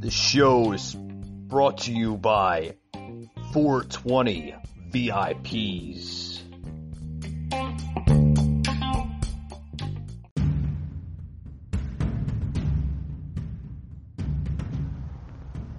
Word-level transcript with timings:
The 0.00 0.10
show 0.10 0.72
is 0.72 0.94
brought 0.94 1.78
to 1.82 1.92
you 1.92 2.16
by 2.16 2.76
420 3.52 4.54
VIPs. 4.90 6.40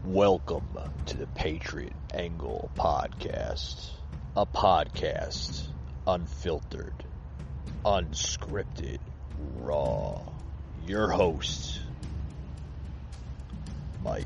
Welcome 0.06 0.68
to 1.08 1.18
the 1.18 1.28
Patriot 1.28 1.94
Angle 2.14 2.70
Podcast, 2.76 3.90
a 4.36 4.46
podcast 4.46 5.68
unfiltered, 6.06 7.06
unscripted, 7.84 9.00
raw. 9.56 10.31
Your 10.88 11.10
host, 11.10 11.80
Mike. 14.04 14.26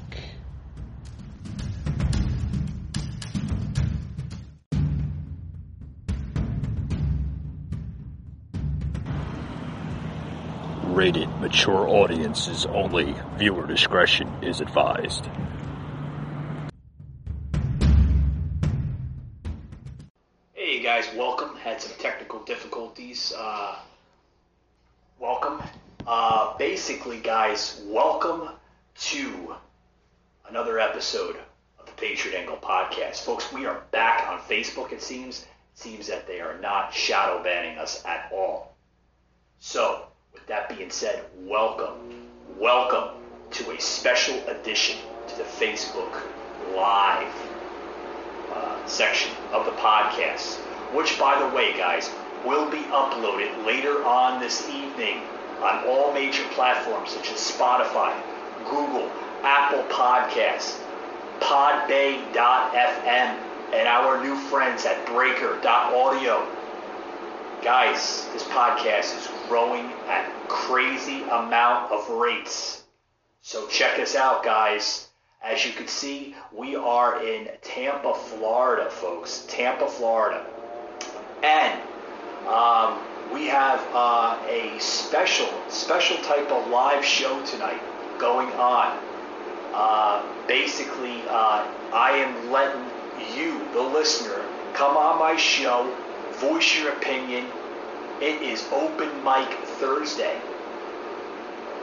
Rated 10.86 11.30
mature 11.42 11.88
audiences 11.88 12.66
only. 12.66 13.14
Viewer 13.38 13.68
discretion 13.68 14.32
is 14.42 14.62
advised. 14.62 15.26
Basically, 26.88 27.18
guys, 27.18 27.82
welcome 27.88 28.48
to 28.96 29.56
another 30.48 30.78
episode 30.78 31.36
of 31.80 31.88
the 31.88 31.92
Patriot 31.94 32.38
Angle 32.38 32.58
podcast. 32.58 33.22
Folks, 33.22 33.52
we 33.52 33.66
are 33.66 33.82
back 33.90 34.30
on 34.30 34.38
Facebook, 34.42 34.92
it 34.92 35.02
seems. 35.02 35.42
It 35.42 35.48
seems 35.74 36.06
that 36.06 36.28
they 36.28 36.42
are 36.42 36.60
not 36.60 36.94
shadow 36.94 37.42
banning 37.42 37.80
us 37.80 38.06
at 38.06 38.32
all. 38.32 38.76
So, 39.58 40.06
with 40.32 40.46
that 40.46 40.70
being 40.78 40.92
said, 40.92 41.24
welcome, 41.40 42.28
welcome 42.60 43.16
to 43.50 43.72
a 43.72 43.82
special 43.82 44.38
edition 44.48 45.00
to 45.30 45.38
the 45.38 45.44
Facebook 45.44 46.22
Live 46.76 47.34
uh, 48.54 48.86
section 48.86 49.32
of 49.52 49.66
the 49.66 49.72
podcast, 49.72 50.58
which, 50.94 51.18
by 51.18 51.40
the 51.40 51.56
way, 51.56 51.76
guys, 51.76 52.12
will 52.46 52.70
be 52.70 52.84
uploaded 52.92 53.66
later 53.66 54.06
on 54.06 54.40
this 54.40 54.70
evening 54.70 55.24
on 55.62 55.88
all 55.88 56.14
major 56.14 56.44
platforms 56.50 57.12
such 57.12 57.32
as 57.32 57.40
Spotify, 57.40 58.16
Google, 58.70 59.10
Apple 59.44 59.84
Podcasts, 59.84 60.80
Podbay.fm, 61.40 62.36
and 63.74 63.88
our 63.88 64.24
new 64.24 64.36
friends 64.36 64.86
at 64.86 65.06
Breaker.audio. 65.06 66.48
Guys, 67.62 68.28
this 68.32 68.44
podcast 68.44 69.18
is 69.18 69.28
growing 69.48 69.86
at 70.08 70.32
crazy 70.48 71.24
amount 71.24 71.92
of 71.92 72.10
rates. 72.10 72.84
So 73.42 73.68
check 73.68 74.00
us 74.00 74.16
out, 74.16 74.44
guys. 74.44 75.10
As 75.44 75.66
you 75.66 75.74
can 75.74 75.88
see, 75.88 76.36
we 76.52 76.76
are 76.76 77.24
in 77.24 77.50
Tampa, 77.62 78.14
Florida, 78.16 78.90
folks. 78.90 79.46
Tampa, 79.48 79.88
Florida. 79.88 80.44
And 81.44 81.80
um, 82.48 83.00
we 83.34 83.48
have 83.48 83.86
uh, 83.94 84.38
a 84.48 84.78
special, 84.80 85.50
special 85.68 86.18
type 86.18 86.52
of 86.52 86.68
live 86.70 87.04
show 87.04 87.44
tonight 87.46 87.82
going 88.20 88.50
on. 88.54 88.98
Uh, 89.74 90.24
basically, 90.48 91.22
uh, 91.28 91.68
I 91.94 92.12
am 92.12 92.52
letting 92.52 92.86
you, 93.36 93.62
the 93.74 93.82
listener, 93.82 94.42
come 94.74 94.96
on 94.96 95.20
my 95.20 95.36
show, 95.36 95.94
voice 96.34 96.78
your 96.78 96.94
opinion. 96.94 97.48
It 98.22 98.42
is 98.42 98.66
Open 98.72 99.10
Mic 99.24 99.50
Thursday. 99.80 100.40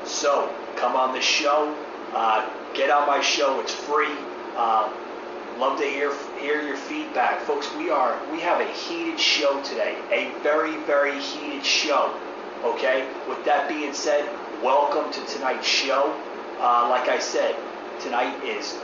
So, 0.04 0.54
come 0.76 0.96
on 0.96 1.14
the 1.14 1.20
show, 1.20 1.76
uh, 2.14 2.48
get 2.74 2.90
on 2.90 3.06
my 3.06 3.20
show. 3.20 3.60
It's 3.60 3.74
free. 3.74 4.16
Love 5.58 5.78
to 5.78 5.84
hear 5.84 6.12
hear 6.38 6.62
your 6.62 6.76
feedback, 6.76 7.40
folks. 7.42 7.72
We 7.76 7.90
are 7.90 8.18
we 8.32 8.40
have 8.40 8.60
a 8.60 8.72
heated 8.72 9.20
show 9.20 9.62
today, 9.62 9.96
a 10.10 10.32
very 10.42 10.76
very 10.84 11.20
heated 11.20 11.64
show. 11.64 12.18
Okay. 12.64 13.06
With 13.28 13.44
that 13.44 13.68
being 13.68 13.92
said, 13.92 14.28
welcome 14.62 15.12
to 15.12 15.26
tonight's 15.26 15.66
show. 15.66 16.18
Uh, 16.58 16.88
like 16.88 17.08
I 17.08 17.18
said, 17.18 17.54
tonight 18.00 18.42
is 18.44 18.78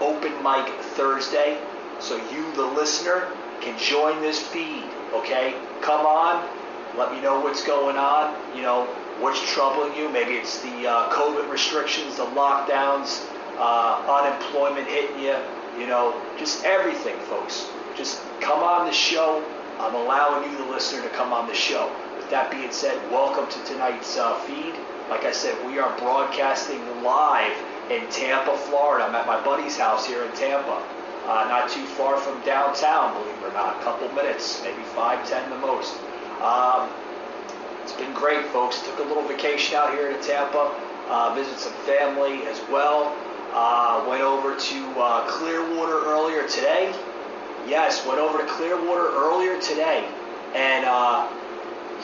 Open 0.00 0.32
Mic 0.42 0.68
Thursday, 0.94 1.60
so 1.98 2.16
you, 2.30 2.52
the 2.52 2.66
listener, 2.66 3.28
can 3.60 3.76
join 3.78 4.20
this 4.20 4.40
feed. 4.40 4.84
Okay. 5.12 5.54
Come 5.80 6.06
on. 6.06 6.48
Let 6.96 7.12
me 7.12 7.20
know 7.20 7.40
what's 7.40 7.64
going 7.64 7.96
on. 7.96 8.36
You 8.56 8.62
know 8.62 8.84
what's 9.18 9.40
troubling 9.52 9.96
you. 9.96 10.08
Maybe 10.08 10.34
it's 10.34 10.60
the 10.60 10.86
uh, 10.86 11.10
COVID 11.10 11.50
restrictions, 11.50 12.16
the 12.16 12.26
lockdowns, 12.26 13.26
uh, 13.62 14.02
unemployment 14.10 14.88
hitting 14.88 15.22
you. 15.22 15.36
You 15.78 15.86
know, 15.86 16.20
just 16.36 16.64
everything, 16.64 17.18
folks. 17.30 17.70
Just 17.96 18.20
come 18.40 18.60
on 18.60 18.86
the 18.86 18.92
show. 18.92 19.42
I'm 19.78 19.94
allowing 19.94 20.50
you, 20.50 20.58
the 20.58 20.70
listener, 20.70 21.02
to 21.02 21.08
come 21.10 21.32
on 21.32 21.46
the 21.46 21.54
show. 21.54 21.90
With 22.16 22.28
that 22.30 22.50
being 22.50 22.72
said, 22.72 22.98
welcome 23.10 23.48
to 23.48 23.64
tonight's 23.64 24.18
uh, 24.18 24.34
feed. 24.40 24.74
Like 25.08 25.24
I 25.24 25.32
said, 25.32 25.54
we 25.66 25.78
are 25.78 25.96
broadcasting 25.98 26.82
live 27.02 27.56
in 27.90 28.02
Tampa, 28.10 28.56
Florida. 28.68 29.04
I'm 29.04 29.14
at 29.14 29.26
my 29.26 29.42
buddy's 29.44 29.78
house 29.78 30.06
here 30.06 30.24
in 30.24 30.32
Tampa. 30.34 30.82
Uh, 31.24 31.46
not 31.48 31.70
too 31.70 31.84
far 31.94 32.18
from 32.18 32.42
downtown, 32.44 33.14
believe 33.14 33.36
it 33.38 33.46
or 33.46 33.52
not. 33.54 33.80
A 33.80 33.84
couple 33.84 34.10
minutes, 34.12 34.60
maybe 34.64 34.82
five, 34.94 35.22
ten 35.28 35.48
the 35.50 35.58
most. 35.58 35.94
Um, 36.42 36.90
it's 37.82 37.92
been 37.94 38.12
great, 38.12 38.44
folks. 38.46 38.82
Took 38.82 38.98
a 38.98 39.06
little 39.06 39.22
vacation 39.22 39.76
out 39.76 39.94
here 39.94 40.10
to 40.10 40.20
Tampa, 40.20 40.74
uh, 41.08 41.32
visit 41.34 41.58
some 41.58 41.74
family 41.86 42.42
as 42.50 42.60
well. 42.70 43.14
Uh, 43.52 44.02
went 44.08 44.22
over 44.22 44.56
to 44.56 44.98
uh, 44.98 45.26
Clearwater 45.28 46.06
earlier 46.06 46.48
today. 46.48 46.94
Yes, 47.68 48.04
went 48.06 48.18
over 48.18 48.38
to 48.38 48.46
Clearwater 48.46 49.08
earlier 49.12 49.60
today, 49.60 50.08
and 50.54 50.86
uh, 50.86 51.28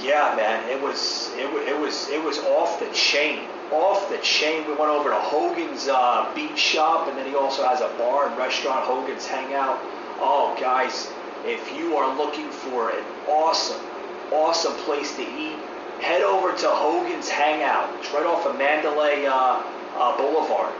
yeah, 0.02 0.34
man, 0.36 0.68
it 0.68 0.80
was 0.80 1.32
it, 1.36 1.46
it 1.66 1.80
was 1.80 2.10
it 2.10 2.22
was 2.22 2.38
off 2.40 2.78
the 2.78 2.92
chain, 2.92 3.48
off 3.72 4.10
the 4.10 4.18
chain. 4.18 4.66
We 4.68 4.74
went 4.74 4.90
over 4.90 5.08
to 5.08 5.16
Hogan's 5.16 5.88
uh, 5.88 6.30
Beach 6.34 6.58
Shop, 6.58 7.08
and 7.08 7.16
then 7.16 7.26
he 7.26 7.34
also 7.34 7.64
has 7.64 7.80
a 7.80 7.88
bar 7.96 8.28
and 8.28 8.36
restaurant, 8.36 8.84
Hogan's 8.84 9.26
Hangout. 9.26 9.78
Oh, 10.20 10.54
guys, 10.60 11.10
if 11.46 11.74
you 11.74 11.96
are 11.96 12.14
looking 12.14 12.50
for 12.50 12.90
an 12.90 13.04
awesome, 13.26 13.80
awesome 14.32 14.74
place 14.84 15.16
to 15.16 15.22
eat, 15.22 15.56
head 16.00 16.20
over 16.20 16.54
to 16.54 16.68
Hogan's 16.68 17.30
Hangout. 17.30 17.98
It's 18.00 18.12
right 18.12 18.26
off 18.26 18.44
of 18.44 18.58
Mandalay 18.58 19.24
uh, 19.24 19.62
uh, 19.96 20.16
Boulevard 20.18 20.74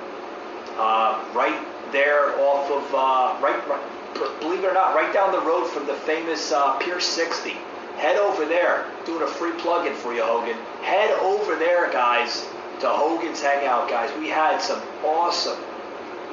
uh, 0.78 1.25
right 1.34 1.59
there 1.93 2.39
off 2.41 2.71
of 2.71 2.94
uh, 2.94 3.41
right, 3.43 3.69
right, 3.69 4.41
believe 4.41 4.61
it 4.61 4.66
or 4.66 4.75
not, 4.75 4.94
right 4.94 5.12
down 5.12 5.33
the 5.33 5.41
road 5.41 5.66
from 5.66 5.87
the 5.87 5.94
famous 5.94 6.53
uh, 6.53 6.77
Pier 6.78 7.00
60. 7.00 7.50
Head 7.97 8.16
over 8.16 8.47
there, 8.47 8.87
doing 9.05 9.22
a 9.22 9.27
free 9.27 9.53
plug-in 9.53 9.94
for 9.94 10.15
you, 10.15 10.22
Hogan. 10.22 10.56
Head 10.83 11.11
over 11.21 11.56
there, 11.56 11.91
guys, 11.91 12.43
to 12.81 12.89
Hogan's 12.89 13.43
Hangout, 13.43 13.89
guys. 13.89 14.16
We 14.21 14.28
had 14.28 14.59
some 14.61 14.81
awesome, 15.05 15.59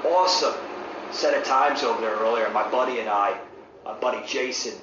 awesome 0.06 0.54
set 1.12 1.36
of 1.36 1.44
times 1.44 1.82
over 1.82 2.00
there 2.02 2.16
earlier. 2.18 2.48
My 2.52 2.70
buddy 2.70 3.00
and 3.00 3.10
I, 3.10 3.36
my 3.84 3.94
buddy 3.96 4.26
Jason 4.28 4.76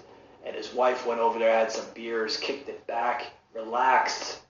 and 0.44 0.56
his 0.56 0.74
wife 0.74 1.06
went 1.06 1.20
over 1.20 1.38
there, 1.38 1.56
had 1.56 1.70
some 1.70 1.86
beers, 1.94 2.36
kicked 2.36 2.68
it 2.68 2.84
back, 2.88 3.26
relaxed. 3.54 4.40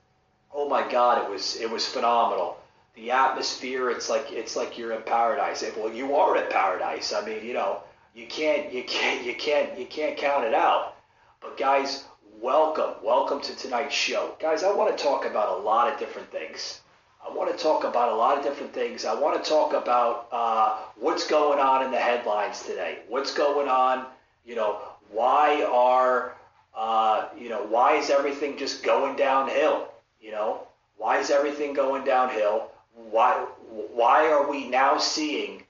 Oh 0.51 0.67
my 0.67 0.89
God, 0.89 1.23
it 1.23 1.29
was 1.29 1.55
it 1.57 1.69
was 1.69 1.85
phenomenal 1.85 2.57
the 2.95 3.11
atmosphere 3.11 3.89
it's 3.89 4.09
like 4.09 4.31
it's 4.31 4.55
like 4.55 4.77
you're 4.77 4.93
in 4.93 5.01
paradise. 5.03 5.63
Well 5.75 5.91
you 5.91 6.15
are 6.15 6.37
in 6.37 6.49
paradise 6.51 7.13
i 7.13 7.25
mean 7.25 7.43
you 7.43 7.53
know 7.53 7.81
you 8.13 8.27
can't 8.27 8.71
you 8.71 8.83
can't 8.83 9.25
you 9.25 9.35
can't 9.35 9.77
you 9.77 9.85
can't 9.85 10.17
count 10.17 10.45
it 10.45 10.53
out. 10.53 10.95
But 11.41 11.57
guys 11.57 12.05
welcome 12.39 12.95
welcome 13.03 13.41
to 13.41 13.55
tonight's 13.55 13.95
show. 13.95 14.35
Guys 14.39 14.63
i 14.63 14.71
want 14.71 14.95
to 14.95 15.03
talk 15.03 15.25
about 15.25 15.59
a 15.59 15.61
lot 15.61 15.91
of 15.91 15.99
different 15.99 16.31
things. 16.31 16.81
I 17.25 17.33
want 17.33 17.57
to 17.57 17.63
talk 17.63 17.85
about 17.85 18.11
a 18.11 18.15
lot 18.15 18.37
of 18.37 18.43
different 18.43 18.73
things. 18.73 19.05
I 19.05 19.15
want 19.15 19.41
to 19.41 19.49
talk 19.49 19.71
about 19.71 20.27
uh, 20.31 20.77
what's 20.97 21.25
going 21.25 21.57
on 21.57 21.85
in 21.85 21.89
the 21.89 21.97
headlines 21.97 22.63
today. 22.63 22.99
What's 23.07 23.33
going 23.33 23.67
on 23.67 24.05
you 24.45 24.55
know 24.55 24.79
why 25.09 25.63
are 25.63 26.35
uh, 26.75 27.29
you 27.37 27.49
know 27.49 27.63
why 27.63 27.95
is 27.95 28.09
everything 28.09 28.57
just 28.57 28.83
going 28.83 29.15
downhill? 29.15 29.87
You 30.21 30.31
know 30.31 30.67
why 30.97 31.17
is 31.17 31.31
everything 31.31 31.73
going 31.73 32.03
downhill 32.05 32.69
why 33.13 33.45
why 33.69 34.31
are 34.31 34.49
we 34.49 34.67
now 34.67 34.97
seeing 34.97 35.63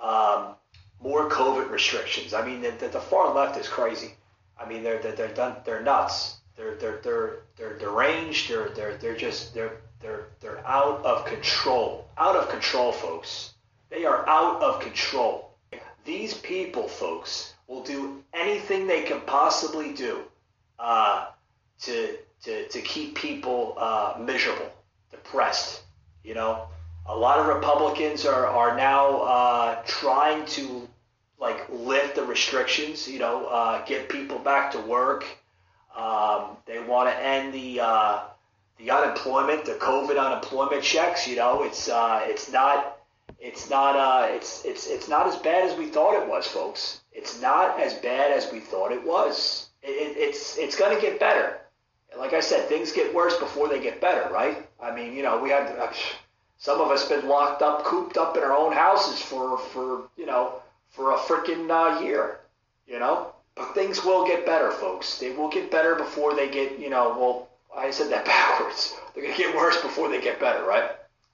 um, 0.00 0.54
more 1.00 1.30
COVID 1.30 1.70
restrictions? 1.70 2.34
I 2.34 2.44
mean, 2.46 2.60
the, 2.60 2.70
the, 2.72 2.88
the 2.88 3.00
far 3.00 3.34
left 3.34 3.58
is 3.58 3.66
crazy. 3.66 4.12
I 4.60 4.68
mean, 4.68 4.82
they're 4.82 5.00
they're 5.00 5.16
they're, 5.16 5.34
done, 5.34 5.56
they're 5.64 5.82
nuts. 5.82 6.36
they're 6.56 6.76
they're 6.76 6.98
they're 6.98 7.38
they're 7.56 7.78
deranged. 7.78 8.50
They're 8.50 8.68
they're 8.68 8.96
they're 8.98 9.16
just 9.16 9.54
they're 9.54 9.78
they're 10.00 10.26
they're 10.40 10.66
out 10.66 11.02
of 11.04 11.24
control. 11.24 12.06
Out 12.18 12.36
of 12.36 12.50
control, 12.50 12.92
folks. 12.92 13.54
They 13.88 14.04
are 14.04 14.28
out 14.28 14.62
of 14.62 14.80
control. 14.80 15.50
These 16.04 16.34
people, 16.34 16.88
folks, 16.88 17.54
will 17.68 17.82
do 17.82 18.22
anything 18.34 18.86
they 18.86 19.02
can 19.02 19.20
possibly 19.22 19.94
do 19.94 20.20
uh, 20.78 21.26
to, 21.82 22.16
to 22.44 22.68
to 22.68 22.80
keep 22.82 23.14
people 23.14 23.74
uh, 23.78 24.16
miserable, 24.20 24.70
depressed. 25.10 25.82
You 26.24 26.34
know, 26.34 26.68
a 27.06 27.16
lot 27.16 27.38
of 27.38 27.46
Republicans 27.46 28.24
are 28.24 28.46
are 28.46 28.76
now 28.76 29.22
uh, 29.22 29.82
trying 29.86 30.44
to 30.46 30.88
like 31.40 31.68
lift 31.70 32.14
the 32.16 32.24
restrictions. 32.24 33.08
You 33.08 33.18
know, 33.18 33.46
uh, 33.46 33.84
get 33.84 34.08
people 34.08 34.38
back 34.38 34.72
to 34.72 34.80
work. 34.80 35.24
Um, 35.96 36.56
they 36.66 36.80
want 36.80 37.10
to 37.10 37.24
end 37.24 37.52
the 37.52 37.80
uh, 37.80 38.20
the 38.78 38.90
unemployment, 38.90 39.64
the 39.64 39.74
COVID 39.74 40.18
unemployment 40.18 40.82
checks. 40.82 41.26
You 41.26 41.36
know, 41.36 41.64
it's 41.64 41.88
uh, 41.88 42.20
it's 42.24 42.50
not 42.50 42.98
it's 43.40 43.68
not 43.68 43.96
uh, 43.96 44.28
it's 44.30 44.64
it's 44.64 44.86
it's 44.86 45.08
not 45.08 45.26
as 45.26 45.36
bad 45.36 45.68
as 45.68 45.76
we 45.76 45.86
thought 45.86 46.20
it 46.22 46.28
was, 46.28 46.46
folks. 46.46 47.00
It's 47.12 47.40
not 47.40 47.80
as 47.80 47.94
bad 47.94 48.30
as 48.30 48.50
we 48.52 48.60
thought 48.60 48.92
it 48.92 49.04
was. 49.04 49.68
It, 49.82 49.90
it, 49.90 50.16
it's 50.16 50.56
it's 50.56 50.76
going 50.76 50.94
to 50.94 51.00
get 51.00 51.18
better. 51.18 51.58
Like 52.16 52.34
I 52.34 52.40
said, 52.40 52.68
things 52.68 52.92
get 52.92 53.14
worse 53.14 53.36
before 53.38 53.68
they 53.68 53.80
get 53.80 54.00
better, 54.00 54.32
right? 54.32 54.68
I 54.80 54.94
mean, 54.94 55.14
you 55.14 55.22
know, 55.22 55.40
we 55.40 55.48
had 55.48 55.66
uh, 55.78 55.90
some 56.62 56.80
of 56.80 56.92
us 56.92 57.08
been 57.08 57.26
locked 57.26 57.60
up, 57.60 57.82
cooped 57.82 58.16
up 58.16 58.36
in 58.36 58.42
our 58.44 58.56
own 58.56 58.72
houses 58.72 59.20
for 59.20 59.58
for 59.58 60.04
you 60.16 60.26
know 60.26 60.62
for 60.90 61.10
a 61.10 61.16
freaking 61.16 61.68
uh, 61.68 62.00
year, 62.00 62.38
you 62.86 63.00
know. 63.00 63.32
But 63.56 63.74
things 63.74 64.04
will 64.04 64.24
get 64.24 64.46
better, 64.46 64.70
folks. 64.70 65.18
They 65.18 65.32
will 65.32 65.48
get 65.48 65.72
better 65.72 65.96
before 65.96 66.36
they 66.36 66.48
get, 66.48 66.78
you 66.78 66.88
know, 66.88 67.16
well, 67.18 67.48
I 67.76 67.90
said 67.90 68.10
that 68.12 68.24
backwards. 68.36 68.94
They're 69.12 69.26
to 69.26 69.36
get 69.36 69.56
worse 69.56 69.82
before 69.82 70.08
they 70.08 70.20
get 70.20 70.38
better, 70.38 70.64
right? 70.64 70.90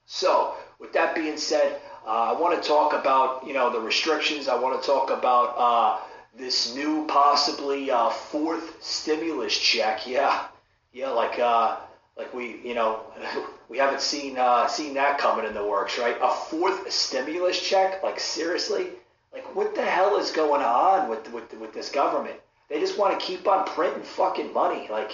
So, 0.07 0.55
with 0.79 0.93
that 0.93 1.13
being 1.13 1.37
said, 1.37 1.79
uh, 2.07 2.33
I 2.35 2.39
want 2.39 2.61
to 2.61 2.67
talk 2.67 2.93
about, 2.93 3.45
you 3.45 3.53
know, 3.53 3.71
the 3.71 3.79
restrictions. 3.79 4.47
I 4.47 4.59
want 4.59 4.81
to 4.81 4.85
talk 4.85 5.11
about 5.11 5.53
uh, 5.57 5.99
this 6.35 6.73
new 6.73 7.05
possibly 7.05 7.91
uh, 7.91 8.09
fourth 8.09 8.83
stimulus 8.83 9.55
check. 9.55 10.07
Yeah, 10.07 10.47
yeah, 10.91 11.11
like 11.11 11.37
uh, 11.37 11.77
like 12.19 12.33
we, 12.33 12.59
you 12.63 12.75
know, 12.75 12.99
we 13.69 13.77
haven't 13.77 14.01
seen 14.01 14.37
uh, 14.37 14.67
seen 14.67 14.93
that 14.95 15.17
coming 15.17 15.45
in 15.45 15.53
the 15.53 15.65
works, 15.65 15.97
right? 15.97 16.17
A 16.21 16.31
fourth 16.31 16.91
stimulus 16.91 17.59
check? 17.59 18.03
Like 18.03 18.19
seriously? 18.19 18.89
Like, 19.33 19.55
what 19.55 19.73
the 19.73 19.85
hell 19.85 20.17
is 20.17 20.31
going 20.31 20.61
on 20.61 21.09
with 21.09 21.31
with 21.31 21.51
with 21.53 21.73
this 21.73 21.89
government? 21.89 22.35
They 22.69 22.79
just 22.79 22.99
want 22.99 23.17
to 23.17 23.25
keep 23.25 23.47
on 23.47 23.65
printing 23.65 24.03
fucking 24.03 24.53
money, 24.53 24.87
like 24.91 25.13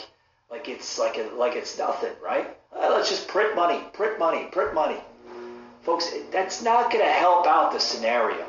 like 0.50 0.68
it's 0.68 0.98
like 0.98 1.18
a, 1.18 1.30
like 1.36 1.56
it's 1.56 1.78
nothing, 1.78 2.12
right? 2.24 2.58
Uh, 2.76 2.90
let's 2.92 3.10
just 3.10 3.28
print 3.28 3.56
money, 3.56 3.82
print 3.94 4.20
money, 4.20 4.46
print 4.52 4.74
money, 4.74 4.98
folks. 5.84 6.12
That's 6.32 6.62
not 6.64 6.92
going 6.92 7.06
to 7.06 7.12
help 7.12 7.46
out 7.46 7.72
the 7.72 7.80
scenario. 7.80 8.46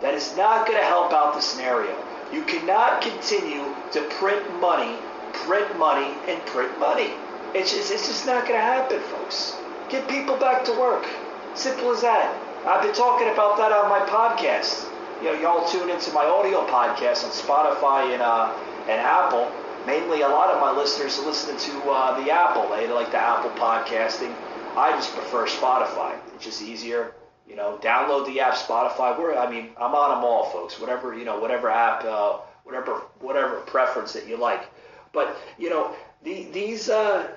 That 0.00 0.14
is 0.14 0.36
not 0.36 0.66
going 0.66 0.78
to 0.78 0.84
help 0.84 1.12
out 1.12 1.34
the 1.34 1.40
scenario. 1.40 1.96
You 2.32 2.42
cannot 2.42 3.00
continue 3.00 3.64
to 3.92 4.02
print 4.18 4.60
money, 4.60 4.96
print 5.32 5.78
money, 5.78 6.14
and 6.28 6.40
print 6.46 6.78
money. 6.78 7.12
It's 7.54 7.72
just, 7.72 7.92
it's 7.92 8.06
just 8.08 8.26
not 8.26 8.46
going 8.46 8.58
to 8.58 8.64
happen, 8.64 9.00
folks. 9.00 9.56
Get 9.88 10.08
people 10.08 10.36
back 10.36 10.64
to 10.64 10.72
work. 10.72 11.06
Simple 11.54 11.92
as 11.92 12.02
that. 12.02 12.34
I've 12.66 12.82
been 12.82 12.94
talking 12.94 13.28
about 13.28 13.56
that 13.58 13.70
on 13.70 13.88
my 13.88 14.00
podcast 14.06 14.90
you 15.24 15.32
know, 15.32 15.40
y'all 15.40 15.66
tune 15.66 15.88
into 15.88 16.12
my 16.12 16.24
audio 16.24 16.66
podcast 16.66 17.24
on 17.24 17.30
Spotify 17.30 18.12
and 18.12 18.20
uh, 18.20 18.52
and 18.88 19.00
Apple. 19.00 19.50
Mainly, 19.86 20.20
a 20.20 20.28
lot 20.28 20.50
of 20.50 20.60
my 20.60 20.70
listeners 20.70 21.18
are 21.18 21.24
listening 21.24 21.56
to 21.58 21.90
uh, 21.90 22.22
the 22.22 22.30
Apple. 22.30 22.68
They 22.68 22.88
like 22.88 23.10
the 23.10 23.18
Apple 23.18 23.50
podcasting. 23.50 24.34
I 24.76 24.90
just 24.92 25.14
prefer 25.14 25.46
Spotify. 25.46 26.18
It's 26.34 26.44
just 26.44 26.62
easier. 26.62 27.14
You 27.48 27.56
know, 27.56 27.78
download 27.82 28.26
the 28.26 28.40
app 28.40 28.54
Spotify. 28.54 29.16
Where 29.18 29.38
I 29.38 29.50
mean, 29.50 29.70
I'm 29.78 29.94
on 29.94 30.10
them 30.10 30.24
all, 30.24 30.50
folks. 30.50 30.78
Whatever 30.80 31.16
you 31.16 31.24
know, 31.24 31.38
whatever 31.38 31.70
app, 31.70 32.04
uh, 32.04 32.38
whatever 32.64 33.02
whatever 33.20 33.60
preference 33.60 34.12
that 34.14 34.28
you 34.28 34.36
like. 34.36 34.68
But 35.12 35.36
you 35.58 35.70
know, 35.70 35.94
the, 36.22 36.44
these 36.52 36.90
uh, 36.90 37.28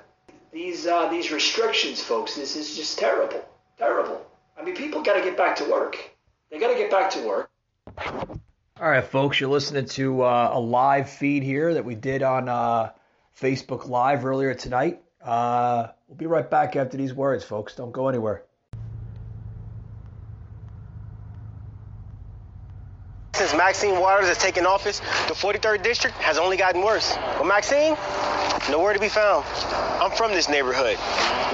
these 0.52 0.86
uh, 0.86 1.08
these 1.08 1.30
restrictions, 1.30 2.02
folks. 2.02 2.34
This 2.34 2.56
is 2.56 2.76
just 2.76 2.98
terrible, 2.98 3.44
terrible. 3.78 4.26
I 4.58 4.64
mean, 4.64 4.74
people 4.74 5.02
got 5.02 5.14
to 5.14 5.22
get 5.22 5.36
back 5.36 5.56
to 5.56 5.64
work. 5.64 5.96
They 6.50 6.58
got 6.58 6.72
to 6.72 6.78
get 6.78 6.90
back 6.90 7.10
to 7.10 7.20
work. 7.26 7.50
All 8.80 8.88
right, 8.88 9.04
folks, 9.04 9.40
you're 9.40 9.50
listening 9.50 9.86
to 9.86 10.22
uh, 10.22 10.50
a 10.52 10.60
live 10.60 11.10
feed 11.10 11.42
here 11.42 11.74
that 11.74 11.84
we 11.84 11.94
did 11.94 12.22
on 12.22 12.48
uh, 12.48 12.90
Facebook 13.40 13.88
Live 13.88 14.24
earlier 14.24 14.54
tonight. 14.54 15.02
Uh, 15.22 15.88
we'll 16.06 16.16
be 16.16 16.26
right 16.26 16.48
back 16.48 16.76
after 16.76 16.96
these 16.96 17.12
words, 17.12 17.44
folks. 17.44 17.74
Don't 17.74 17.92
go 17.92 18.08
anywhere. 18.08 18.44
Maxine 23.58 23.98
Waters 23.98 24.28
has 24.28 24.38
taken 24.38 24.66
office, 24.66 25.00
the 25.26 25.34
43rd 25.34 25.82
district 25.82 26.16
has 26.18 26.38
only 26.38 26.56
gotten 26.56 26.80
worse. 26.80 27.12
But 27.36 27.44
Maxine, 27.44 27.96
nowhere 28.70 28.92
to 28.92 29.00
be 29.00 29.08
found. 29.08 29.44
I'm 30.00 30.12
from 30.12 30.30
this 30.30 30.48
neighborhood. 30.48 30.96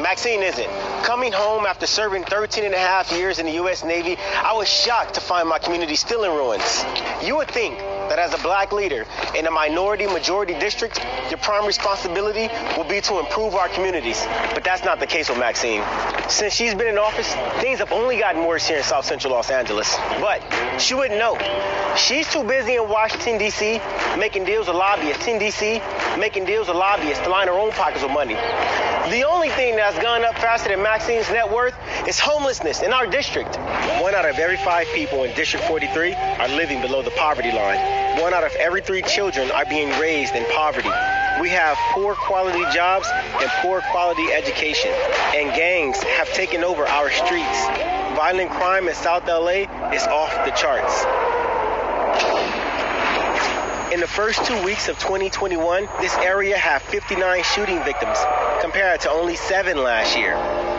Maxine 0.02 0.42
isn't. 0.42 0.68
Coming 1.02 1.32
home 1.32 1.64
after 1.64 1.86
serving 1.86 2.24
13 2.24 2.64
and 2.64 2.74
a 2.74 2.78
half 2.78 3.10
years 3.10 3.38
in 3.38 3.46
the 3.46 3.52
U.S. 3.52 3.84
Navy, 3.84 4.18
I 4.18 4.52
was 4.52 4.68
shocked 4.68 5.14
to 5.14 5.22
find 5.22 5.48
my 5.48 5.58
community 5.58 5.96
still 5.96 6.24
in 6.24 6.32
ruins. 6.32 6.84
You 7.24 7.36
would 7.36 7.48
think 7.48 7.78
that 7.78 8.18
as 8.18 8.34
a 8.34 8.42
black 8.42 8.70
leader 8.70 9.06
in 9.34 9.46
a 9.46 9.50
minority 9.50 10.06
majority 10.06 10.52
district, 10.58 11.02
your 11.30 11.38
prime 11.38 11.66
responsibility 11.66 12.48
will 12.76 12.84
be 12.84 13.00
to 13.00 13.18
improve 13.18 13.54
our 13.54 13.68
communities. 13.70 14.22
But 14.52 14.62
that's 14.62 14.84
not 14.84 15.00
the 15.00 15.06
case 15.06 15.30
with 15.30 15.38
Maxine. 15.38 15.82
Since 16.28 16.52
she's 16.52 16.74
been 16.74 16.88
in 16.88 16.98
office, 16.98 17.32
things 17.62 17.78
have 17.78 17.92
only 17.92 18.18
gotten 18.18 18.44
worse 18.44 18.66
here 18.66 18.76
in 18.76 18.82
South 18.82 19.06
Central 19.06 19.32
Los 19.32 19.50
Angeles. 19.50 19.96
But 20.20 20.42
she 20.78 20.94
wouldn't 20.94 21.18
know. 21.18 21.36
She's 21.96 22.28
too 22.28 22.42
busy 22.42 22.74
in 22.74 22.88
Washington, 22.88 23.38
D.C., 23.38 23.80
making 24.18 24.44
deals 24.44 24.66
with 24.66 24.76
lobbyists 24.76 25.28
in 25.28 25.38
D.C., 25.38 25.80
making 26.18 26.44
deals 26.44 26.66
with 26.66 26.76
lobbyists 26.76 27.22
to 27.22 27.30
line 27.30 27.46
her 27.46 27.54
own 27.54 27.70
pockets 27.70 28.02
with 28.02 28.10
money. 28.10 28.34
The 28.34 29.22
only 29.22 29.48
thing 29.50 29.76
that's 29.76 29.98
gone 30.00 30.24
up 30.24 30.34
faster 30.36 30.70
than 30.70 30.82
Maxine's 30.82 31.30
net 31.30 31.52
worth 31.52 31.74
is 32.08 32.18
homelessness 32.18 32.82
in 32.82 32.92
our 32.92 33.06
district. 33.06 33.56
One 34.00 34.14
out 34.14 34.28
of 34.28 34.38
every 34.38 34.56
five 34.56 34.88
people 34.94 35.22
in 35.22 35.34
District 35.36 35.64
43 35.66 36.14
are 36.14 36.48
living 36.48 36.80
below 36.80 37.02
the 37.02 37.12
poverty 37.12 37.52
line. 37.52 37.78
One 38.20 38.34
out 38.34 38.44
of 38.44 38.54
every 38.56 38.80
three 38.80 39.02
children 39.02 39.50
are 39.52 39.64
being 39.66 39.90
raised 40.00 40.34
in 40.34 40.44
poverty. 40.52 40.90
We 41.40 41.48
have 41.50 41.76
poor 41.92 42.14
quality 42.14 42.64
jobs 42.74 43.08
and 43.12 43.50
poor 43.60 43.82
quality 43.92 44.32
education, 44.32 44.90
and 45.34 45.54
gangs 45.54 46.02
have 46.02 46.32
taken 46.32 46.64
over 46.64 46.86
our 46.86 47.10
streets. 47.10 47.66
Violent 48.16 48.50
crime 48.50 48.88
in 48.88 48.94
South 48.94 49.26
LA 49.28 49.66
is 49.92 50.06
off 50.06 50.32
the 50.44 50.52
charts. 50.52 51.04
In 53.92 54.00
the 54.00 54.08
first 54.08 54.44
two 54.44 54.60
weeks 54.64 54.88
of 54.88 54.98
2021, 54.98 55.88
this 56.00 56.16
area 56.16 56.58
had 56.58 56.82
59 56.82 57.44
shooting 57.44 57.82
victims, 57.84 58.18
compared 58.60 59.00
to 59.02 59.10
only 59.10 59.36
seven 59.36 59.76
last 59.84 60.18
year. 60.18 60.34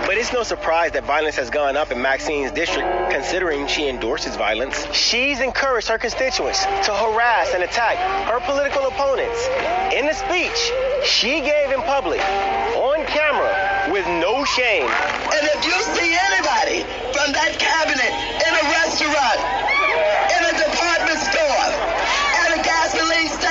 But 0.05 0.17
it's 0.17 0.33
no 0.33 0.43
surprise 0.43 0.91
that 0.91 1.05
violence 1.05 1.37
has 1.37 1.49
gone 1.49 1.77
up 1.77 1.91
in 1.91 2.01
Maxine's 2.01 2.51
district, 2.51 2.89
considering 3.11 3.67
she 3.67 3.87
endorses 3.87 4.35
violence. 4.35 4.85
She's 4.93 5.39
encouraged 5.39 5.87
her 5.87 5.97
constituents 5.97 6.63
to 6.65 6.93
harass 6.93 7.53
and 7.53 7.63
attack 7.63 7.95
her 8.27 8.39
political 8.41 8.85
opponents. 8.85 9.47
In 9.93 10.05
the 10.05 10.13
speech 10.13 10.71
she 11.05 11.39
gave 11.39 11.71
in 11.71 11.81
public, 11.83 12.19
on 12.75 13.05
camera, 13.07 13.89
with 13.93 14.05
no 14.07 14.43
shame. 14.43 14.89
And 14.89 15.43
if 15.55 15.63
you 15.63 15.77
see 15.95 16.11
anybody 16.11 16.83
from 17.13 17.31
that 17.31 17.55
cabinet 17.57 18.11
in 18.43 18.51
a 18.51 18.63
restaurant, 18.75 19.64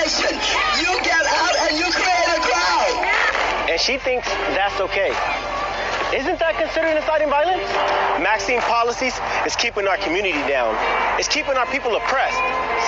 you 0.04 0.92
get 1.00 1.24
out 1.24 1.54
and 1.64 1.78
you 1.78 1.88
create 1.88 2.28
a 2.28 2.40
crowd. 2.40 3.70
And 3.70 3.80
she 3.80 3.96
thinks 3.96 4.28
that's 4.52 4.80
okay. 4.80 5.16
Isn't 6.14 6.38
that 6.38 6.54
considered 6.60 6.94
inciting 6.94 7.28
violence? 7.28 7.66
Maxine 8.22 8.60
policies 8.60 9.18
is 9.46 9.56
keeping 9.56 9.88
our 9.88 9.96
community 9.96 10.38
down. 10.46 10.76
It's 11.18 11.26
keeping 11.26 11.56
our 11.56 11.66
people 11.66 11.96
oppressed. 11.96 12.38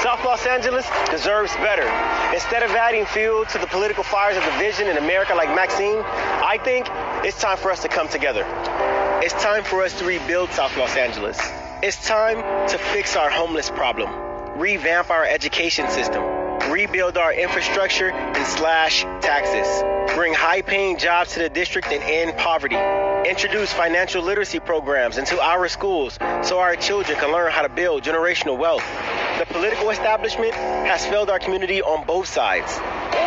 South 0.02 0.22
Los 0.24 0.46
Angeles 0.46 0.86
deserves 1.10 1.52
better. 1.56 1.88
Instead 2.34 2.62
of 2.62 2.70
adding 2.70 3.06
fuel 3.06 3.44
to 3.46 3.58
the 3.58 3.66
political 3.66 4.04
fires 4.04 4.36
of 4.36 4.44
division 4.44 4.86
in 4.86 4.98
America 4.98 5.34
like 5.34 5.48
Maxine, 5.56 5.98
I 5.98 6.60
think 6.62 6.86
it's 7.26 7.40
time 7.40 7.56
for 7.56 7.72
us 7.72 7.82
to 7.82 7.88
come 7.88 8.08
together. 8.08 8.44
It's 9.24 9.34
time 9.42 9.64
for 9.64 9.82
us 9.82 9.98
to 9.98 10.04
rebuild 10.04 10.50
South 10.50 10.76
Los 10.76 10.94
Angeles. 10.96 11.40
It's 11.82 12.06
time 12.06 12.68
to 12.68 12.78
fix 12.78 13.16
our 13.16 13.30
homeless 13.30 13.70
problem, 13.70 14.10
revamp 14.56 15.10
our 15.10 15.24
education 15.24 15.88
system, 15.90 16.22
rebuild 16.76 17.16
our 17.16 17.32
infrastructure 17.32 18.10
and 18.10 18.46
slash 18.46 19.00
taxes, 19.22 19.82
bring 20.14 20.34
high 20.34 20.60
paying 20.60 20.98
jobs 20.98 21.32
to 21.32 21.38
the 21.38 21.48
district 21.48 21.88
and 21.88 22.02
end 22.02 22.36
poverty, 22.36 22.76
introduce 23.28 23.72
financial 23.72 24.22
literacy 24.22 24.60
programs 24.60 25.18
into 25.18 25.40
our 25.40 25.68
schools 25.68 26.16
so 26.42 26.60
our 26.60 26.76
children 26.76 27.18
can 27.18 27.32
learn 27.32 27.50
how 27.50 27.62
to 27.62 27.68
build 27.68 28.04
generational 28.04 28.56
wealth. 28.56 28.84
The 29.38 29.46
political 29.46 29.90
establishment 29.90 30.54
has 30.54 31.04
failed 31.04 31.28
our 31.28 31.40
community 31.40 31.82
on 31.82 32.06
both 32.06 32.28
sides. 32.28 32.78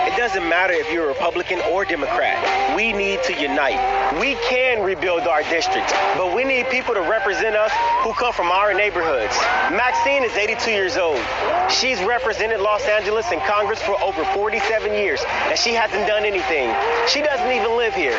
It 0.10 0.18
doesn't 0.18 0.48
matter 0.48 0.74
if 0.74 0.92
you're 0.92 1.06
a 1.06 1.08
Republican 1.10 1.60
or 1.72 1.84
Democrat. 1.86 2.76
We 2.76 2.94
need 2.94 3.22
to 3.24 3.34
unite. 3.34 4.20
We 4.20 4.36
can 4.50 4.84
rebuild 4.84 5.28
our 5.28 5.44
districts, 5.44 5.94
but 6.16 6.34
we 6.34 6.44
need 6.46 6.68
people 6.70 6.94
to 6.94 7.02
represent 7.02 7.56
us 7.56 7.72
who 8.04 8.14
come 8.14 8.34
from 8.34 8.48
our 8.48 8.74
neighborhoods. 8.74 9.38
Maxine 9.70 10.24
is 10.24 10.36
82 10.36 10.72
years 10.72 10.98
old. 10.98 11.22
She's 11.70 12.02
represented 12.04 12.60
Los 12.60 12.86
Angeles 12.86 13.32
in 13.32 13.40
Congress 13.42 13.82
for 13.82 14.02
over 14.02 14.24
47 14.34 14.94
years, 14.94 15.22
and 15.28 15.60
she 15.60 15.74
hasn't 15.74 16.08
done 16.08 16.26
anything. 16.26 16.74
She 17.08 17.22
doesn't 17.22 17.52
even 17.52 17.78
live 17.78 17.94
here, 17.94 18.18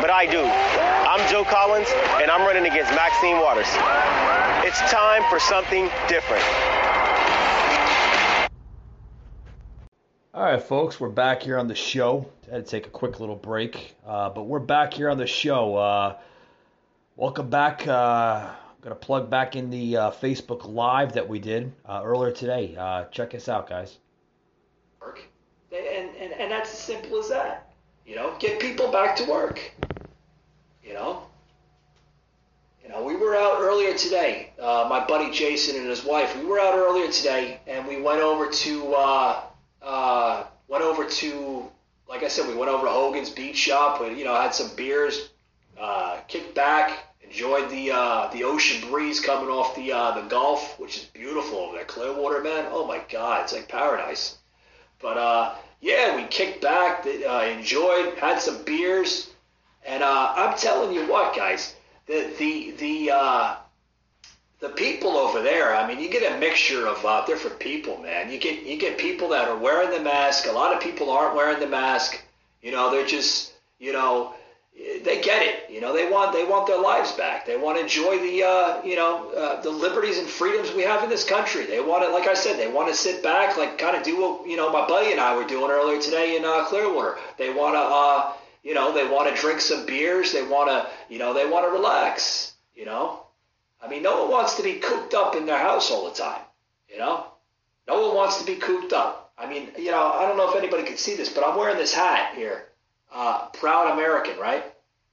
but 0.00 0.10
I 0.10 0.26
do. 0.26 1.01
I'm 1.14 1.30
Joe 1.30 1.44
Collins, 1.44 1.88
and 2.22 2.30
I'm 2.30 2.40
running 2.40 2.64
against 2.64 2.90
Maxine 2.92 3.38
Waters. 3.38 3.66
It's 4.66 4.80
time 4.90 5.22
for 5.28 5.38
something 5.38 5.90
different. 6.08 6.42
All 10.32 10.42
right, 10.42 10.62
folks, 10.62 10.98
we're 10.98 11.10
back 11.10 11.42
here 11.42 11.58
on 11.58 11.68
the 11.68 11.74
show. 11.74 12.30
I 12.50 12.54
had 12.54 12.64
to 12.64 12.70
take 12.70 12.86
a 12.86 12.90
quick 12.90 13.20
little 13.20 13.36
break, 13.36 13.94
uh, 14.06 14.30
but 14.30 14.44
we're 14.44 14.58
back 14.58 14.94
here 14.94 15.10
on 15.10 15.18
the 15.18 15.26
show. 15.26 15.76
Uh, 15.76 16.18
welcome 17.16 17.50
back. 17.50 17.86
Uh, 17.86 18.48
I'm 18.48 18.80
gonna 18.80 18.94
plug 18.94 19.28
back 19.28 19.54
in 19.54 19.68
the 19.68 19.98
uh, 19.98 20.10
Facebook 20.12 20.64
Live 20.64 21.12
that 21.12 21.28
we 21.28 21.38
did 21.38 21.74
uh, 21.84 22.00
earlier 22.02 22.32
today. 22.32 22.74
Uh, 22.74 23.04
check 23.10 23.34
us 23.34 23.50
out, 23.50 23.68
guys. 23.68 23.98
Work. 24.98 25.20
And, 25.72 26.08
and, 26.18 26.32
and 26.32 26.50
that's 26.50 26.72
as 26.72 26.78
simple 26.78 27.18
as 27.18 27.28
that. 27.28 27.70
You 28.06 28.16
know, 28.16 28.34
get 28.38 28.60
people 28.60 28.90
back 28.90 29.14
to 29.16 29.24
work. 29.26 29.60
You 30.92 30.98
know? 30.98 31.22
You 32.82 32.90
know, 32.90 33.02
we 33.02 33.16
were 33.16 33.34
out 33.34 33.60
earlier 33.60 33.94
today. 33.94 34.50
Uh, 34.60 34.86
my 34.90 35.02
buddy 35.02 35.30
Jason 35.32 35.80
and 35.80 35.88
his 35.88 36.04
wife. 36.04 36.36
We 36.36 36.44
were 36.44 36.60
out 36.60 36.74
earlier 36.74 37.10
today, 37.10 37.60
and 37.66 37.88
we 37.88 38.02
went 38.02 38.20
over 38.20 38.50
to 38.50 38.94
uh, 38.94 39.40
uh, 39.80 40.44
went 40.68 40.84
over 40.84 41.06
to, 41.06 41.70
like 42.10 42.22
I 42.22 42.28
said, 42.28 42.46
we 42.46 42.54
went 42.54 42.70
over 42.70 42.84
to 42.84 42.92
Hogan's 42.92 43.30
Beach 43.30 43.56
Shop. 43.56 44.02
We, 44.02 44.18
you 44.18 44.24
know, 44.24 44.34
had 44.34 44.54
some 44.54 44.76
beers, 44.76 45.30
uh, 45.80 46.18
kicked 46.28 46.54
back, 46.54 46.98
enjoyed 47.22 47.70
the 47.70 47.92
uh, 47.92 48.28
the 48.30 48.44
ocean 48.44 48.86
breeze 48.90 49.18
coming 49.18 49.48
off 49.48 49.74
the 49.74 49.92
uh, 49.92 50.20
the 50.20 50.28
Gulf, 50.28 50.78
which 50.78 50.98
is 50.98 51.04
beautiful 51.04 51.56
over 51.56 51.76
there. 51.76 51.86
Clearwater, 51.86 52.42
man. 52.42 52.66
Oh 52.68 52.86
my 52.86 53.00
God, 53.08 53.44
it's 53.44 53.54
like 53.54 53.66
paradise. 53.66 54.36
But 55.00 55.16
uh, 55.16 55.54
yeah, 55.80 56.16
we 56.16 56.24
kicked 56.24 56.60
back, 56.60 57.06
enjoyed, 57.06 58.18
had 58.18 58.40
some 58.40 58.62
beers, 58.64 59.31
and 59.86 60.02
uh, 60.02 60.32
I'm 60.36 60.56
telling 60.56 60.94
you 60.94 61.06
what, 61.06 61.34
guys, 61.34 61.74
the 62.06 62.32
the 62.38 62.72
the 62.78 63.10
uh, 63.12 63.56
the 64.60 64.68
people 64.70 65.16
over 65.16 65.42
there, 65.42 65.74
I 65.74 65.86
mean, 65.86 65.98
you 65.98 66.08
get 66.08 66.32
a 66.32 66.38
mixture 66.38 66.86
of 66.86 67.04
uh, 67.04 67.26
different 67.26 67.58
people, 67.58 67.98
man. 67.98 68.30
You 68.30 68.38
get 68.38 68.62
you 68.62 68.78
get 68.78 68.96
people 68.96 69.28
that 69.30 69.48
are 69.48 69.58
wearing 69.58 69.90
the 69.90 70.00
mask. 70.00 70.46
A 70.46 70.52
lot 70.52 70.74
of 70.74 70.80
people 70.80 71.10
aren't 71.10 71.34
wearing 71.34 71.58
the 71.58 71.66
mask. 71.66 72.22
You 72.62 72.70
know, 72.70 72.90
they're 72.92 73.06
just, 73.06 73.54
you 73.80 73.92
know, 73.92 74.34
they 75.02 75.20
get 75.20 75.42
it. 75.42 75.68
You 75.68 75.80
know, 75.80 75.92
they 75.92 76.08
want 76.08 76.32
they 76.32 76.44
want 76.44 76.68
their 76.68 76.80
lives 76.80 77.10
back. 77.12 77.44
They 77.44 77.56
want 77.56 77.76
to 77.76 77.82
enjoy 77.82 78.18
the, 78.18 78.44
uh, 78.44 78.82
you 78.84 78.94
know, 78.94 79.30
uh, 79.32 79.60
the 79.62 79.70
liberties 79.70 80.18
and 80.18 80.28
freedoms 80.28 80.72
we 80.72 80.82
have 80.82 81.02
in 81.02 81.10
this 81.10 81.24
country. 81.24 81.66
They 81.66 81.80
want 81.80 82.04
to, 82.04 82.10
like 82.10 82.28
I 82.28 82.34
said, 82.34 82.56
they 82.56 82.68
want 82.68 82.88
to 82.88 82.94
sit 82.94 83.20
back, 83.22 83.56
like 83.56 83.78
kind 83.78 83.96
of 83.96 84.04
do 84.04 84.20
what 84.20 84.48
you 84.48 84.56
know 84.56 84.72
my 84.72 84.86
buddy 84.86 85.10
and 85.10 85.20
I 85.20 85.36
were 85.36 85.44
doing 85.44 85.72
earlier 85.72 86.00
today 86.00 86.36
in 86.36 86.44
uh, 86.44 86.64
Clearwater. 86.66 87.18
They 87.36 87.52
want 87.52 87.74
to, 87.74 87.80
uh, 87.80 88.32
you 88.62 88.74
know, 88.74 88.92
they 88.92 89.06
want 89.06 89.34
to 89.34 89.40
drink 89.40 89.60
some 89.60 89.86
beers. 89.86 90.32
They 90.32 90.42
want 90.42 90.68
to, 90.70 90.88
you 91.12 91.18
know, 91.18 91.34
they 91.34 91.48
want 91.48 91.66
to 91.66 91.72
relax. 91.72 92.54
You 92.74 92.86
know, 92.86 93.26
I 93.82 93.88
mean, 93.88 94.02
no 94.02 94.22
one 94.22 94.30
wants 94.30 94.56
to 94.56 94.62
be 94.62 94.74
cooped 94.74 95.14
up 95.14 95.36
in 95.36 95.46
their 95.46 95.58
house 95.58 95.90
all 95.90 96.08
the 96.08 96.14
time. 96.14 96.40
You 96.88 96.98
know, 96.98 97.26
no 97.88 98.06
one 98.06 98.16
wants 98.16 98.38
to 98.40 98.46
be 98.46 98.56
cooped 98.56 98.92
up. 98.92 99.32
I 99.36 99.46
mean, 99.46 99.68
you 99.76 99.90
know, 99.90 100.12
I 100.12 100.26
don't 100.26 100.36
know 100.36 100.50
if 100.50 100.56
anybody 100.56 100.84
can 100.84 100.96
see 100.96 101.16
this, 101.16 101.28
but 101.28 101.44
I'm 101.44 101.56
wearing 101.56 101.76
this 101.76 101.94
hat 101.94 102.34
here. 102.34 102.68
Uh, 103.12 103.48
proud 103.48 103.92
American, 103.92 104.38
right? 104.38 104.64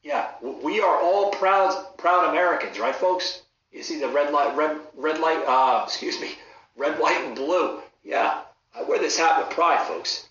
Yeah, 0.03 0.29
we 0.41 0.79
are 0.79 1.01
all 1.01 1.32
proud, 1.32 1.98
proud 1.98 2.29
Americans, 2.29 2.79
right, 2.79 2.96
folks? 2.96 3.41
You 3.72 3.84
see 3.84 4.00
the 4.00 4.08
red 4.08 4.32
light, 4.32 4.56
red, 4.56 4.79
red 4.96 5.20
light. 5.20 5.44
Uh, 5.46 5.84
excuse 5.88 6.20
me, 6.22 6.32
red, 6.77 7.00
white, 7.00 7.22
and 7.25 7.36
blue. 7.36 7.82
Yeah, 8.03 8.41
I 8.75 8.84
wear 8.84 9.00
this 9.00 9.18
hat 9.18 9.39
with 9.39 9.50
pride, 9.50 9.86
folks. 9.88 10.29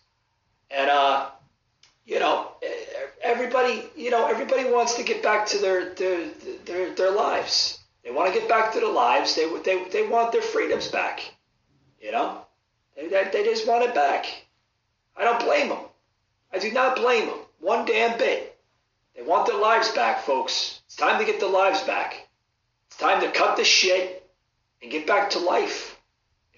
And 0.70 0.88
uh, 0.90 1.28
you 2.06 2.18
know, 2.18 2.52
everybody, 3.22 3.84
you 3.96 4.10
know, 4.10 4.26
everybody 4.26 4.64
wants 4.64 4.94
to 4.94 5.02
get 5.02 5.22
back 5.22 5.46
to 5.48 5.58
their 5.58 5.94
their 5.94 6.28
their, 6.64 6.94
their 6.94 7.10
lives. 7.10 7.78
They 8.08 8.14
want 8.14 8.32
to 8.32 8.40
get 8.40 8.48
back 8.48 8.72
to 8.72 8.80
their 8.80 8.90
lives. 8.90 9.34
They, 9.34 9.46
they, 9.64 9.84
they 9.90 10.06
want 10.06 10.32
their 10.32 10.40
freedoms 10.40 10.88
back. 10.88 11.20
You 12.00 12.12
know? 12.12 12.40
They, 12.96 13.08
they 13.08 13.44
just 13.44 13.68
want 13.68 13.84
it 13.84 13.94
back. 13.94 14.26
I 15.14 15.24
don't 15.24 15.44
blame 15.44 15.68
them. 15.68 15.78
I 16.52 16.58
do 16.58 16.72
not 16.72 16.96
blame 16.96 17.26
them. 17.26 17.38
One 17.60 17.84
damn 17.84 18.16
bit. 18.18 18.56
They 19.14 19.22
want 19.22 19.46
their 19.46 19.60
lives 19.60 19.90
back, 19.90 20.22
folks. 20.22 20.80
It's 20.86 20.96
time 20.96 21.18
to 21.18 21.26
get 21.26 21.38
their 21.38 21.50
lives 21.50 21.82
back. 21.82 22.28
It's 22.86 22.96
time 22.96 23.20
to 23.20 23.30
cut 23.30 23.58
the 23.58 23.64
shit 23.64 24.26
and 24.80 24.90
get 24.90 25.06
back 25.06 25.30
to 25.30 25.38
life. 25.38 26.00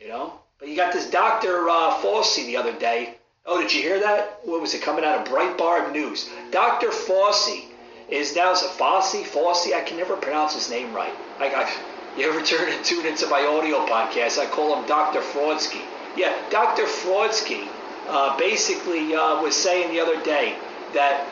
You 0.00 0.08
know? 0.08 0.38
But 0.58 0.68
you 0.68 0.76
got 0.76 0.92
this 0.92 1.10
Dr. 1.10 1.68
Uh, 1.68 1.94
Fauci 2.00 2.46
the 2.46 2.58
other 2.58 2.78
day. 2.78 3.16
Oh, 3.46 3.60
did 3.60 3.72
you 3.72 3.80
hear 3.80 3.98
that? 4.00 4.40
What 4.44 4.60
was 4.60 4.74
it 4.74 4.82
coming 4.82 5.04
out 5.04 5.26
of 5.26 5.32
Breitbart 5.32 5.92
News? 5.92 6.28
Dr. 6.50 6.88
Fauci 6.88 7.64
is 8.08 8.36
now 8.36 8.52
Fossey, 8.52 9.22
Fossey. 9.22 9.74
I 9.74 9.80
can 9.80 9.96
never 9.96 10.16
pronounce 10.16 10.54
his 10.54 10.70
name 10.70 10.92
right. 10.92 11.12
I, 11.38 11.46
I, 11.46 11.72
you 12.18 12.28
ever 12.28 12.42
turn 12.42 12.70
and 12.70 12.84
tune 12.84 13.06
into 13.06 13.26
my 13.28 13.40
audio 13.46 13.86
podcast? 13.86 14.38
I 14.38 14.46
call 14.46 14.76
him 14.76 14.86
Dr. 14.86 15.20
Fraudsky. 15.20 15.80
Yeah, 16.16 16.36
Dr. 16.50 16.82
Fraudsky 16.82 17.66
uh, 18.08 18.36
basically 18.36 19.14
uh, 19.14 19.40
was 19.40 19.56
saying 19.56 19.92
the 19.92 20.00
other 20.00 20.20
day 20.22 20.56
that 20.92 21.26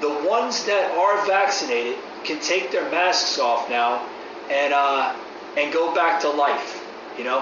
the 0.00 0.10
ones 0.28 0.64
that 0.64 0.92
are 0.92 1.26
vaccinated 1.26 1.96
can 2.24 2.40
take 2.40 2.70
their 2.70 2.88
masks 2.90 3.38
off 3.38 3.68
now 3.68 4.06
and 4.50 4.72
uh, 4.72 5.14
and 5.56 5.72
go 5.72 5.94
back 5.94 6.20
to 6.22 6.30
life. 6.30 6.82
You 7.18 7.24
know, 7.24 7.40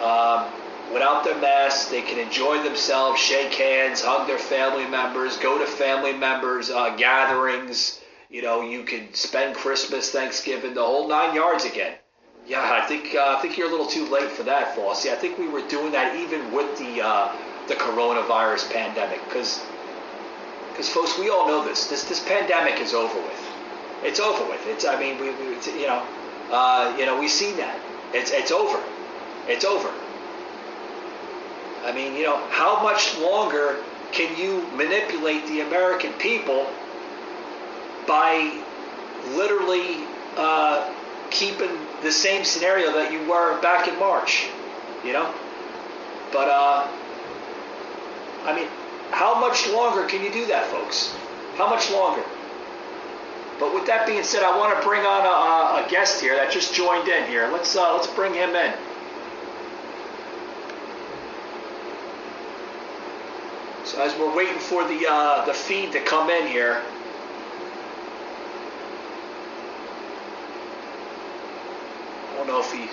um, 0.00 0.50
without 0.92 1.24
their 1.24 1.38
masks, 1.40 1.90
they 1.90 2.02
can 2.02 2.18
enjoy 2.18 2.62
themselves, 2.62 3.20
shake 3.20 3.54
hands, 3.54 4.02
hug 4.02 4.26
their 4.26 4.38
family 4.38 4.86
members, 4.86 5.36
go 5.38 5.58
to 5.58 5.66
family 5.66 6.12
members' 6.12 6.70
uh, 6.70 6.94
gatherings. 6.96 8.00
You 8.30 8.42
know, 8.42 8.62
you 8.62 8.84
can 8.84 9.12
spend 9.14 9.54
Christmas, 9.54 10.10
Thanksgiving, 10.10 10.74
the 10.74 10.84
whole 10.84 11.08
nine 11.08 11.34
yards 11.34 11.64
again. 11.64 11.94
Yeah, 12.46 12.60
I 12.60 12.86
think 12.86 13.14
uh, 13.14 13.36
I 13.38 13.40
think 13.40 13.56
you're 13.56 13.68
a 13.68 13.70
little 13.70 13.86
too 13.86 14.06
late 14.06 14.30
for 14.30 14.42
that, 14.42 14.76
Flossie. 14.76 15.10
I 15.10 15.14
think 15.16 15.38
we 15.38 15.48
were 15.48 15.66
doing 15.68 15.92
that 15.92 16.14
even 16.16 16.52
with 16.52 16.76
the 16.78 17.00
uh, 17.02 17.34
the 17.68 17.74
coronavirus 17.74 18.70
pandemic, 18.70 19.24
because 19.24 19.64
because 20.70 20.88
folks, 20.90 21.18
we 21.18 21.30
all 21.30 21.46
know 21.46 21.64
this. 21.64 21.86
This 21.88 22.04
this 22.04 22.22
pandemic 22.22 22.80
is 22.80 22.92
over 22.92 23.18
with. 23.18 23.50
It's 24.02 24.20
over 24.20 24.44
with. 24.44 24.60
It's 24.66 24.84
I 24.84 24.98
mean 25.00 25.18
we, 25.18 25.30
we 25.30 25.54
you 25.80 25.86
know 25.86 26.04
uh, 26.50 26.94
you 26.98 27.06
know 27.06 27.18
we 27.18 27.28
seen 27.28 27.56
that. 27.56 27.78
It's 28.12 28.30
it's 28.30 28.52
over. 28.52 28.82
It's 29.48 29.64
over. 29.64 29.90
I 31.84 31.92
mean, 31.92 32.14
you 32.14 32.24
know, 32.24 32.38
how 32.48 32.82
much 32.82 33.18
longer 33.18 33.76
can 34.12 34.36
you 34.38 34.66
manipulate 34.74 35.46
the 35.46 35.60
American 35.60 36.12
people 36.14 36.66
by 38.06 38.62
literally 39.28 40.04
uh, 40.36 40.92
keeping 41.30 41.70
the 42.02 42.10
same 42.10 42.44
scenario 42.44 42.92
that 42.92 43.12
you 43.12 43.20
were 43.28 43.60
back 43.60 43.86
in 43.86 43.98
March? 43.98 44.46
You 45.04 45.12
know? 45.12 45.34
But, 46.32 46.48
uh, 46.48 46.88
I 48.44 48.56
mean, 48.56 48.68
how 49.10 49.38
much 49.38 49.68
longer 49.68 50.06
can 50.06 50.24
you 50.24 50.32
do 50.32 50.46
that, 50.46 50.66
folks? 50.66 51.14
How 51.56 51.68
much 51.68 51.90
longer? 51.90 52.24
But 53.60 53.74
with 53.74 53.86
that 53.86 54.06
being 54.06 54.24
said, 54.24 54.42
I 54.42 54.56
want 54.56 54.76
to 54.76 54.86
bring 54.86 55.06
on 55.06 55.24
a, 55.24 55.86
a 55.86 55.90
guest 55.90 56.20
here 56.20 56.34
that 56.34 56.50
just 56.50 56.74
joined 56.74 57.08
in 57.08 57.26
here. 57.28 57.48
Let's 57.52 57.76
uh, 57.76 57.94
let's 57.94 58.08
bring 58.08 58.34
him 58.34 58.56
in. 58.56 58.74
So 63.94 64.02
as 64.02 64.18
we're 64.18 64.34
waiting 64.34 64.58
for 64.58 64.82
the 64.88 65.06
uh, 65.08 65.44
the 65.44 65.54
feed 65.54 65.92
to 65.92 66.00
come 66.00 66.28
in 66.28 66.48
here, 66.48 66.82
I 72.28 72.36
don't 72.36 72.48
know 72.48 72.58
if 72.58 72.72
he 72.72 72.88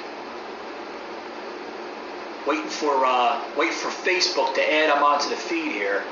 waiting 2.48 2.70
for 2.70 3.04
uh, 3.04 3.42
for 3.56 3.90
Facebook 3.90 4.54
to 4.54 4.62
add 4.62 4.96
him 4.96 5.04
onto 5.04 5.28
the 5.30 5.36
feed 5.36 5.72
here. 5.72 6.04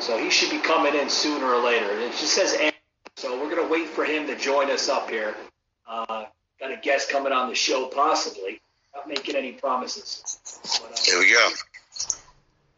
So 0.00 0.18
he 0.18 0.28
should 0.28 0.50
be 0.50 0.58
coming 0.58 0.96
in 0.96 1.08
sooner 1.08 1.46
or 1.46 1.62
later. 1.62 1.96
It 2.00 2.10
just 2.10 2.32
says 2.32 2.58
so 3.14 3.40
we're 3.40 3.54
gonna 3.54 3.68
wait 3.68 3.86
for 3.86 4.04
him 4.04 4.26
to 4.26 4.36
join 4.36 4.72
us 4.72 4.88
up 4.88 5.08
here. 5.08 5.36
Uh, 5.86 6.24
got 6.58 6.72
a 6.72 6.78
guest 6.82 7.10
coming 7.10 7.32
on 7.32 7.48
the 7.48 7.54
show 7.54 7.86
possibly. 7.86 8.60
Not 8.92 9.06
making 9.06 9.36
any 9.36 9.52
promises. 9.52 10.80
But, 10.82 10.98
uh, 10.98 11.02
here 11.04 11.20
we 11.20 11.30
go. 11.30 11.48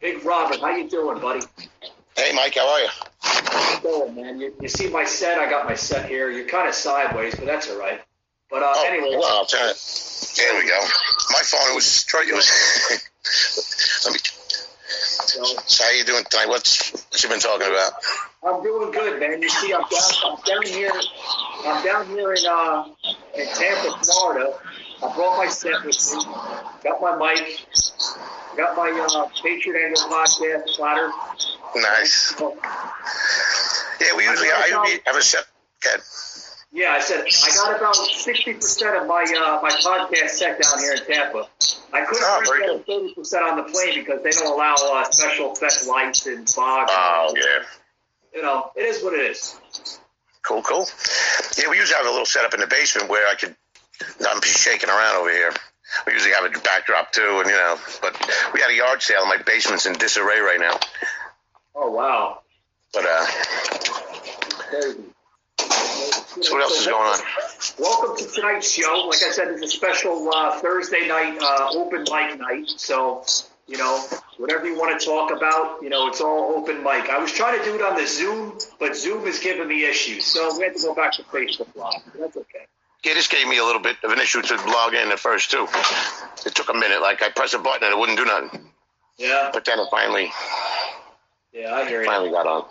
Big 0.05 0.23
Robert, 0.23 0.59
how 0.59 0.69
you 0.69 0.87
doing, 0.87 1.19
buddy? 1.19 1.43
Hey, 2.15 2.31
Mike, 2.35 2.53
how 2.53 2.71
are 2.71 2.79
you? 2.79 2.89
How 3.21 3.73
you 3.73 3.81
doing, 3.81 4.15
man? 4.15 4.39
You, 4.39 4.53
you 4.61 4.67
see 4.69 4.87
my 4.87 5.03
set? 5.03 5.39
I 5.39 5.49
got 5.49 5.65
my 5.65 5.73
set 5.73 6.07
here. 6.07 6.29
You're 6.29 6.47
kind 6.47 6.69
of 6.69 6.75
sideways, 6.75 7.33
but 7.33 7.47
that's 7.47 7.71
all 7.71 7.79
right. 7.79 7.99
But 8.51 8.61
uh, 8.61 8.73
oh, 8.75 8.85
anyway, 8.87 9.17
well, 9.17 9.39
I'll 9.39 9.47
turn 9.47 9.67
it. 9.67 10.33
There 10.37 10.61
we 10.61 10.69
go. 10.69 10.79
My 11.31 11.41
phone 11.41 11.73
was. 11.73 12.05
It 12.07 12.35
was. 12.35 14.05
let 14.05 14.13
me. 14.13 14.19
So 14.85 15.43
So 15.65 15.83
how 15.83 15.89
you 15.89 16.05
doing 16.05 16.23
tonight? 16.29 16.49
What's 16.49 16.91
what 16.91 17.23
you 17.23 17.29
been 17.29 17.39
talking 17.39 17.65
about? 17.65 17.93
I'm 18.43 18.61
doing 18.61 18.91
good, 18.91 19.19
man. 19.19 19.41
You 19.41 19.49
see, 19.49 19.73
I'm 19.73 19.81
down, 19.89 20.11
I'm 20.23 20.37
down 20.45 20.65
here. 20.67 20.91
I'm 21.65 21.83
down 21.83 22.07
here 22.09 22.31
in 22.31 22.45
uh, 22.45 22.85
in 23.33 23.47
Tampa, 23.47 23.97
Florida. 24.03 24.53
I 25.01 25.15
brought 25.15 25.37
my 25.37 25.47
set 25.47 25.83
with 25.83 25.97
me. 26.13 26.23
Got 26.83 27.01
my 27.01 27.17
mic. 27.17 27.65
Got 28.55 28.77
my 28.77 28.89
uh, 28.91 29.27
Patriot 29.43 29.83
Angle 29.85 30.01
podcast 30.03 30.67
platter. 30.75 31.11
Nice. 31.75 32.33
Yeah, 32.39 34.15
we 34.15 34.23
usually 34.23 34.49
I 34.49 34.65
usually 34.67 35.01
have 35.05 35.15
a 35.15 35.21
set. 35.21 35.45
Good. 35.81 35.99
Yeah, 36.71 36.91
I 36.91 36.99
said 36.99 37.25
I 37.25 37.55
got 37.55 37.77
about 37.79 37.95
sixty 37.95 38.53
percent 38.53 38.95
of 38.97 39.07
my 39.07 39.23
uh, 39.23 39.59
my 39.61 39.69
podcast 39.69 40.29
set 40.29 40.61
down 40.61 40.79
here 40.79 40.93
in 40.93 41.05
Tampa. 41.05 41.47
I 41.93 42.05
couldn't 42.05 42.23
Oh, 42.23 42.41
bring 42.45 42.67
that 42.67 42.85
thirty 42.85 43.13
percent 43.13 43.43
on 43.43 43.57
the 43.57 43.63
plane 43.63 43.95
because 43.95 44.21
they 44.23 44.31
don't 44.31 44.53
allow 44.53 44.75
uh, 44.75 45.03
special 45.11 45.51
effect 45.53 45.87
lights 45.87 46.25
and 46.27 46.49
fog. 46.49 46.87
Oh 46.91 47.33
yeah. 47.35 47.63
You 48.33 48.41
know, 48.41 48.71
it 48.75 48.81
is 48.81 49.03
what 49.03 49.13
it 49.13 49.31
is. 49.31 49.59
Cool, 50.43 50.61
cool. 50.61 50.85
Yeah, 51.57 51.69
we 51.69 51.77
usually 51.77 51.95
have 51.97 52.05
a 52.05 52.09
little 52.09 52.25
setup 52.25 52.53
in 52.53 52.59
the 52.59 52.67
basement 52.67 53.09
where 53.09 53.27
I 53.27 53.35
could 53.35 53.55
not 54.19 54.41
be 54.41 54.49
shaking 54.49 54.89
around 54.89 55.15
over 55.17 55.31
here. 55.31 55.51
We 56.05 56.13
usually 56.13 56.33
have 56.33 56.45
a 56.45 56.59
backdrop 56.59 57.11
too, 57.11 57.41
and 57.41 57.49
you 57.49 57.55
know, 57.55 57.77
but 58.01 58.15
we 58.53 58.61
had 58.61 58.69
a 58.71 58.75
yard 58.75 59.01
sale, 59.01 59.21
and 59.21 59.29
my 59.29 59.43
basement's 59.43 59.85
in 59.85 59.93
disarray 59.93 60.39
right 60.39 60.59
now. 60.59 60.79
Oh 61.75 61.91
wow. 61.91 62.41
But 62.93 63.05
uh, 63.05 63.25
so 66.41 66.53
what 66.53 66.61
else 66.61 66.79
is 66.79 66.87
going 66.87 67.07
on? 67.07 67.19
Welcome 67.79 68.17
to 68.17 68.33
tonight's 68.33 68.71
show. 68.71 69.07
Like 69.07 69.23
I 69.23 69.31
said, 69.31 69.49
it's 69.49 69.61
a 69.61 69.67
special 69.67 70.29
uh, 70.33 70.59
Thursday 70.59 71.07
night 71.07 71.37
uh, 71.41 71.69
open 71.73 72.05
mic 72.11 72.39
night. 72.39 72.69
So, 72.77 73.23
you 73.67 73.77
know, 73.77 74.03
whatever 74.37 74.65
you 74.65 74.77
want 74.77 74.99
to 74.99 75.05
talk 75.05 75.31
about, 75.31 75.81
you 75.81 75.89
know, 75.89 76.07
it's 76.07 76.21
all 76.21 76.55
open 76.55 76.83
mic. 76.83 77.09
I 77.09 77.17
was 77.19 77.31
trying 77.31 77.57
to 77.59 77.65
do 77.65 77.75
it 77.75 77.81
on 77.81 77.95
the 77.95 78.05
Zoom, 78.05 78.57
but 78.79 78.95
Zoom 78.95 79.25
is 79.27 79.39
giving 79.39 79.67
me 79.67 79.85
issues. 79.85 80.25
So 80.25 80.57
we 80.57 80.65
had 80.65 80.75
to 80.75 80.81
go 80.81 80.93
back 80.93 81.13
to 81.13 81.23
Facebook 81.23 81.73
Live. 81.75 82.01
That's 82.19 82.37
okay. 82.37 82.67
Yeah, 83.05 83.13
this 83.13 83.27
gave 83.27 83.47
me 83.47 83.59
a 83.59 83.63
little 83.63 83.81
bit 83.81 83.97
of 84.03 84.11
an 84.11 84.19
issue 84.19 84.41
to 84.41 84.55
log 84.55 84.95
in 84.95 85.11
at 85.11 85.19
first 85.19 85.51
too. 85.51 85.67
It 86.45 86.55
took 86.55 86.69
a 86.69 86.73
minute. 86.73 87.01
Like 87.01 87.21
I 87.21 87.29
pressed 87.29 87.53
a 87.53 87.59
button 87.59 87.83
and 87.83 87.93
it 87.93 87.99
wouldn't 87.99 88.17
do 88.17 88.25
nothing, 88.25 88.67
Yeah, 89.17 89.51
but 89.53 89.63
then 89.63 89.79
it 89.79 89.87
finally 89.91 90.31
yeah, 91.53 91.73
I 91.75 91.87
hear 91.87 92.01
you. 92.01 92.07
finally 92.07 92.31
got 92.31 92.47
on. 92.47 92.65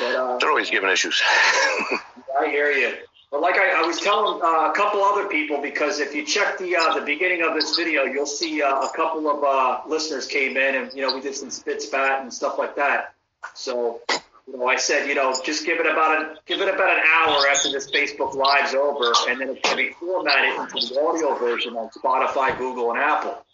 But, 0.00 0.14
uh, 0.14 0.38
They're 0.38 0.48
always 0.50 0.70
giving 0.70 0.88
issues. 0.90 1.20
I 2.40 2.46
hear 2.46 2.70
you. 2.72 2.94
But 3.30 3.42
like 3.42 3.56
I, 3.56 3.82
I 3.82 3.86
was 3.86 4.00
telling 4.00 4.40
uh, 4.42 4.70
a 4.70 4.72
couple 4.74 5.02
other 5.04 5.26
people, 5.28 5.60
because 5.60 6.00
if 6.00 6.14
you 6.14 6.24
check 6.24 6.56
the 6.56 6.74
uh, 6.74 6.94
the 6.94 7.02
beginning 7.04 7.42
of 7.42 7.52
this 7.54 7.76
video, 7.76 8.04
you'll 8.04 8.24
see 8.24 8.62
uh, 8.62 8.80
a 8.80 8.88
couple 8.96 9.28
of 9.30 9.44
uh, 9.44 9.80
listeners 9.86 10.26
came 10.26 10.56
in, 10.56 10.76
and 10.76 10.92
you 10.94 11.06
know 11.06 11.14
we 11.14 11.20
did 11.20 11.34
some 11.34 11.50
spit 11.50 11.82
spat 11.82 12.22
and 12.22 12.32
stuff 12.32 12.58
like 12.58 12.74
that. 12.76 13.12
So 13.54 14.00
you 14.50 14.56
know, 14.58 14.66
I 14.66 14.76
said, 14.76 15.06
you 15.06 15.14
know, 15.14 15.34
just 15.44 15.66
give 15.66 15.78
it 15.78 15.86
about 15.86 16.22
a 16.22 16.36
give 16.46 16.60
it 16.60 16.72
about 16.72 16.96
an 16.96 17.02
hour 17.06 17.46
after 17.48 17.70
this 17.70 17.90
Facebook 17.90 18.34
Live's 18.34 18.74
over, 18.74 19.12
and 19.28 19.40
then 19.40 19.50
it's 19.50 19.60
going 19.60 19.76
to 19.76 19.76
be 19.76 19.90
formatted 20.00 20.58
into 20.74 20.94
the 20.94 21.00
audio 21.00 21.34
version 21.38 21.76
on 21.76 21.90
Spotify, 21.90 22.56
Google, 22.56 22.90
and 22.90 22.98
Apple. 22.98 23.44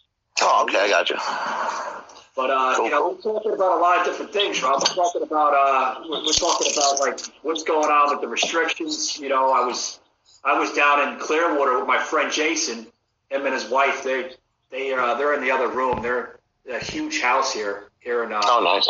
oh, 0.41 0.63
okay, 0.63 0.79
I 0.79 0.89
got 0.89 1.09
you. 1.09 1.17
But 2.35 2.49
uh, 2.49 2.83
you 2.83 2.89
know, 2.89 3.09
we're 3.09 3.33
talking 3.33 3.53
about 3.53 3.77
a 3.77 3.81
lot 3.81 3.99
of 3.99 4.05
different 4.05 4.33
things, 4.33 4.61
Rob. 4.63 4.81
We're 4.81 4.95
talking 4.95 5.21
about 5.21 5.53
uh, 5.53 6.01
we're, 6.09 6.25
we're 6.25 6.33
talking 6.33 6.71
about 6.73 6.99
like 6.99 7.19
what's 7.43 7.63
going 7.63 7.89
on 7.89 8.11
with 8.11 8.21
the 8.21 8.27
restrictions. 8.27 9.17
You 9.19 9.29
know, 9.29 9.51
I 9.51 9.65
was 9.65 9.99
I 10.43 10.57
was 10.59 10.71
down 10.73 11.13
in 11.13 11.19
Clearwater 11.19 11.77
with 11.79 11.87
my 11.87 11.99
friend 11.99 12.31
Jason. 12.31 12.87
Him 13.29 13.45
and 13.45 13.53
his 13.53 13.69
wife. 13.69 14.03
They 14.03 14.31
they 14.69 14.93
uh, 14.93 15.15
they're 15.15 15.33
in 15.33 15.41
the 15.41 15.51
other 15.51 15.67
room. 15.67 16.01
They're 16.01 16.39
a 16.69 16.79
huge 16.79 17.21
house 17.21 17.53
here 17.53 17.89
here 17.99 18.23
in 18.23 18.31
uh, 18.31 18.41
Oh, 18.43 18.61
nice. 18.63 18.87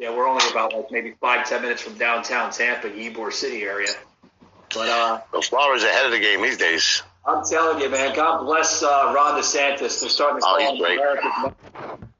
Yeah. 0.00 0.16
We're 0.16 0.26
only 0.28 0.44
about 0.50 0.72
like 0.72 0.90
maybe 0.90 1.14
five 1.20 1.48
ten 1.48 1.62
minutes 1.62 1.82
from 1.82 1.94
downtown 1.94 2.50
Tampa, 2.50 2.88
Ybor 2.88 3.32
City 3.32 3.62
area. 3.62 3.88
But 4.74 4.88
uh, 4.88 5.20
Well, 5.32 5.42
Florida's 5.42 5.84
ahead 5.84 6.06
of 6.06 6.12
the 6.12 6.18
game 6.20 6.42
these 6.42 6.56
days. 6.58 7.02
I'm 7.24 7.44
telling 7.44 7.80
you, 7.82 7.90
man. 7.90 8.14
God 8.16 8.44
bless 8.44 8.82
uh, 8.82 9.12
Ron 9.14 9.38
DeSantis. 9.40 10.00
They're 10.00 10.08
starting 10.08 10.40
to 10.40 10.46
Oh, 10.46 10.56
call 10.56 10.58
he's 10.60 10.70
him 10.70 10.78
great. 10.78 10.98
America's 10.98 11.54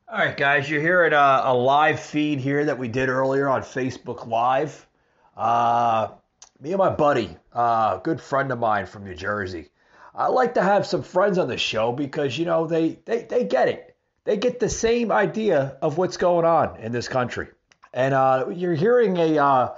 All 0.09 0.19
right, 0.19 0.37
guys, 0.37 0.69
you're 0.69 0.81
hearing 0.81 1.13
a, 1.13 1.43
a 1.45 1.55
live 1.55 2.01
feed 2.01 2.39
here 2.41 2.67
that 2.67 2.79
we 2.79 2.89
did 2.89 3.09
earlier 3.09 3.49
on 3.49 3.63
Facebook 3.63 4.27
Live. 4.27 4.87
Uh, 5.37 6.09
me 6.61 6.71
and 6.73 6.79
my 6.79 6.91
buddy, 6.91 7.35
uh, 7.55 7.97
a 7.99 8.01
good 8.05 8.21
friend 8.21 8.53
of 8.53 8.59
mine 8.59 8.87
from 8.87 9.05
New 9.05 9.15
Jersey. 9.15 9.71
I 10.15 10.27
like 10.27 10.55
to 10.55 10.63
have 10.63 10.87
some 10.87 11.03
friends 11.03 11.39
on 11.39 11.49
the 11.49 11.57
show 11.57 11.93
because 11.93 12.37
you 12.37 12.45
know 12.45 12.67
they, 12.67 12.99
they, 13.07 13.23
they 13.23 13.45
get 13.45 13.69
it. 13.69 13.97
They 14.25 14.37
get 14.37 14.61
the 14.61 14.69
same 14.69 15.11
idea 15.11 15.79
of 15.81 15.97
what's 15.97 16.19
going 16.19 16.45
on 16.45 16.77
in 16.81 16.93
this 16.93 17.09
country. 17.09 17.49
And 17.93 18.15
uh, 18.15 18.47
you're 18.55 18.75
hearing 18.75 19.17
a 19.17 19.39
uh, 19.39 19.75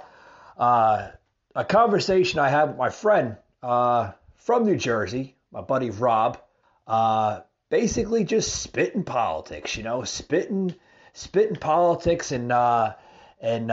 uh, 0.57 1.11
a 1.55 1.65
conversation 1.65 2.39
I 2.39 2.49
had 2.49 2.69
with 2.69 2.77
my 2.77 2.89
friend 2.89 3.37
uh, 3.61 4.11
from 4.35 4.65
New 4.65 4.77
Jersey, 4.77 5.35
my 5.51 5.61
buddy 5.61 5.89
Rob. 5.89 6.39
Uh, 6.85 7.41
basically, 7.69 8.23
just 8.23 8.61
spitting 8.61 9.03
politics. 9.03 9.75
You 9.75 9.83
know, 9.83 10.03
spitting 10.03 10.75
spitting 11.13 11.55
politics 11.55 12.31
and 12.31 12.51
uh, 12.51 12.93
and 13.41 13.71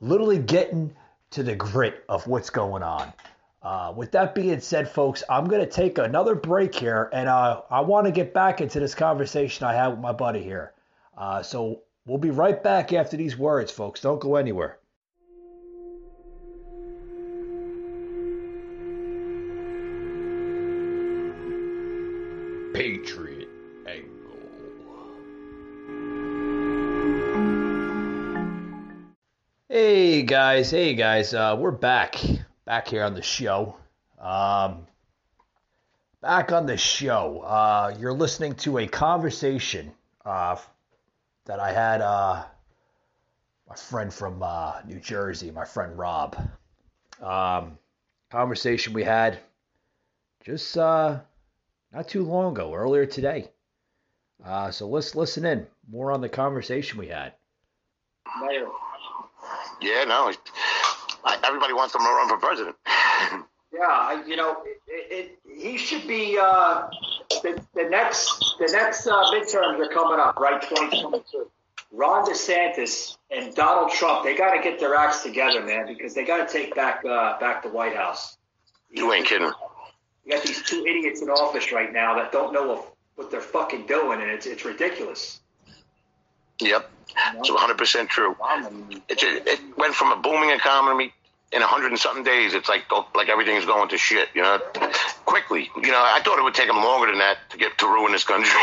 literally 0.00 0.38
getting 0.38 0.94
to 1.30 1.42
the 1.42 1.56
grit 1.56 2.04
of 2.08 2.26
what's 2.26 2.50
going 2.50 2.82
on. 2.82 3.12
Uh, 3.66 3.92
with 3.96 4.12
that 4.12 4.32
being 4.32 4.60
said, 4.60 4.88
folks, 4.88 5.24
I'm 5.28 5.46
going 5.48 5.60
to 5.60 5.66
take 5.70 5.98
another 5.98 6.36
break 6.36 6.72
here, 6.72 7.10
and 7.12 7.28
uh, 7.28 7.62
I 7.68 7.80
want 7.80 8.06
to 8.06 8.12
get 8.12 8.32
back 8.32 8.60
into 8.60 8.78
this 8.78 8.94
conversation 8.94 9.66
I 9.66 9.74
had 9.74 9.88
with 9.88 9.98
my 9.98 10.12
buddy 10.12 10.40
here. 10.40 10.72
Uh, 11.18 11.42
so 11.42 11.82
we'll 12.06 12.18
be 12.18 12.30
right 12.30 12.62
back 12.62 12.92
after 12.92 13.16
these 13.16 13.36
words, 13.36 13.70
folks. 13.70 14.00
Don't 14.00 14.20
go 14.20 14.36
anywhere. 14.36 14.78
Patriot 22.72 23.48
Angle. 23.86 24.10
Hey 29.68 30.22
guys, 30.22 30.70
hey 30.70 30.94
guys, 30.94 31.34
uh, 31.34 31.56
we're 31.58 31.70
back, 31.70 32.20
back 32.66 32.88
here 32.88 33.02
on 33.02 33.14
the 33.14 33.22
show. 33.22 33.76
Um, 34.18 34.86
back 36.20 36.52
on 36.52 36.66
the 36.66 36.76
show. 36.76 37.40
Uh, 37.40 37.94
you're 37.98 38.12
listening 38.12 38.54
to 38.56 38.78
a 38.78 38.86
conversation 38.86 39.92
uh, 40.24 40.56
that 41.46 41.60
I 41.60 41.72
had 41.72 42.00
uh, 42.02 42.44
my 43.68 43.74
friend 43.74 44.12
from 44.12 44.42
uh, 44.42 44.80
New 44.86 45.00
Jersey, 45.00 45.50
my 45.50 45.64
friend 45.64 45.96
Rob. 45.96 46.36
Um, 47.22 47.78
conversation 48.30 48.92
we 48.92 49.04
had 49.04 49.38
just 50.44 50.76
uh, 50.76 51.20
not 51.92 52.08
too 52.08 52.24
long 52.24 52.52
ago, 52.52 52.74
earlier 52.74 53.06
today. 53.06 53.50
Uh, 54.44 54.70
so 54.70 54.86
let's 54.86 55.14
listen 55.14 55.46
in 55.46 55.66
more 55.90 56.12
on 56.12 56.20
the 56.20 56.28
conversation 56.28 56.98
we 56.98 57.08
had. 57.08 57.32
Yeah, 59.80 60.04
no. 60.04 60.32
I, 61.24 61.38
everybody 61.44 61.72
wants 61.72 61.94
him 61.94 62.02
to 62.02 62.06
run 62.06 62.28
for 62.28 62.38
president. 62.38 62.76
Yeah, 63.72 63.82
I, 63.88 64.24
you 64.26 64.36
know, 64.36 64.62
it, 64.64 64.78
it, 64.88 65.38
he 65.60 65.76
should 65.76 66.08
be 66.08 66.38
uh, 66.40 66.88
the, 67.46 67.62
the 67.74 67.88
next 67.88 68.56
the 68.58 68.68
next 68.72 69.06
uh, 69.06 69.12
midterms 69.32 69.78
are 69.78 69.92
coming 69.92 70.18
up, 70.18 70.38
right? 70.38 70.60
2022. 70.60 71.50
Ron 71.92 72.26
DeSantis 72.26 73.16
and 73.30 73.54
Donald 73.54 73.92
Trump, 73.92 74.24
they 74.24 74.36
got 74.36 74.54
to 74.54 74.62
get 74.62 74.80
their 74.80 74.94
acts 74.94 75.22
together, 75.22 75.64
man, 75.64 75.86
because 75.86 76.14
they 76.14 76.24
got 76.24 76.46
to 76.46 76.52
take 76.52 76.74
back 76.74 77.04
uh, 77.04 77.38
back 77.38 77.62
the 77.62 77.68
White 77.68 77.94
House. 77.94 78.36
you 78.90 79.12
ain't 79.12 79.26
kidding. 79.26 79.50
You 80.24 80.32
got 80.32 80.42
these 80.42 80.62
two 80.62 80.84
idiots 80.84 81.22
in 81.22 81.30
office 81.30 81.70
right 81.70 81.92
now 81.92 82.16
that 82.16 82.32
don't 82.32 82.52
know 82.52 82.84
what, 83.14 83.30
they're 83.30 83.40
fucking 83.40 83.86
doing, 83.86 84.20
and 84.20 84.30
it's 84.30 84.46
it's 84.46 84.64
ridiculous. 84.64 85.40
Yep. 86.60 86.90
It's 87.36 87.50
100% 87.50 88.08
true. 88.08 88.36
Um, 88.42 88.90
It, 89.08 89.22
it 89.22 89.60
went 89.78 89.94
from 89.94 90.12
a 90.12 90.16
booming 90.16 90.50
economy 90.50 91.12
in 91.52 91.62
a 91.62 91.66
hundred 91.66 91.88
and 91.92 91.98
something 91.98 92.24
days. 92.24 92.54
It's 92.54 92.68
like 92.68 92.84
like 93.14 93.28
everything's 93.28 93.64
going 93.64 93.88
to 93.88 93.98
shit, 93.98 94.28
you 94.34 94.42
know, 94.42 94.58
quickly. 95.24 95.70
You 95.76 95.90
know, 95.90 96.02
I 96.02 96.20
thought 96.24 96.38
it 96.38 96.42
would 96.42 96.54
take 96.54 96.68
them 96.68 96.76
longer 96.76 97.06
than 97.06 97.18
that 97.18 97.38
to 97.50 97.58
get 97.58 97.78
to 97.78 97.86
ruin 97.86 98.12
this 98.12 98.24
country. 98.24 98.50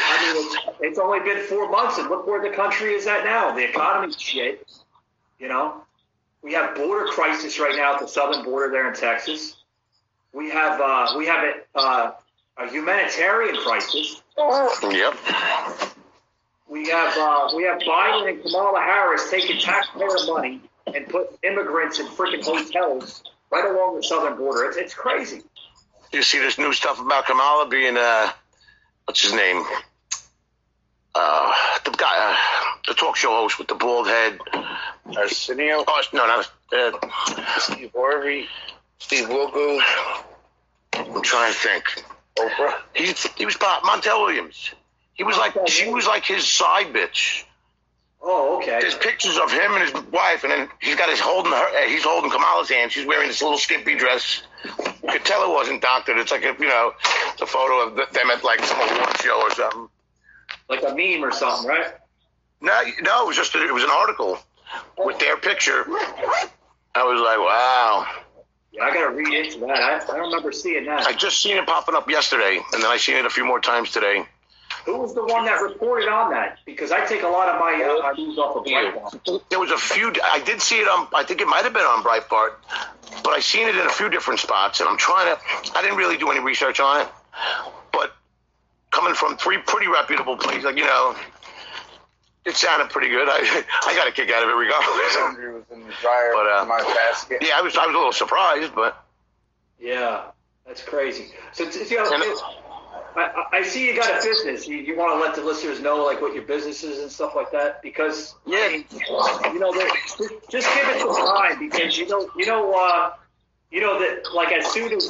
I 0.00 0.32
mean, 0.32 0.46
it's, 0.46 0.56
it's 0.80 0.98
only 0.98 1.18
been 1.20 1.44
four 1.46 1.68
months, 1.70 1.98
and 1.98 2.08
look 2.08 2.26
where 2.26 2.40
the 2.40 2.54
country 2.54 2.92
is 2.92 3.06
at 3.06 3.24
now. 3.24 3.54
The 3.54 3.68
economy's 3.68 4.20
shit. 4.20 4.66
You 5.40 5.48
know, 5.48 5.82
we 6.42 6.52
have 6.52 6.76
border 6.76 7.06
crisis 7.06 7.58
right 7.58 7.76
now 7.76 7.94
at 7.94 8.00
the 8.00 8.06
southern 8.06 8.44
border 8.44 8.70
there 8.70 8.88
in 8.88 8.94
Texas. 8.94 9.56
We 10.32 10.50
have 10.50 10.80
uh, 10.80 11.14
we 11.16 11.26
have 11.26 11.44
a, 11.44 11.78
uh, 11.78 12.12
a 12.58 12.70
humanitarian 12.70 13.56
crisis. 13.56 14.22
yep. 14.38 15.16
We 16.68 16.88
have 16.90 17.16
uh, 17.16 17.50
we 17.56 17.64
have 17.64 17.78
Biden 17.80 18.30
and 18.30 18.42
Kamala 18.42 18.80
Harris 18.80 19.30
taking 19.30 19.58
taxpayer 19.58 20.08
money 20.26 20.60
and 20.94 21.08
put 21.08 21.38
immigrants 21.42 21.98
in 21.98 22.06
freaking 22.06 22.44
hotels 22.44 23.22
right 23.50 23.64
along 23.64 23.96
the 23.96 24.02
southern 24.02 24.36
border. 24.36 24.68
It's, 24.68 24.76
it's 24.76 24.94
crazy. 24.94 25.42
You 26.12 26.22
see 26.22 26.38
this 26.38 26.58
new 26.58 26.72
stuff 26.72 27.00
about 27.00 27.26
Kamala 27.26 27.68
being 27.68 27.96
uh, 27.96 28.30
what's 29.04 29.22
his 29.22 29.32
name? 29.34 29.62
uh, 31.14 31.52
the 31.84 31.90
guy, 31.90 32.06
uh, 32.16 32.36
the 32.86 32.94
talk 32.94 33.16
show 33.16 33.30
host 33.30 33.58
with 33.58 33.68
the 33.68 33.74
bald 33.74 34.06
head. 34.06 34.38
Arsenio, 35.16 35.84
Oh, 35.86 36.02
no, 36.12 36.26
not 36.26 36.50
uh, 36.72 37.58
Steve 37.58 37.90
Harvey, 37.96 38.46
Steve 38.98 39.28
Wilkos, 39.28 39.80
I'm 40.94 41.22
trying 41.22 41.52
to 41.52 41.58
think. 41.58 42.04
Oprah. 42.38 42.74
He 42.94 43.12
he 43.36 43.46
was 43.46 43.56
Bob 43.56 43.82
Montel 43.82 44.26
Williams. 44.26 44.70
He 45.14 45.24
was 45.24 45.36
like 45.36 45.54
she 45.66 45.90
was 45.90 46.06
like 46.06 46.24
his 46.24 46.46
side 46.46 46.92
bitch. 46.92 47.42
Oh, 48.20 48.58
okay. 48.58 48.78
There's 48.80 48.96
pictures 48.96 49.38
of 49.38 49.50
him 49.50 49.72
and 49.74 49.82
his 49.82 49.92
wife, 50.10 50.42
and 50.42 50.52
then 50.52 50.68
he's 50.80 50.96
got 50.96 51.08
his 51.08 51.20
holding 51.20 51.52
her. 51.52 51.56
uh, 51.58 51.88
He's 51.88 52.02
holding 52.04 52.30
Kamala's 52.30 52.68
hand. 52.68 52.90
She's 52.90 53.06
wearing 53.06 53.28
this 53.28 53.40
little 53.40 53.58
skimpy 53.58 53.94
dress. 53.96 54.42
You 54.64 55.08
could 55.10 55.24
tell 55.24 55.48
it 55.48 55.54
wasn't 55.54 55.80
doctored. 55.82 56.18
It's 56.18 56.32
like 56.32 56.42
a 56.42 56.54
you 56.58 56.68
know, 56.68 56.92
it's 57.32 57.42
a 57.42 57.46
photo 57.46 57.88
of 57.88 58.12
them 58.12 58.30
at 58.30 58.42
like 58.42 58.62
some 58.64 58.78
award 58.80 59.16
show 59.18 59.40
or 59.40 59.50
something. 59.52 59.88
Like 60.68 60.82
a 60.82 60.94
meme 60.94 61.22
or 61.24 61.30
something, 61.32 61.68
right? 61.68 61.92
No, 62.60 62.82
no, 63.02 63.22
it 63.24 63.26
was 63.28 63.36
just 63.36 63.54
a, 63.54 63.64
it 63.64 63.72
was 63.72 63.84
an 63.84 63.90
article 63.90 64.38
with 64.98 65.18
their 65.20 65.36
picture. 65.36 65.84
I 66.94 67.04
was 67.04 67.20
like, 67.20 67.38
wow. 67.38 68.06
Yeah, 68.72 68.82
I 68.82 68.92
gotta 68.92 69.14
read 69.14 69.32
into 69.32 69.60
that. 69.60 69.70
I, 69.70 69.96
I 69.96 70.16
don't 70.16 70.26
remember 70.28 70.50
seeing 70.52 70.84
that. 70.86 71.06
I 71.06 71.12
just 71.12 71.40
seen 71.40 71.56
it 71.56 71.66
popping 71.66 71.94
up 71.94 72.10
yesterday, 72.10 72.60
and 72.72 72.82
then 72.82 72.90
I 72.90 72.96
seen 72.96 73.16
it 73.16 73.24
a 73.26 73.30
few 73.30 73.44
more 73.44 73.60
times 73.60 73.92
today. 73.92 74.26
Who 74.88 74.96
was 74.96 75.14
the 75.14 75.22
one 75.22 75.44
that 75.44 75.60
reported 75.60 76.08
on 76.08 76.30
that? 76.30 76.60
Because 76.64 76.92
I 76.92 77.04
take 77.04 77.22
a 77.22 77.28
lot 77.28 77.50
of 77.50 77.60
my, 77.60 77.74
uh, 77.74 78.02
my 78.02 78.12
news 78.16 78.38
off 78.38 78.56
of 78.56 78.64
Breitbart. 78.64 79.42
There 79.50 79.60
was 79.60 79.70
a 79.70 79.76
few. 79.76 80.10
I 80.24 80.40
did 80.40 80.62
see 80.62 80.76
it 80.76 80.88
on. 80.88 81.08
I 81.14 81.24
think 81.24 81.42
it 81.42 81.46
might 81.46 81.64
have 81.64 81.74
been 81.74 81.84
on 81.84 82.02
Breitbart, 82.02 82.52
but 83.22 83.34
I 83.34 83.40
seen 83.40 83.68
it 83.68 83.76
in 83.76 83.86
a 83.86 83.90
few 83.90 84.08
different 84.08 84.40
spots, 84.40 84.80
and 84.80 84.88
I'm 84.88 84.96
trying 84.96 85.26
to. 85.36 85.76
I 85.76 85.82
didn't 85.82 85.98
really 85.98 86.16
do 86.16 86.30
any 86.30 86.40
research 86.40 86.80
on 86.80 87.02
it, 87.02 87.08
but 87.92 88.16
coming 88.90 89.12
from 89.12 89.36
three 89.36 89.58
pretty 89.58 89.88
reputable 89.88 90.38
places, 90.38 90.64
like 90.64 90.78
you 90.78 90.84
know, 90.86 91.14
it 92.46 92.56
sounded 92.56 92.88
pretty 92.88 93.10
good. 93.10 93.28
I 93.30 93.40
I 93.84 93.94
got 93.94 94.08
a 94.08 94.12
kick 94.12 94.30
out 94.30 94.42
of 94.42 94.48
it 94.48 94.52
regardless. 94.52 95.16
Laundry 95.20 95.52
was 95.52 95.64
in 95.70 95.80
the 95.80 95.92
dryer 96.00 96.30
But, 96.32 96.46
uh, 96.46 96.62
in 96.62 96.68
my 96.68 96.80
basket. 96.80 97.42
Yeah, 97.42 97.58
I 97.58 97.60
was 97.60 97.76
I 97.76 97.84
was 97.84 97.94
a 97.94 97.98
little 97.98 98.12
surprised, 98.12 98.74
but 98.74 99.04
Yeah, 99.78 100.22
that's 100.66 100.80
crazy. 100.82 101.26
So, 101.52 101.68
t- 101.70 101.84
you 101.90 101.98
know, 102.02 102.10
And- 102.10 102.22
it- 102.22 102.38
I, 103.18 103.44
I- 103.58 103.62
see 103.62 103.86
you 103.86 103.96
got 103.96 104.10
a 104.10 104.24
business. 104.24 104.66
You, 104.68 104.76
you 104.76 104.96
want 104.96 105.12
to 105.12 105.18
let 105.26 105.34
the 105.34 105.42
listeners 105.42 105.80
know 105.80 106.04
like 106.04 106.20
what 106.20 106.34
your 106.34 106.44
business 106.44 106.82
is 106.84 106.98
and 107.00 107.10
stuff 107.10 107.34
like 107.34 107.50
that 107.52 107.82
because 107.82 108.34
Yeah. 108.46 108.68
You 108.68 109.58
know, 109.58 109.72
just, 109.72 110.18
just 110.50 110.68
give 110.74 110.88
it 110.88 111.00
some 111.00 111.14
time 111.16 111.58
because 111.58 111.98
you 111.98 112.06
know, 112.08 112.28
you 112.36 112.46
know, 112.46 112.72
uh, 112.74 113.12
you 113.70 113.80
know 113.80 113.98
that 113.98 114.32
like 114.34 114.52
as 114.52 114.66
soon 114.72 114.92
as 114.92 115.06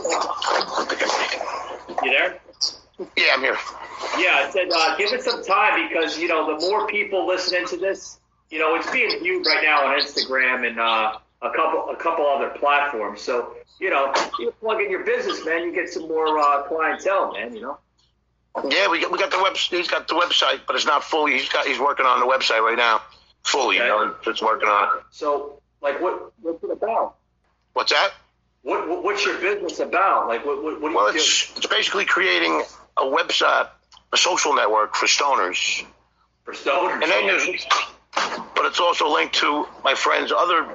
you 2.02 2.10
there. 2.10 2.38
yeah, 3.16 3.24
I'm 3.34 3.40
here. 3.40 3.56
Yeah, 4.18 4.44
I 4.46 4.50
said 4.52 4.68
uh, 4.74 4.96
give 4.96 5.12
it 5.12 5.22
some 5.22 5.44
time 5.44 5.88
because 5.88 6.18
you 6.18 6.28
know 6.28 6.46
the 6.58 6.66
more 6.66 6.86
people 6.88 7.26
listening 7.26 7.66
to 7.68 7.76
this, 7.76 8.18
you 8.50 8.58
know 8.58 8.74
it's 8.74 8.90
being 8.90 9.10
viewed 9.20 9.46
right 9.46 9.62
now 9.62 9.86
on 9.86 10.00
Instagram 10.00 10.66
and 10.66 10.78
uh, 10.80 11.18
a 11.42 11.50
couple 11.50 11.90
a 11.90 11.96
couple 11.96 12.26
other 12.26 12.50
platforms. 12.58 13.20
So 13.20 13.54
you 13.80 13.90
know, 13.90 14.12
you 14.40 14.50
plug 14.60 14.80
in 14.80 14.90
your 14.90 15.04
business, 15.04 15.44
man, 15.44 15.62
you 15.62 15.72
get 15.72 15.88
some 15.88 16.08
more 16.08 16.38
uh, 16.38 16.62
clientele, 16.64 17.32
man. 17.32 17.54
You 17.54 17.60
know. 17.62 17.78
Yeah, 18.68 18.88
we 18.88 19.00
got 19.00 19.12
we 19.12 19.18
got 19.18 19.30
the 19.30 19.40
web. 19.42 19.56
He's 19.56 19.88
got 19.88 20.08
the 20.08 20.14
website, 20.14 20.60
but 20.66 20.76
it's 20.76 20.86
not 20.86 21.04
fully. 21.04 21.32
He's 21.34 21.48
got 21.48 21.66
he's 21.66 21.78
working 21.78 22.06
on 22.06 22.20
the 22.20 22.26
website 22.26 22.60
right 22.60 22.76
now, 22.76 23.02
fully. 23.42 23.76
You 23.76 23.82
know, 23.84 24.14
it's 24.26 24.42
working 24.42 24.68
on 24.68 24.98
it. 24.98 25.04
So 25.10 25.60
like, 25.80 26.00
what 26.00 26.32
what's 26.42 26.62
it 26.64 26.70
about? 26.70 27.16
What's 27.72 27.92
that? 27.92 28.10
What, 28.62 28.88
what 28.88 29.04
what's 29.04 29.24
your 29.24 29.38
business 29.38 29.78
about? 29.78 30.28
Like, 30.28 30.44
what 30.44 30.62
what, 30.62 30.80
what 30.80 30.88
do 30.90 30.94
Well, 30.96 31.12
you 31.12 31.18
it's 31.18 31.52
it's 31.56 31.66
basically 31.66 32.04
creating 32.04 32.62
a 32.96 33.02
website, 33.04 33.68
a 34.12 34.16
social 34.16 34.54
network 34.54 34.94
for 34.94 35.06
stoners, 35.06 35.84
for 36.44 36.52
stoners? 36.54 36.94
and 36.94 37.02
then 37.04 37.26
there's, 37.26 37.66
but 38.54 38.64
it's 38.66 38.80
also 38.80 39.08
linked 39.12 39.36
to 39.36 39.66
my 39.84 39.94
friend's 39.94 40.32
other 40.32 40.74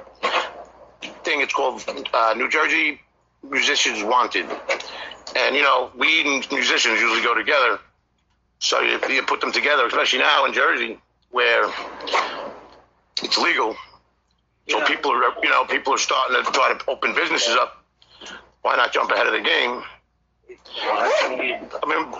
thing. 1.24 1.40
It's 1.42 1.52
called 1.52 1.84
uh, 2.14 2.34
New 2.36 2.48
Jersey 2.48 3.00
Musicians 3.42 4.02
Wanted, 4.02 4.46
and 5.36 5.54
you 5.56 5.62
know, 5.62 5.90
weed 5.96 6.26
and 6.26 6.46
musicians 6.52 7.00
usually 7.00 7.22
go 7.22 7.34
together. 7.34 7.78
So 8.58 8.80
you, 8.80 8.98
you 9.08 9.22
put 9.22 9.40
them 9.40 9.52
together, 9.52 9.86
especially 9.86 10.20
now 10.20 10.44
in 10.46 10.52
Jersey 10.52 10.98
where 11.30 11.70
it's 13.22 13.38
legal. 13.38 13.74
So 14.68 14.78
Yeah. 14.78 14.86
people 14.86 15.10
are, 15.12 15.34
you 15.42 15.50
know, 15.50 15.64
people 15.64 15.92
are 15.94 15.98
starting 15.98 16.42
to 16.42 16.50
try 16.52 16.72
to 16.74 16.90
open 16.90 17.14
businesses 17.14 17.54
up. 17.56 17.84
Why 18.62 18.76
not 18.76 18.92
jump 18.92 19.10
ahead 19.10 19.26
of 19.26 19.32
the 19.34 19.40
game? 19.42 19.82
I 20.82 21.86
mean, 21.86 22.10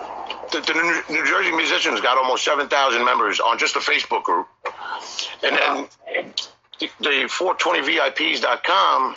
the, 0.51 0.61
the 0.61 0.73
New- 1.13 1.25
Jersey 1.25 1.51
musicians 1.51 2.01
got 2.01 2.17
almost 2.17 2.43
7,000 2.43 3.03
members 3.03 3.39
on 3.39 3.57
just 3.57 3.73
the 3.73 3.79
Facebook 3.79 4.23
group. 4.23 4.47
And 5.43 5.57
then 5.57 5.87
the, 6.79 6.89
the 6.99 7.29
420VIPs.com 7.29 9.15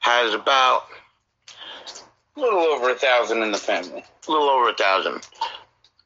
has 0.00 0.34
about 0.34 0.84
A 2.38 2.40
little 2.40 2.60
over 2.60 2.90
a 2.90 2.94
thousand 2.94 3.42
in 3.42 3.50
the 3.50 3.58
family. 3.58 4.04
a 4.28 4.30
little 4.30 4.48
over 4.48 4.68
a 4.68 4.72
thousand, 4.72 5.26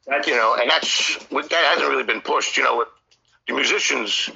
That's, 0.06 0.26
you 0.26 0.34
know, 0.34 0.56
and 0.58 0.70
that's 0.70 1.18
that 1.26 1.52
hasn't 1.52 1.90
really 1.90 2.04
been 2.04 2.22
pushed. 2.22 2.56
You 2.56 2.62
know, 2.62 2.78
with 2.78 2.88
the 3.46 3.52
musicians, 3.52 4.30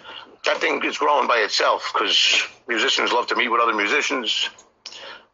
that 0.44 0.58
thing 0.58 0.84
is 0.84 0.98
growing 0.98 1.26
by 1.26 1.38
itself 1.38 1.90
because 1.94 2.42
musicians 2.68 3.12
love 3.12 3.28
to 3.28 3.34
meet 3.34 3.48
with 3.48 3.62
other 3.62 3.72
musicians. 3.72 4.50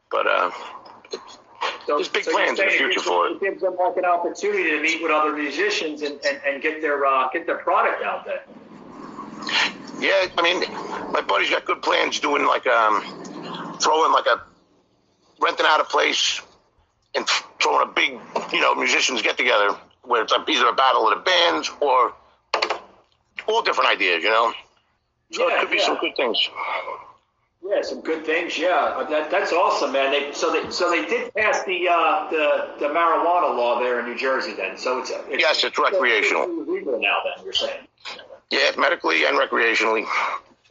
But 0.09 0.29
uh, 0.29 0.51
so, 1.11 1.19
there's 1.97 2.07
big 2.07 2.23
so 2.23 2.31
plans 2.31 2.61
in 2.61 2.67
the 2.67 2.73
future 2.73 3.01
for 3.01 3.27
it. 3.27 3.41
gives 3.41 3.61
them 3.61 3.77
like 3.77 3.97
an 3.97 4.05
opportunity 4.05 4.71
to 4.71 4.81
meet 4.81 5.03
with 5.03 5.11
other 5.11 5.33
musicians 5.33 6.03
and, 6.03 6.21
and, 6.25 6.41
and 6.47 6.63
get 6.63 6.81
their 6.81 7.05
uh, 7.05 7.29
get 7.33 7.45
their 7.45 7.59
product 7.59 8.05
out 8.05 8.25
there. 8.25 8.45
Yeah, 9.99 10.27
I 10.39 10.43
mean, 10.43 10.61
my 11.11 11.23
buddy's 11.27 11.51
got 11.51 11.65
good 11.65 11.83
plans 11.83 12.21
doing 12.21 12.47
like 12.47 12.69
um, 12.69 13.03
throwing 13.81 14.13
like 14.13 14.27
a 14.27 14.43
renting 15.41 15.67
out 15.69 15.81
a 15.81 15.85
place 15.85 16.41
and 17.15 17.27
th- 17.27 17.43
throwing 17.61 17.89
a 17.89 17.93
big, 17.93 18.19
you 18.53 18.61
know, 18.61 18.75
musicians 18.75 19.23
get 19.23 19.37
together 19.37 19.77
where 20.03 20.23
it's 20.23 20.33
either 20.33 20.67
a 20.69 20.73
battle 20.73 21.09
of 21.09 21.17
the 21.19 21.23
bands 21.25 21.71
or 21.81 22.13
all 23.47 23.63
different 23.63 23.91
ideas, 23.91 24.23
you 24.23 24.31
know. 24.31 24.53
So 25.33 25.49
Yeah, 25.49 25.57
it 25.57 25.61
could 25.61 25.71
be 25.71 25.77
yeah. 25.79 25.87
some 25.87 25.99
good 25.99 26.17
things. 26.17 26.49
Yeah, 27.65 27.81
some 27.83 28.01
good 28.01 28.27
things. 28.27 28.59
Yeah, 28.59 29.07
that, 29.09 29.31
that's 29.31 29.53
awesome, 29.53 29.93
man. 29.93 30.11
They 30.11 30.33
so 30.33 30.51
they 30.53 30.69
so 30.71 30.91
they 30.91 31.07
did 31.07 31.33
pass 31.35 31.63
the 31.65 31.89
uh, 31.89 32.29
the 32.29 32.71
the 32.81 32.87
marijuana 32.87 33.57
law 33.57 33.79
there 33.79 34.01
in 34.01 34.07
New 34.07 34.17
Jersey. 34.19 34.53
Then, 34.53 34.77
so 34.77 34.99
it's, 34.99 35.11
it's 35.29 35.41
Yes, 35.41 35.63
it's 35.63 35.79
recreational. 35.79 36.49
Legal 36.67 36.99
now. 37.01 37.19
Then 37.25 37.45
you're 37.45 37.53
saying 37.53 37.87
Yeah, 38.51 38.73
medically 38.77 39.25
and 39.27 39.39
recreationally. 39.39 40.05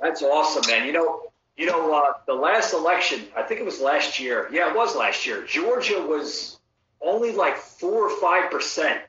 that's 0.02 0.22
awesome, 0.22 0.64
man. 0.70 0.86
You 0.86 0.92
know, 0.92 1.31
you 1.58 1.66
know, 1.66 1.94
uh, 1.94 2.14
the 2.26 2.34
last 2.34 2.74
election, 2.74 3.26
I 3.36 3.44
think 3.44 3.60
it 3.60 3.66
was 3.66 3.80
last 3.80 4.20
year. 4.20 4.48
Yeah, 4.52 4.70
it 4.70 4.76
was 4.76 4.96
last 4.96 5.26
year. 5.26 5.44
Georgia 5.46 6.02
was 6.02 6.60
only 7.02 7.34
like 7.34 7.58
four 7.58 8.10
or 8.10 8.22
five 8.22 8.52
percent. 8.52 9.02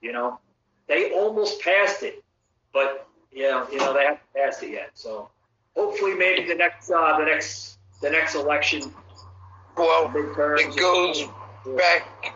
You 0.00 0.12
know, 0.12 0.38
they 0.88 1.12
almost 1.12 1.60
passed 1.60 2.02
it, 2.02 2.22
but 2.72 3.06
know, 3.50 3.66
you 3.70 3.78
know, 3.78 3.92
they 3.92 4.02
haven't 4.04 4.20
passed 4.34 4.62
it 4.62 4.70
yet. 4.70 4.90
So 4.94 5.28
hopefully, 5.76 6.14
maybe 6.14 6.46
the 6.46 6.54
next 6.54 6.90
uh, 6.90 7.18
the 7.18 7.24
next 7.24 7.78
the 8.00 8.10
next 8.10 8.34
election. 8.34 8.82
Well, 9.76 10.12
it 10.14 10.76
goes 10.76 11.22
back 11.76 12.34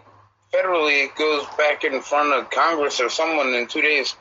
federally. 0.52 1.06
It 1.06 1.16
goes 1.16 1.44
back 1.58 1.84
in 1.84 2.00
front 2.00 2.32
of 2.32 2.50
Congress 2.50 3.00
or 3.00 3.10
someone 3.10 3.48
in 3.54 3.66
two 3.66 3.82
days. 3.82 4.16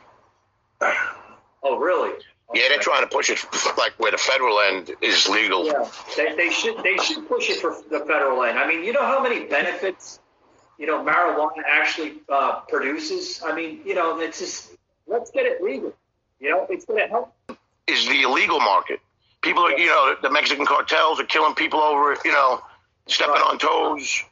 Oh, 1.62 1.78
really? 1.78 2.14
Yeah, 2.54 2.70
they're 2.70 2.80
trying 2.80 3.02
to 3.02 3.08
push 3.08 3.30
it 3.30 3.40
like 3.78 3.94
where 4.00 4.12
the 4.12 4.18
federal 4.18 4.60
end 4.60 4.92
is 5.02 5.28
legal. 5.28 5.66
Yeah, 5.66 5.90
they, 6.18 6.36
they 6.36 6.50
should 6.50 6.82
they 6.84 6.98
should 6.98 7.28
push 7.28 7.50
it 7.50 7.60
for 7.60 7.76
the 7.90 8.00
federal 8.02 8.44
end. 8.44 8.60
I 8.60 8.68
mean, 8.68 8.84
you 8.84 8.94
know 8.94 9.06
how 9.06 9.22
many 9.22 9.46
benefits 9.46 10.20
you 10.78 10.86
know 10.88 11.04
marijuana 11.04 11.64
actually 11.68 12.16
uh, 12.30 12.62
produces. 12.62 13.42
I 13.46 13.54
mean, 13.56 13.82
you 13.86 13.96
know, 13.96 14.20
it's 14.20 14.40
just 14.40 14.72
let's 15.08 15.32
get 15.32 15.46
it 15.46 15.62
legal. 15.64 15.94
You 16.40 16.50
know, 16.50 16.68
it's 16.70 16.86
going 16.86 17.00
to 17.02 17.08
help. 17.08 17.34
is 17.88 18.06
the 18.08 18.22
illegal 18.24 18.60
market. 18.60 19.00
People 19.42 19.64
are, 19.64 19.78
you 19.78 19.88
know, 19.88 20.16
the 20.22 20.30
Mexican 20.30 20.66
cartels 20.66 21.20
are 21.20 21.26
killing 21.26 21.54
people 21.56 21.80
over 21.80 22.14
it, 22.14 22.20
you 22.26 22.32
know, 22.32 22.62
stepping 23.08 23.34
Right. 23.34 23.42
on 23.52 23.58
toes. 23.58 24.24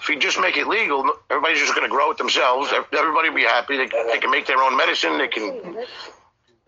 If 0.00 0.08
you 0.08 0.18
just 0.18 0.40
make 0.40 0.56
it 0.56 0.66
legal, 0.66 1.04
everybody's 1.30 1.58
just 1.60 1.74
going 1.74 1.88
to 1.88 1.90
grow 1.94 2.10
it 2.10 2.18
themselves. 2.18 2.72
Everybody 2.92 3.28
will 3.28 3.36
be 3.36 3.42
happy. 3.42 3.76
They, 3.76 3.86
they 3.86 4.18
can 4.18 4.30
make 4.30 4.46
their 4.46 4.60
own 4.62 4.76
medicine. 4.76 5.18
They 5.18 5.28
can, 5.28 5.84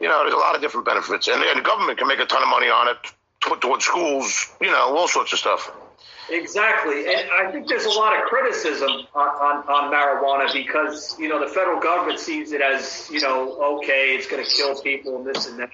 you 0.01 0.09
know, 0.09 0.23
there's 0.23 0.35
a 0.35 0.39
lot 0.39 0.55
of 0.55 0.61
different 0.61 0.87
benefits. 0.87 1.29
And, 1.29 1.43
and 1.43 1.59
the 1.59 1.63
government 1.63 1.99
can 1.99 2.09
make 2.09 2.19
a 2.19 2.27
ton 2.27 2.43
of 2.43 2.49
money 2.49 2.69
on 2.69 2.89
it, 2.89 2.97
put 3.41 3.61
towards 3.61 3.85
schools, 3.85 4.53
you 4.61 4.71
know, 4.71 4.97
all 4.97 5.09
sorts 5.09 5.33
of 5.33 5.39
stuff. 5.39 5.71
Exactly, 6.31 7.07
and 7.07 7.29
I 7.31 7.53
think 7.53 7.69
there's 7.69 7.85
a 7.85 7.91
lot 7.91 8.17
of 8.17 8.23
criticism 8.25 8.91
on, 9.15 9.29
on, 9.29 9.57
on 9.69 9.93
marijuana 9.93 10.51
because 10.51 11.19
you 11.19 11.29
know 11.29 11.39
the 11.39 11.53
federal 11.53 11.79
government 11.79 12.19
sees 12.19 12.53
it 12.53 12.63
as 12.63 13.11
you 13.13 13.21
know 13.21 13.61
okay, 13.77 14.15
it's 14.17 14.27
going 14.27 14.43
to 14.43 14.51
kill 14.51 14.81
people 14.81 15.19
and 15.19 15.27
this 15.27 15.47
and 15.47 15.59
that. 15.59 15.69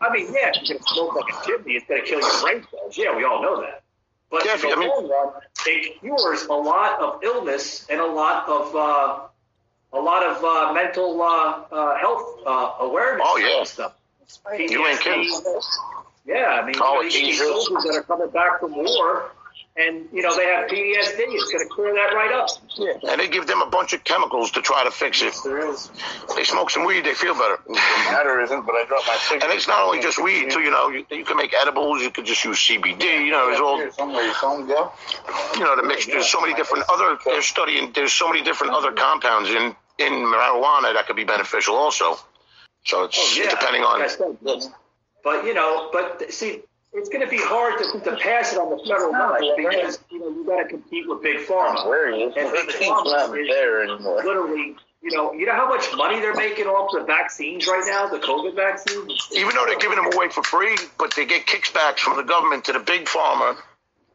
I 0.00 0.10
mean, 0.10 0.32
yeah, 0.32 0.52
if 0.54 0.66
you're 0.66 0.78
going 0.78 0.82
smoke 0.86 1.14
like 1.16 1.42
a 1.42 1.46
chimney, 1.46 1.74
it's 1.74 1.86
going 1.86 2.00
to 2.00 2.06
kill 2.08 2.20
your 2.20 2.40
brain 2.40 2.66
cells. 2.70 2.96
Yeah, 2.96 3.14
we 3.14 3.24
all 3.24 3.42
know 3.42 3.60
that. 3.60 3.82
But 4.30 4.46
Yeah, 4.46 4.54
in 4.54 4.60
the 4.62 4.68
I 4.68 4.76
mean- 4.76 4.88
long 4.88 5.08
run, 5.10 5.42
it 5.66 6.00
cures 6.00 6.44
a 6.44 6.54
lot 6.54 6.98
of 7.00 7.22
illness 7.22 7.86
and 7.90 8.00
a 8.00 8.06
lot 8.06 8.48
of 8.48 8.74
uh, 8.74 9.18
a 9.92 9.98
lot 9.98 10.24
of 10.24 10.44
uh, 10.44 10.72
mental 10.72 11.20
uh, 11.22 11.62
uh, 11.72 11.98
health 11.98 12.38
uh, 12.46 12.72
awareness 12.80 13.22
Oh, 13.28 13.36
yeah. 13.38 13.64
stuff. 13.64 13.94
You 14.58 14.86
ain't 14.86 15.00
kidding. 15.00 15.28
Yeah, 16.26 16.60
I 16.62 16.64
mean, 16.66 16.76
Oh, 16.78 17.00
you 17.00 17.08
know, 17.08 17.26
these 17.26 17.38
soldiers 17.38 17.84
that 17.84 17.96
are 17.96 18.02
coming 18.02 18.30
back 18.30 18.60
from 18.60 18.74
war, 18.76 19.32
and 19.76 20.08
you 20.12 20.22
know 20.22 20.34
they 20.36 20.46
have 20.46 20.68
PTSD. 20.68 21.16
It's 21.18 21.52
going 21.52 21.66
to 21.66 21.74
clear 21.74 21.94
that 21.94 22.12
right 22.14 22.32
up. 22.32 22.48
Yeah. 22.76 23.10
And 23.10 23.20
they 23.20 23.28
give 23.28 23.46
them 23.46 23.62
a 23.62 23.66
bunch 23.66 23.92
of 23.92 24.02
chemicals 24.04 24.50
to 24.52 24.62
try 24.62 24.84
to 24.84 24.90
fix 24.90 25.22
it. 25.22 25.34
There 25.44 25.70
is. 25.70 25.90
They 26.36 26.44
smoke 26.44 26.70
some 26.70 26.84
weed, 26.84 27.04
they 27.04 27.14
feel 27.14 27.34
better. 27.34 27.58
Matter 27.68 28.40
isn't, 28.42 28.66
but 28.66 28.74
I 28.74 28.84
dropped 28.86 29.06
my 29.06 29.16
cigarette. 29.16 29.44
And 29.44 29.52
it's 29.52 29.68
not 29.68 29.82
only 29.82 30.00
just 30.00 30.22
weed, 30.22 30.50
too. 30.50 30.60
You 30.60 30.70
know, 30.70 30.88
you, 30.88 31.06
you 31.10 31.24
can 31.24 31.36
make 31.36 31.54
edibles. 31.54 32.02
You 32.02 32.10
could 32.10 32.26
just 32.26 32.44
use 32.44 32.58
CBD. 32.58 33.24
You 33.24 33.30
know, 33.30 33.46
there's 33.46 33.60
all 33.60 33.76
Here, 33.76 33.92
somebody, 33.92 34.32
some 34.34 34.66
go. 34.66 34.92
you 35.54 35.60
know 35.60 35.76
the 35.76 35.82
mix. 35.84 36.06
There's 36.06 36.28
so 36.28 36.40
many 36.40 36.54
different 36.54 36.84
other. 36.92 37.16
They're 37.24 37.42
studying. 37.42 37.92
There's 37.92 38.12
so 38.12 38.28
many 38.28 38.42
different 38.42 38.74
other 38.74 38.92
compounds 38.92 39.48
in 39.50 39.74
in 39.98 40.12
marijuana 40.12 40.94
that 40.94 41.04
could 41.06 41.16
be 41.16 41.24
beneficial 41.24 41.74
also. 41.76 42.16
So 42.84 43.04
it's 43.04 43.18
Oh, 43.18 43.42
yeah, 43.42 43.50
depending 43.50 43.82
on. 43.82 44.00
like 44.00 44.10
I 44.20 44.24
but- 44.42 44.66
But 45.22 45.44
you 45.44 45.52
know, 45.52 45.90
but 45.92 46.32
see, 46.32 46.62
it's 46.92 47.08
going 47.08 47.24
to 47.24 47.30
be 47.30 47.38
hard 47.38 47.78
to, 47.78 48.00
to 48.00 48.16
pass 48.16 48.52
it 48.52 48.58
on 48.58 48.70
the 48.70 48.82
federal 48.84 49.12
level 49.12 49.54
because 49.56 49.98
you 50.10 50.18
know 50.18 50.28
you 50.28 50.44
got 50.44 50.62
to 50.62 50.68
compete 50.68 51.08
with 51.08 51.22
big 51.22 51.46
pharma. 51.46 51.86
Where 51.86 52.12
he 52.12 52.22
is? 52.22 52.34
And 52.36 52.50
big 52.52 52.76
He's 52.76 52.88
pharma 52.88 53.04
not 53.04 53.38
is 53.38 53.48
there 53.48 53.84
anymore. 53.84 54.24
literally, 54.24 54.76
you 55.02 55.16
know, 55.16 55.32
you 55.32 55.46
know 55.46 55.54
how 55.54 55.68
much 55.68 55.86
money 55.96 56.20
they're 56.20 56.34
making 56.34 56.66
off 56.66 56.90
the 56.92 57.04
vaccines 57.04 57.66
right 57.66 57.84
now, 57.86 58.08
the 58.08 58.18
COVID 58.18 58.56
vaccines. 58.56 59.28
Even 59.34 59.54
though 59.54 59.66
they're 59.66 59.78
giving 59.78 59.96
them 59.96 60.12
away 60.12 60.28
for 60.30 60.42
free, 60.42 60.76
but 60.98 61.14
they 61.14 61.26
get 61.26 61.46
kickbacks 61.46 61.98
from 61.98 62.16
the 62.16 62.24
government 62.24 62.64
to 62.64 62.72
the 62.72 62.80
big 62.80 63.04
pharma, 63.06 63.56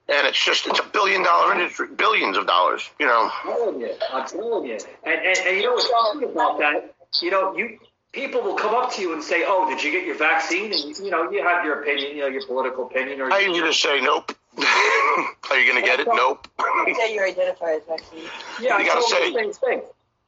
and 0.10 0.28
it's 0.28 0.44
just 0.44 0.68
it's 0.68 0.80
a 0.80 0.86
billion 0.92 1.24
dollar 1.24 1.54
industry, 1.54 1.88
billions 1.96 2.38
of 2.38 2.46
dollars. 2.46 2.90
You 3.00 3.06
know. 3.06 3.32
I'm 3.46 3.56
telling 3.56 3.80
you, 3.82 3.94
I'm 4.12 4.28
telling 4.28 4.66
you. 4.66 4.78
And, 5.06 5.26
and, 5.26 5.38
and 5.48 5.58
you 5.58 5.64
know 5.64 5.74
what's 5.74 5.88
funny 5.88 6.26
about 6.26 6.60
that? 6.60 6.94
You 7.22 7.32
know, 7.32 7.56
you 7.56 7.80
people 8.16 8.42
will 8.42 8.56
come 8.56 8.74
up 8.74 8.92
to 8.94 9.02
you 9.02 9.14
and 9.14 9.22
say, 9.22 9.44
"Oh, 9.46 9.70
did 9.70 9.84
you 9.84 9.92
get 9.92 10.06
your 10.06 10.16
vaccine?" 10.16 10.72
And 10.74 10.98
you 10.98 11.12
know, 11.12 11.30
you 11.30 11.44
have 11.44 11.64
your 11.66 11.82
opinion, 11.82 12.16
you 12.16 12.22
know, 12.24 12.28
your 12.28 12.46
political 12.48 12.88
opinion, 12.88 13.22
or 13.22 13.32
I 13.32 13.40
usually 13.40 13.60
just 13.70 13.82
say 13.82 14.00
nope. 14.02 14.32
Are 14.58 15.60
you 15.60 15.68
gonna 15.72 15.86
get 15.86 16.00
it? 16.00 16.08
Nope. 16.08 16.48
say 16.96 17.14
you 17.14 17.22
identify 17.24 17.74
as 17.74 17.84
vaccine. 17.88 18.24
yeah, 18.62 18.76
I 18.76 18.80
you 18.80 18.86
gotta 18.86 19.06
tell 19.08 19.20
them 19.20 19.34
say- 19.34 19.34
the 19.34 19.40
same 19.40 19.54
thing. 19.54 19.82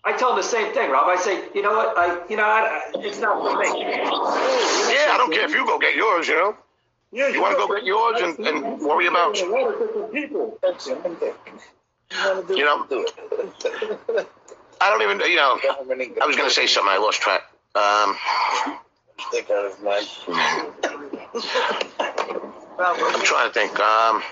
I 0.03 0.13
tell 0.15 0.29
them 0.29 0.37
the 0.37 0.43
same 0.43 0.73
thing, 0.73 0.89
Rob. 0.91 1.07
I 1.07 1.17
say, 1.17 1.43
you 1.53 1.61
know 1.61 1.71
what? 1.71 1.97
I, 1.97 2.05
you 2.29 2.37
know, 2.37 2.43
I, 2.45 2.59
I- 2.59 2.91
it's 3.07 3.19
not 3.19 3.41
for 3.41 3.57
me. 3.59 3.81
Yeah, 3.81 5.11
I 5.11 5.15
don't 5.17 5.33
care 5.33 5.45
if 5.45 5.53
you 5.53 5.65
go 5.65 5.79
get 5.79 5.95
yours. 5.95 6.27
You 6.27 6.35
know. 6.35 6.55
Yeah, 7.11 7.29
You 7.29 7.41
want 7.41 7.57
to 7.57 7.67
go 7.67 7.73
get 7.73 7.83
yours 7.85 8.21
and, 8.21 8.37
and 8.47 8.81
worry 8.81 9.07
about. 9.07 9.39
A 9.41 9.45
lot 9.45 9.73
of 9.73 9.79
different 9.79 10.11
people. 10.13 10.59
You 12.49 12.65
know. 12.65 12.85
I 14.79 14.89
don't 14.89 15.01
even. 15.01 15.19
You 15.21 15.35
know. 15.37 15.59
I 16.21 16.25
was 16.25 16.35
gonna 16.35 16.49
say 16.49 16.67
something. 16.67 16.91
I 16.91 16.97
lost 16.97 17.21
track. 17.21 17.41
Um. 17.75 18.17
Out 19.51 19.71
his 19.71 19.83
mind. 19.83 20.07
I'm 22.79 23.23
trying 23.23 23.47
to 23.47 23.53
think. 23.53 23.79
Um, 23.79 24.23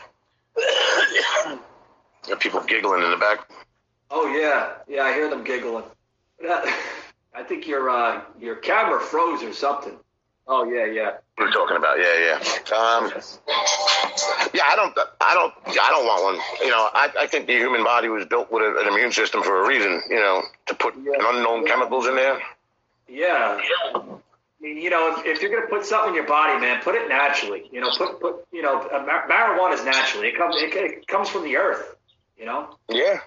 people 2.40 2.62
giggling 2.62 3.04
in 3.04 3.12
the 3.12 3.18
back. 3.18 3.48
Oh 4.12 4.28
yeah, 4.28 4.74
yeah, 4.88 5.04
I 5.04 5.14
hear 5.14 5.30
them 5.30 5.44
giggling. 5.44 5.84
I 6.44 7.44
think 7.44 7.68
your 7.68 7.90
uh, 7.90 8.22
your 8.40 8.56
camera 8.56 9.00
froze 9.00 9.44
or 9.44 9.54
something. 9.54 9.98
Oh 10.48 10.64
yeah, 10.64 10.86
yeah. 10.86 11.18
We're 11.38 11.52
talking 11.52 11.76
about, 11.76 11.98
yeah, 11.98 12.18
yeah. 12.20 12.36
Um, 12.78 13.12
yeah, 14.54 14.64
I 14.64 14.76
don't, 14.76 14.98
I 15.20 15.34
don't, 15.34 15.54
I 15.68 15.90
don't 15.90 16.06
want 16.06 16.24
one. 16.24 16.36
You 16.62 16.70
know, 16.70 16.88
I, 16.94 17.10
I 17.22 17.28
think 17.28 17.48
the 17.48 17.54
human 17.54 17.84
body 17.84 18.10
was 18.10 18.26
built 18.26 18.52
with 18.52 18.62
a, 18.62 18.80
an 18.80 18.88
immune 18.88 19.12
system 19.12 19.44
for 19.44 19.66
a 19.66 19.68
reason. 19.68 20.02
You 20.10 20.18
know, 20.18 20.44
to 20.68 20.76
put 20.76 20.96
unknown 20.96 21.66
chemicals 21.66 22.08
in 22.08 22.16
there. 22.16 22.40
Yeah. 23.08 23.60
I 23.96 24.02
mean, 24.62 24.78
you 24.78 24.90
know, 24.90 25.16
if, 25.18 25.26
if 25.26 25.42
you're 25.42 25.52
gonna 25.54 25.68
put 25.70 25.86
something 25.86 26.10
in 26.10 26.16
your 26.16 26.26
body, 26.28 26.60
man, 26.60 26.82
put 26.82 26.96
it 26.96 27.08
naturally. 27.08 27.70
You 27.72 27.82
know, 27.82 27.90
put 27.98 28.20
put 28.20 28.46
you 28.52 28.62
know, 28.62 28.82
uh, 28.82 29.04
mar- 29.06 29.28
marijuana 29.30 29.74
is 29.74 29.84
naturally. 29.86 30.28
It 30.30 30.38
comes 30.38 30.56
it, 30.58 30.74
it 30.76 31.08
comes 31.08 31.30
from 31.30 31.44
the 31.44 31.58
earth. 31.58 31.96
You 32.38 32.46
know, 32.46 32.76
Yeah. 32.90 33.20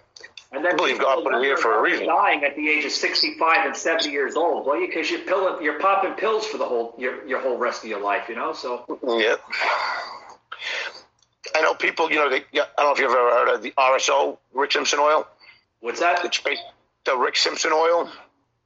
and 0.53 0.63
then 0.65 0.73
I 0.75 0.77
believe 0.77 0.99
God 0.99 1.23
put 1.25 1.35
it 1.35 1.43
here 1.43 1.57
for 1.57 1.79
a 1.79 1.81
reason. 1.81 2.07
Dying 2.07 2.45
at 2.45 2.57
the 2.57 2.69
age 2.69 2.85
of 2.85 2.91
65 2.91 3.67
and 3.67 3.75
70 3.77 4.11
years 4.11 4.37
old. 4.37 4.67
Well, 4.67 4.79
because 4.81 5.11
you're 5.11 5.21
pilling, 5.21 5.63
you're 5.65 5.79
popping 5.81 6.13
pills 6.15 6.47
for 6.47 6.59
the 6.59 6.67
whole 6.67 6.95
your 6.99 7.27
your 7.27 7.41
whole 7.41 7.57
rest 7.57 7.85
of 7.85 7.89
your 7.89 8.01
life. 8.03 8.29
You 8.29 8.35
know, 8.37 8.53
so 8.53 8.85
Yep. 9.07 9.41
I 11.55 11.61
know 11.63 11.75
people. 11.75 12.11
You 12.11 12.17
know, 12.17 12.29
they, 12.31 12.45
yeah, 12.53 12.65
I 12.77 12.83
don't 12.83 12.87
know 12.91 12.93
if 12.93 12.99
you've 12.99 13.11
ever 13.11 13.31
heard 13.31 13.55
of 13.55 13.63
the 13.63 13.73
RSO, 13.79 14.39
Rick 14.53 14.73
Simpson 14.73 14.99
oil. 14.99 15.27
what's 15.81 16.01
that? 16.01 16.25
It's 16.25 16.39
based, 16.41 16.63
the 17.05 17.17
Rick 17.17 17.37
Simpson 17.37 17.73
oil. 17.73 18.11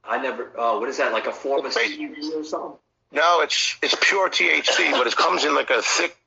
I 0.05 0.21
never. 0.21 0.51
Oh, 0.57 0.79
what 0.79 0.89
is 0.89 0.97
that? 0.97 1.13
Like 1.13 1.27
a 1.27 1.31
form 1.31 1.65
of 1.65 1.73
CBD 1.73 2.35
or 2.35 2.43
something? 2.43 2.77
No, 3.11 3.41
it's 3.41 3.77
it's 3.81 3.95
pure 4.01 4.29
THC, 4.29 4.91
but 4.91 5.07
it 5.07 5.15
comes 5.15 5.45
in 5.45 5.55
like 5.55 5.69
a 5.69 5.81
thick 5.81 6.17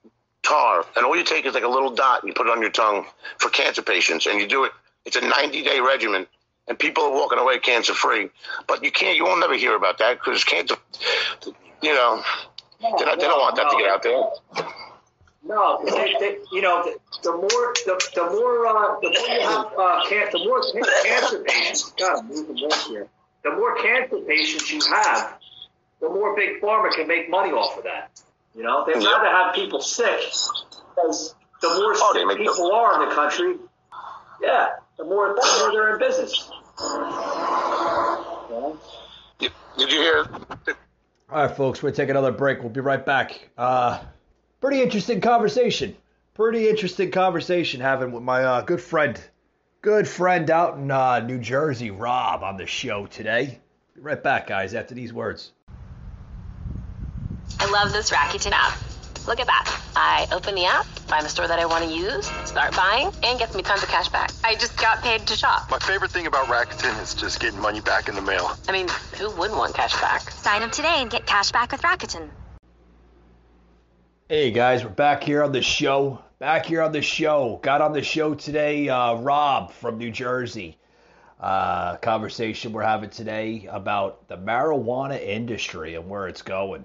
tar, 0.43 0.85
and 0.97 1.05
all 1.05 1.17
you 1.17 1.25
take 1.25 1.45
is 1.45 1.55
like 1.55 1.65
a 1.65 1.69
little 1.69 1.91
dot 1.95 2.23
and 2.23 2.29
you 2.29 2.35
put 2.35 2.47
it 2.47 2.51
on 2.51 2.61
your 2.61 2.71
tongue 2.71 3.05
for 3.39 3.51
cancer 3.51 3.83
patients, 3.83 4.27
and 4.27 4.41
you 4.41 4.47
do 4.47 4.65
it. 4.65 4.73
It's 5.05 5.17
a 5.17 5.21
90 5.21 5.62
day 5.62 5.81
regimen, 5.81 6.27
and 6.69 6.79
people 6.79 7.05
are 7.05 7.12
walking 7.12 7.39
away 7.39 7.59
cancer 7.59 7.95
free. 7.95 8.31
But 8.67 8.85
you 8.85 8.91
can't, 8.91 9.17
you 9.17 9.25
won't 9.25 9.41
never 9.41 9.57
hear 9.57 9.77
about 9.77 9.99
that 9.99 10.19
because 10.19 10.45
cancer, 10.45 10.77
you 11.83 11.95
know, 11.95 12.23
they 12.81 13.05
don't, 13.05 13.21
they 13.21 13.27
don't 13.27 13.41
want 13.41 13.57
that 13.57 13.71
to 13.71 13.77
get 13.77 13.91
out 13.91 14.03
there. 14.03 14.67
No, 15.45 15.81
they, 15.85 16.15
they, 16.19 16.39
you 16.51 16.61
know, 16.61 16.83
the, 16.83 16.99
the 17.23 17.33
more 17.33 17.75
the, 17.85 18.11
the 18.15 18.25
more 18.31 18.67
uh, 18.67 19.01
the 19.01 19.09
more 19.09 19.29
you 19.29 19.41
have 19.43 19.67
uh, 19.79 20.09
can, 20.09 20.29
the 20.33 20.39
more 20.39 20.62
cancer 21.05 21.45
patients. 21.45 21.93
God, 21.99 22.25
I'm 22.25 22.91
here. 22.91 23.09
The 23.47 23.53
more 23.53 23.77
cancer 23.77 24.19
patients 24.27 24.73
you 24.73 24.81
have, 24.93 25.39
the 26.01 26.09
more 26.09 26.35
big 26.35 26.61
pharma 26.61 26.91
can 26.91 27.07
make 27.07 27.31
money 27.31 27.53
off 27.53 27.79
of 27.79 27.85
that. 27.85 28.11
You 28.57 28.65
know, 28.65 28.85
they'd 28.85 29.01
Yeah. 29.01 29.13
rather 29.13 29.29
have 29.31 29.55
people 29.55 29.81
sick 29.81 30.19
because 30.97 31.37
the 31.63 31.69
more 31.69 31.95
Oh, 31.97 32.13
sick 32.13 32.27
make 32.27 32.39
people 32.39 32.73
are 32.73 33.01
in 33.01 33.09
the 33.09 33.15
country, 33.15 33.57
yeah, 34.43 34.71
the 34.99 35.05
more 35.05 35.29
the 35.41 35.59
more 35.61 35.71
they're 35.71 35.93
in 35.93 35.99
business. 36.01 36.51
You 36.81 36.89
know? 38.51 38.79
Did 39.39 39.53
did 39.79 39.93
you 39.93 40.01
hear? 40.01 40.27
All 41.31 41.43
right, 41.47 41.57
folks, 41.57 41.83
we're 41.85 41.91
gonna 41.91 41.97
take 41.99 42.09
another 42.11 42.33
break. 42.33 42.61
We'll 42.61 42.71
be 42.71 42.81
right 42.81 43.05
back. 43.07 43.49
Uh, 43.57 44.01
pretty 44.61 44.83
interesting 44.83 45.21
conversation. 45.21 45.97
Pretty 46.35 46.69
interesting 46.69 47.13
conversation 47.13 47.81
having 47.81 48.11
with 48.11 48.25
my 48.25 48.43
uh, 48.45 48.61
good 48.63 48.81
friend, 48.81 49.21
good 49.87 50.09
friend 50.09 50.51
out 50.51 50.77
in 50.77 50.90
uh, 50.90 51.20
New 51.20 51.38
Jersey, 51.38 51.92
Rob, 51.92 52.42
on 52.42 52.57
the 52.57 52.66
show 52.66 53.07
today. 53.07 53.61
Be 53.94 54.01
right 54.01 54.20
back, 54.20 54.49
guys. 54.49 54.75
After 54.75 54.96
these 54.96 55.12
words. 55.12 55.53
I 57.61 57.70
love 57.70 57.92
this 57.92 58.11
Rakuten 58.11 58.51
app. 58.51 58.77
Look 59.29 59.38
at 59.38 59.46
that. 59.46 59.81
I 59.94 60.27
open 60.33 60.57
the 60.57 60.64
app, 60.64 60.87
find 60.87 61.25
the 61.25 61.29
store 61.29 61.46
that 61.46 61.61
I 61.61 61.66
want 61.66 61.85
to 61.85 61.90
use, 61.90 62.27
start 62.44 62.75
buying, 62.75 63.12
and 63.22 63.38
gets 63.38 63.55
me 63.55 63.62
tons 63.62 63.85
of 63.85 63.88
cash 63.88 64.09
back. 64.09 64.33
I 64.42 64.57
just 64.57 64.77
got 64.77 65.05
paid 65.05 65.25
to 65.25 65.37
shop. 65.37 65.70
My 65.70 65.79
favorite 65.79 66.11
thing 66.11 66.27
about 66.27 66.46
Rakuten 66.46 67.01
is 67.01 67.14
just 67.14 67.38
getting 67.38 67.61
money 67.61 67.81
back 67.81 68.09
in 68.09 68.16
the 68.16 68.22
mail. 68.22 68.59
I 68.68 68.72
mean, 68.72 68.88
who 69.16 69.31
wouldn't 69.37 69.57
want 69.57 69.77
cash 69.77 69.94
back? 70.01 70.29
Sign 70.33 70.62
up 70.62 70.72
today 70.72 70.96
and 70.96 71.09
get 71.09 71.27
cash 71.27 71.53
back 71.53 71.70
with 71.70 71.83
Rakuten. 71.83 72.29
Hey 74.29 74.51
guys, 74.51 74.83
we're 74.83 74.90
back 74.90 75.22
here 75.22 75.44
on 75.44 75.53
the 75.53 75.62
show. 75.62 76.25
Back 76.38 76.66
here 76.66 76.83
on 76.83 76.92
the 76.92 77.01
show. 77.01 77.59
Got 77.62 77.81
on 77.81 77.94
the 77.94 78.03
show 78.03 78.35
today, 78.35 78.90
uh, 78.90 79.14
Rob 79.14 79.72
from 79.72 79.96
New 79.96 80.11
Jersey. 80.11 80.77
Uh, 81.40 81.96
conversation 81.96 82.75
we're 82.75 82.83
having 82.83 83.09
today 83.09 83.66
about 83.70 84.29
the 84.29 84.37
marijuana 84.37 85.18
industry 85.18 85.94
and 85.94 86.11
where 86.11 86.29
it's 86.29 86.42
going. 86.42 86.85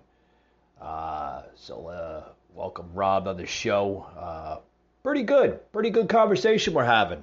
Uh, 0.81 1.41
so, 1.55 1.87
uh, 1.87 2.23
welcome 2.53 2.91
Rob 2.93 3.27
on 3.27 3.35
the 3.35 3.45
show. 3.45 4.05
Uh, 4.17 4.59
pretty 5.03 5.23
good, 5.23 5.59
pretty 5.73 5.89
good 5.89 6.07
conversation 6.07 6.73
we're 6.73 6.85
having. 6.85 7.21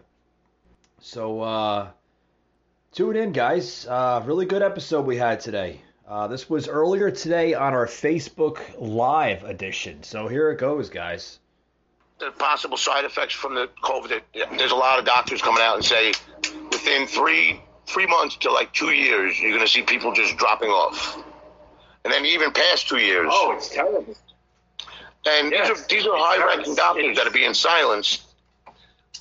So, 1.01 1.41
uh, 1.41 1.89
tune 2.93 3.17
in, 3.17 3.33
guys. 3.33 3.87
Really 3.89 4.45
good 4.45 4.61
episode 4.61 5.07
we 5.07 5.17
had 5.17 5.41
today. 5.41 5.81
This 6.29 6.51
was 6.51 6.69
earlier 6.69 7.11
today 7.11 7.55
on 7.55 7.73
our 7.73 7.87
Facebook 7.87 8.61
Live 8.79 9.45
edition. 9.45 10.03
So 10.03 10.29
here 10.29 10.51
it 10.51 10.59
goes, 10.59 10.91
guys. 10.91 11.39
The 12.19 12.31
possible 12.33 12.77
side 12.77 13.05
effects 13.05 13.35
from 13.35 13.55
the 13.55 13.69
COVID. 13.83 14.23
There's 14.57 14.73
a 14.73 14.77
lot 14.77 14.99
of 14.99 15.05
doctors 15.05 15.41
coming 15.41 15.63
out 15.63 15.77
and 15.77 15.85
say 15.85 16.13
within 16.71 17.07
three 17.07 17.61
three 17.87 18.07
months 18.07 18.37
to 18.37 18.53
like 18.53 18.73
two 18.73 18.91
years, 18.91 19.41
you're 19.41 19.51
going 19.51 19.65
to 19.65 19.71
see 19.71 19.83
people 19.83 20.13
just 20.13 20.37
dropping 20.37 20.69
off, 20.69 21.17
and 22.05 22.13
then 22.13 22.25
even 22.27 22.53
past 22.53 22.89
two 22.89 22.99
years. 22.99 23.29
Oh, 23.31 23.55
it's 23.57 23.71
terrible. 23.71 24.15
and 25.27 25.51
yes. 25.51 25.69
these 25.69 25.79
are 25.79 25.89
these 25.89 26.07
are 26.07 26.17
high-ranking 26.17 26.75
doctors 26.75 27.17
that 27.17 27.27
are 27.27 27.33
being 27.33 27.55
silenced. 27.55 28.23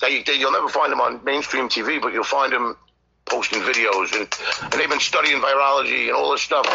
That 0.02 0.12
you, 0.12 0.24
that 0.26 0.38
you'll 0.38 0.52
never 0.52 0.70
find 0.70 0.92
them 0.92 1.02
on 1.02 1.24
mainstream 1.24 1.70
TV, 1.70 2.00
but 2.00 2.14
you'll 2.14 2.24
find 2.24 2.54
them 2.54 2.78
posting 3.26 3.62
videos, 3.62 4.14
and, 4.14 4.28
and 4.62 4.74
they've 4.74 4.90
been 4.90 5.00
studying 5.00 5.42
virology 5.42 6.08
and 6.08 6.12
all 6.12 6.32
this 6.32 6.42
stuff. 6.42 6.68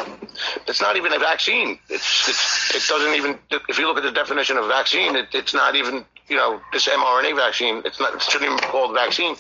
It's 0.67 0.81
not 0.81 0.97
even 0.97 1.13
a 1.13 1.19
vaccine. 1.19 1.79
It's, 1.89 2.29
it's 2.29 2.75
it 2.75 2.89
doesn't 2.93 3.15
even. 3.15 3.39
If 3.69 3.79
you 3.79 3.87
look 3.87 3.97
at 3.97 4.03
the 4.03 4.11
definition 4.11 4.57
of 4.57 4.67
vaccine, 4.67 5.15
it, 5.15 5.29
it's 5.33 5.55
not 5.55 5.77
even 5.77 6.05
you 6.29 6.37
know 6.37 6.61
this 6.73 6.89
mRNA 6.89 7.37
vaccine. 7.37 7.83
It's 7.85 8.01
not. 8.01 8.15
It 8.15 8.23
shouldn't 8.23 8.45
even 8.51 8.57
be 8.59 8.67
called 8.67 8.95
vaccine. 8.95 9.37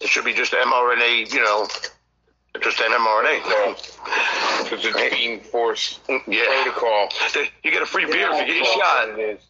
It 0.00 0.08
should 0.08 0.24
be 0.24 0.32
just 0.34 0.52
mRNA. 0.52 1.32
You 1.32 1.40
know, 1.44 1.66
Just 2.60 2.78
an 2.80 2.92
mRNA. 2.92 3.42
It's 4.72 4.84
a 4.84 5.10
gene 5.16 5.40
force 5.40 5.98
Yeah. 6.28 6.44
protocol. 6.64 7.08
You 7.64 7.70
get 7.72 7.82
a 7.82 7.86
free 7.86 8.04
beer 8.06 8.30
if 8.32 8.40
you 8.40 8.46
get 8.46 8.56
your 8.56 8.64
Yeah. 8.64 8.74
shot. 8.74 9.08
It 9.08 9.18
is. 9.18 9.40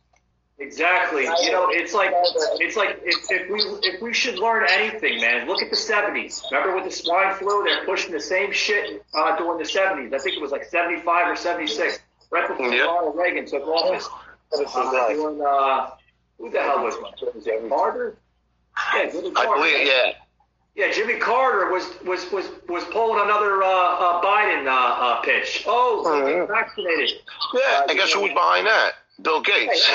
Exactly. 0.59 1.25
You 1.25 1.51
know, 1.53 1.69
it's 1.69 1.93
like 1.93 2.13
it's 2.15 2.77
like 2.77 3.01
if, 3.05 3.17
if 3.31 3.51
we 3.51 3.61
if 3.89 4.01
we 4.01 4.15
should 4.15 4.39
learn 4.39 4.65
anything, 4.71 5.21
man, 5.21 5.47
look 5.49 5.61
at 5.63 5.69
the 5.71 5.77
'70s. 5.77 6.45
Remember 6.51 6.75
with 6.77 6.85
the 6.85 6.91
swine 6.93 7.35
flu, 7.35 7.65
they're 7.65 7.85
pushing 7.85 8.13
the 8.13 8.21
same 8.21 8.53
shit 8.53 9.05
uh, 9.13 9.37
during 9.37 9.59
the 9.59 9.65
'70s. 9.65 10.15
I 10.15 10.19
think 10.19 10.37
it 10.37 10.41
was 10.41 10.53
like 10.53 10.65
'75 10.65 11.29
or 11.29 11.37
'76, 11.37 11.99
right 12.31 12.47
before 12.49 12.73
Yep. 12.73 12.87
Ronald 12.87 13.17
Reagan 13.17 13.47
took 13.47 13.67
office. 13.67 14.09
Uh, 14.57 15.09
doing, 15.13 15.43
uh, 15.45 15.91
who 16.39 16.51
the 16.51 16.61
hell 16.61 16.83
was 16.85 16.95
one? 16.97 17.69
Carter? 17.69 18.17
Yeah, 18.95 19.11
Jimmy 19.11 19.29
I 19.31 19.45
Carter. 19.45 19.57
believe, 19.63 19.87
yeah. 19.87 20.13
Yeah, 20.77 20.91
Jimmy 20.93 21.19
Carter 21.21 21.71
was 21.71 21.85
was 22.05 22.31
was 22.33 22.47
was 22.69 22.83
pulling 22.87 23.23
another 23.25 23.63
uh, 23.63 23.69
uh, 23.69 24.23
Biden 24.23 24.67
uh, 24.67 24.71
uh, 24.71 25.21
pitch. 25.23 25.63
Oh, 25.67 26.03
Mhm. 26.05 26.49
vaccinated. 26.49 27.13
Yeah, 27.55 27.83
I 27.89 27.95
guess 27.95 28.13
who 28.13 28.23
was 28.23 28.33
behind 28.33 28.67
that? 28.67 28.93
Bill 29.23 29.41
Gates. 29.41 29.87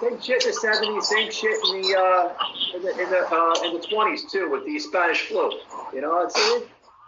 Same 0.00 0.20
shit 0.20 0.42
in 0.44 0.50
the 0.50 0.58
seventies, 0.60 1.06
same 1.08 1.30
shit 1.30 1.56
in 1.72 1.82
the 1.82 1.96
uh, 1.96 2.76
in 2.76 2.82
the 2.82 2.90
in 3.02 3.10
the 3.10 3.28
uh, 3.30 3.54
in 3.66 3.74
the 3.80 3.86
twenties 3.86 4.30
too 4.30 4.50
with 4.50 4.64
the 4.64 4.78
Spanish 4.80 5.22
flu. 5.28 5.52
You 5.92 6.00
know, 6.00 6.22
it's 6.22 6.36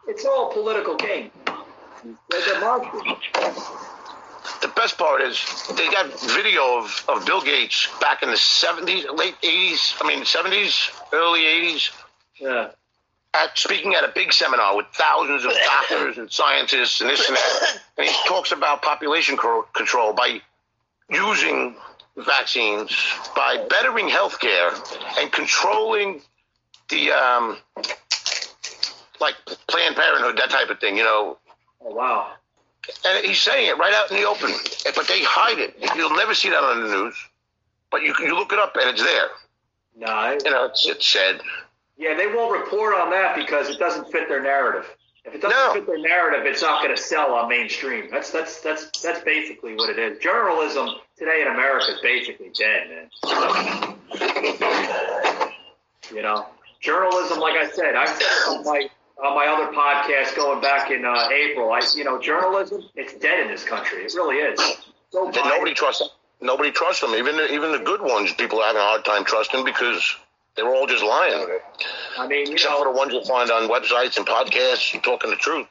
it's 0.07 0.25
all 0.25 0.53
political 0.53 0.95
game. 0.97 1.31
They're 2.31 2.55
democracy. 2.55 3.17
The 4.63 4.69
best 4.69 4.97
part 4.99 5.21
is 5.23 5.39
they 5.77 5.89
got 5.91 6.07
video 6.21 6.79
of, 6.79 7.05
of 7.09 7.27
Bill 7.27 7.41
Gates 7.43 7.89
back 8.01 8.23
in 8.23 8.31
the 8.31 8.37
70s, 8.37 9.17
late 9.17 9.35
80s, 9.43 9.97
I 10.01 10.09
mean 10.09 10.21
70s, 10.25 10.91
early 11.13 11.41
80s, 11.41 11.91
Yeah. 12.39 12.69
at, 13.35 13.57
speaking 13.59 13.95
at 13.95 14.05
a 14.05 14.09
big 14.15 14.33
seminar 14.33 14.77
with 14.77 14.87
thousands 14.95 15.45
of 15.45 15.53
doctors 15.53 16.19
and 16.19 16.31
scientists 16.33 17.01
and 17.01 17.11
this 17.11 17.27
and 17.29 17.37
that. 17.37 17.79
And 17.99 18.07
he 18.09 18.15
talks 18.27 18.53
about 18.53 18.83
population 18.83 19.37
control 19.75 20.13
by 20.15 20.41
using 21.11 21.77
vaccines, 22.17 22.91
by 23.37 23.65
bettering 23.69 24.09
healthcare 24.09 24.73
and 25.19 25.31
controlling 25.33 26.23
the, 26.89 27.13
um, 27.13 27.57
like 29.21 29.35
Planned 29.69 29.97
Parenthood, 29.97 30.39
that 30.39 30.51
type 30.51 30.71
of 30.71 30.81
thing, 30.81 30.97
you 30.97 31.05
know, 31.05 31.37
Oh 31.83 31.95
wow. 31.95 32.33
And 33.05 33.25
he's 33.25 33.41
saying 33.41 33.69
it 33.69 33.79
right 33.79 33.93
out 33.95 34.11
in 34.11 34.17
the 34.17 34.27
open, 34.27 34.51
but 34.95 35.07
they 35.09 35.23
hide 35.23 35.59
it. 35.59 35.75
You'll 35.97 36.17
never 36.17 36.35
see 36.35 36.49
that 36.51 36.63
on 36.63 36.83
the 36.83 36.89
news, 36.89 37.15
but 37.91 38.03
you 38.03 38.15
you 38.21 38.35
look 38.35 38.53
it 38.53 38.59
up 38.59 38.77
and 38.77 38.91
it's 38.91 39.03
there. 39.03 39.29
No. 39.97 40.39
You 40.45 40.51
know, 40.51 40.65
it's 40.67 40.87
it's 40.87 41.07
said. 41.07 41.41
Yeah, 41.99 42.15
they 42.17 42.27
won't 42.27 42.59
report 42.59 42.95
on 42.95 43.11
that 43.11 43.37
because 43.37 43.69
it 43.69 43.79
doesn't 43.79 44.11
fit 44.11 44.29
their 44.29 44.43
narrative. 44.43 44.89
If 45.25 45.35
it 45.35 45.43
doesn't 45.43 45.57
No. 45.59 45.75
fit 45.75 45.87
their 45.87 45.99
narrative, 45.99 46.47
it's 46.47 46.63
not 46.63 46.83
going 46.83 46.97
to 46.97 47.03
sell 47.03 47.35
on 47.35 47.49
mainstream. 47.49 48.09
That's 48.11 48.31
that's 48.31 48.61
that's 48.61 48.89
that's 49.03 49.21
basically 49.23 49.75
what 49.75 49.91
it 49.91 49.99
is. 49.99 50.19
Journalism 50.19 50.89
today 51.19 51.43
in 51.43 51.49
America 51.49 51.93
is 51.93 52.01
basically 52.01 52.51
dead, 52.59 52.89
man. 52.89 53.97
You 56.15 56.23
know, 56.23 56.47
journalism, 56.81 57.39
like 57.39 57.55
I 57.57 57.71
said, 57.71 57.95
I 57.95 58.07
said 58.07 58.23
it 58.23 58.91
on 59.23 59.35
my 59.35 59.47
other 59.47 59.73
podcast 59.77 60.35
going 60.37 60.61
back 60.61 60.91
in 60.91 61.05
uh, 61.05 61.29
April. 61.33 61.73
I, 61.73 61.81
you 61.95 62.05
know, 62.05 62.21
journalism, 62.21 62.83
it's 62.95 63.15
dead 63.15 63.41
in 63.41 63.49
this 63.49 63.65
country. 63.65 64.03
It 64.05 64.13
really 64.15 64.37
is. 64.37 64.61
So 65.11 65.31
nobody 65.31 65.75
trusts 65.75 66.01
them. 66.01 66.09
nobody 66.41 66.71
trusts 66.71 67.01
them. 67.01 67.15
Even 67.15 67.37
the, 67.37 67.53
even 67.53 67.73
the 67.73 67.79
good 67.79 68.01
ones, 68.01 68.33
people 68.35 68.61
are 68.61 68.67
having 68.67 68.81
a 68.81 68.85
hard 68.85 69.05
time 69.05 69.25
trusting 69.25 69.65
because 69.65 70.17
they're 70.57 70.69
all 70.69 70.87
just 70.87 71.05
lying. 71.05 71.59
I 72.19 72.27
mean, 72.27 72.47
you 72.47 72.53
Except 72.55 72.73
know, 72.73 72.85
for 72.85 72.93
the 72.93 72.97
ones 72.99 73.13
you 73.13 73.25
find 73.25 73.51
on 73.51 73.69
websites 73.69 74.17
and 74.17 74.27
podcasts 74.27 74.93
you're 74.93 75.03
talking 75.03 75.31
the 75.31 75.37
truth. 75.37 75.67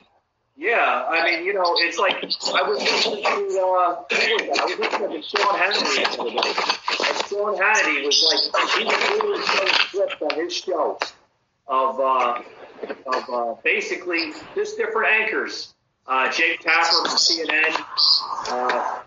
Yeah, 0.58 1.06
I 1.10 1.24
mean, 1.24 1.46
you 1.46 1.54
know, 1.54 1.64
it's 1.78 1.98
like 1.98 2.16
I 2.18 2.64
was 2.64 2.82
listening 2.82 3.24
to 3.24 3.30
uh, 3.32 3.96
who 4.12 4.34
was 4.34 4.44
that? 4.44 4.60
I 4.60 4.66
was 4.66 4.78
listening 4.78 5.22
to 5.22 5.28
Sean 5.28 5.56
Hannity 5.56 6.04
the 6.04 6.20
other 6.20 6.32
day, 6.32 6.52
and 7.08 7.28
Sean 7.30 7.56
Hannity 7.56 8.06
was 8.06 8.52
like 8.52 8.78
he 8.78 8.84
was 8.84 9.10
literally 9.10 9.46
showing 9.46 9.74
clips 9.92 10.22
on 10.22 10.36
his 10.44 10.54
show 10.54 11.00
of 11.68 12.00
uh, 12.02 12.42
of 13.06 13.30
uh, 13.30 13.56
basically 13.64 14.34
just 14.56 14.78
different 14.78 15.08
anchors. 15.10 15.74
Uh, 16.08 16.32
Jake 16.32 16.60
Tapper 16.62 16.88
from 16.88 17.18
CNN, 17.18 17.76
uh, 18.50 19.00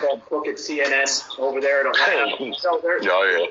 called 0.00 0.22
Crooked 0.26 0.56
CNN 0.56 1.38
over 1.38 1.60
there 1.60 1.86
at 1.86 1.86
Atlanta. 1.86 2.54
So 2.58 2.80
they're, 2.82 3.02
Yeah, 3.02 3.38
yeah. 3.38 3.46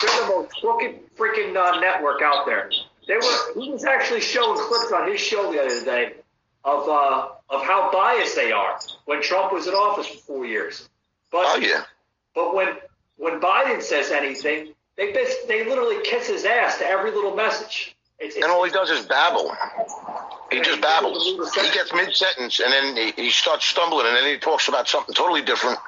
they're 0.00 0.20
the 0.22 0.26
most 0.28 0.52
crooked 0.60 1.14
freaking 1.16 1.56
uh, 1.56 1.80
network 1.80 2.22
out 2.22 2.46
there. 2.46 2.70
They 3.06 3.16
were. 3.16 3.60
He 3.60 3.70
was 3.70 3.84
actually 3.84 4.20
showing 4.20 4.58
clips 4.58 4.92
on 4.92 5.10
his 5.10 5.20
show 5.20 5.52
the 5.52 5.60
other 5.62 5.84
day 5.84 6.14
of 6.64 6.88
uh, 6.88 7.28
of 7.50 7.62
how 7.62 7.90
biased 7.92 8.34
they 8.36 8.52
are 8.52 8.78
when 9.04 9.22
Trump 9.22 9.52
was 9.52 9.66
in 9.66 9.74
office 9.74 10.06
for 10.08 10.18
four 10.18 10.46
years. 10.46 10.88
But 11.30 11.44
Oh 11.46 11.56
yeah. 11.58 11.84
but 12.34 12.54
when 12.54 12.68
when 13.16 13.40
Biden 13.40 13.80
says 13.82 14.10
anything, 14.10 14.72
they 14.96 15.12
they 15.46 15.64
literally 15.68 16.02
kiss 16.04 16.26
his 16.28 16.44
ass 16.44 16.78
to 16.78 16.86
every 16.86 17.10
little 17.12 17.36
message. 17.36 17.95
And 18.20 18.44
all 18.44 18.64
he 18.64 18.70
does 18.70 18.90
is 18.90 19.04
babble. 19.06 19.54
He 20.50 20.60
just 20.60 20.80
babbles. 20.80 21.24
He 21.54 21.70
gets 21.72 21.92
mid 21.92 22.14
sentence 22.14 22.60
and 22.60 22.72
then 22.72 22.96
he, 22.96 23.24
he 23.24 23.30
starts 23.30 23.66
stumbling 23.66 24.06
and 24.06 24.16
then 24.16 24.24
he 24.32 24.38
talks 24.38 24.68
about 24.68 24.88
something 24.88 25.14
totally 25.14 25.42
different. 25.42 25.78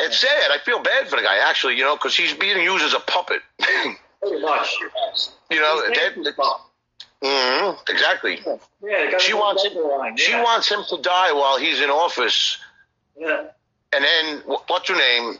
It's 0.00 0.18
sad. 0.18 0.50
I 0.52 0.58
feel 0.64 0.82
bad 0.82 1.08
for 1.08 1.16
the 1.16 1.22
guy 1.22 1.38
actually, 1.48 1.76
you 1.76 1.84
know, 1.84 1.96
because 1.96 2.14
he's 2.16 2.34
being 2.34 2.62
used 2.62 2.84
as 2.84 2.92
a 2.94 3.00
puppet. 3.00 3.40
pretty 3.58 4.42
much. 4.42 4.76
you 5.50 5.60
know, 5.60 5.82
He's 5.88 5.96
that, 5.96 6.16
Nancy's 6.16 6.34
mom. 6.36 6.60
hmm 7.22 7.70
exactly. 7.88 8.40
Yeah, 8.82 9.16
She 9.18 9.32
wants 9.32 9.62
the 9.62 9.80
line. 9.80 10.16
she 10.18 10.34
wants 10.34 10.70
him 10.70 10.80
to 10.90 11.00
die 11.00 11.32
while 11.32 11.58
he's 11.58 11.80
in 11.80 11.88
office, 11.90 12.58
Yeah. 13.18 13.44
and 13.94 14.04
then 14.04 14.42
what's 14.66 14.88
her 14.90 14.96
name? 14.96 15.38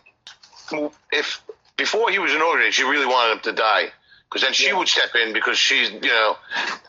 If 1.13 1.43
before 1.77 2.11
he 2.11 2.19
was 2.19 2.33
inaugurated, 2.33 2.73
she 2.75 2.85
really 2.85 3.07
wanted 3.07 3.33
him 3.35 3.41
to 3.41 3.53
die, 3.53 3.89
because 4.31 4.43
then 4.43 4.53
she 4.53 4.73
would 4.73 4.89
step 4.89 5.11
in 5.15 5.33
because 5.33 5.59
she's 5.59 5.91
you 5.91 6.01
know, 6.01 6.37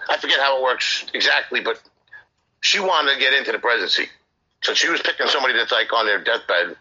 I 0.10 0.18
forget 0.18 0.40
how 0.40 0.60
it 0.60 0.64
works 0.64 1.06
exactly, 1.14 1.62
but 1.62 1.82
she 2.62 2.80
wanted 2.80 3.16
to 3.16 3.20
get 3.20 3.34
into 3.34 3.52
the 3.52 3.60
presidency, 3.60 4.10
so 4.62 4.74
she 4.74 4.90
was 4.90 5.02
picking 5.02 5.28
somebody 5.28 5.54
that's 5.54 5.72
like 5.72 5.92
on 5.92 6.06
their 6.06 6.24
deathbed, 6.24 6.78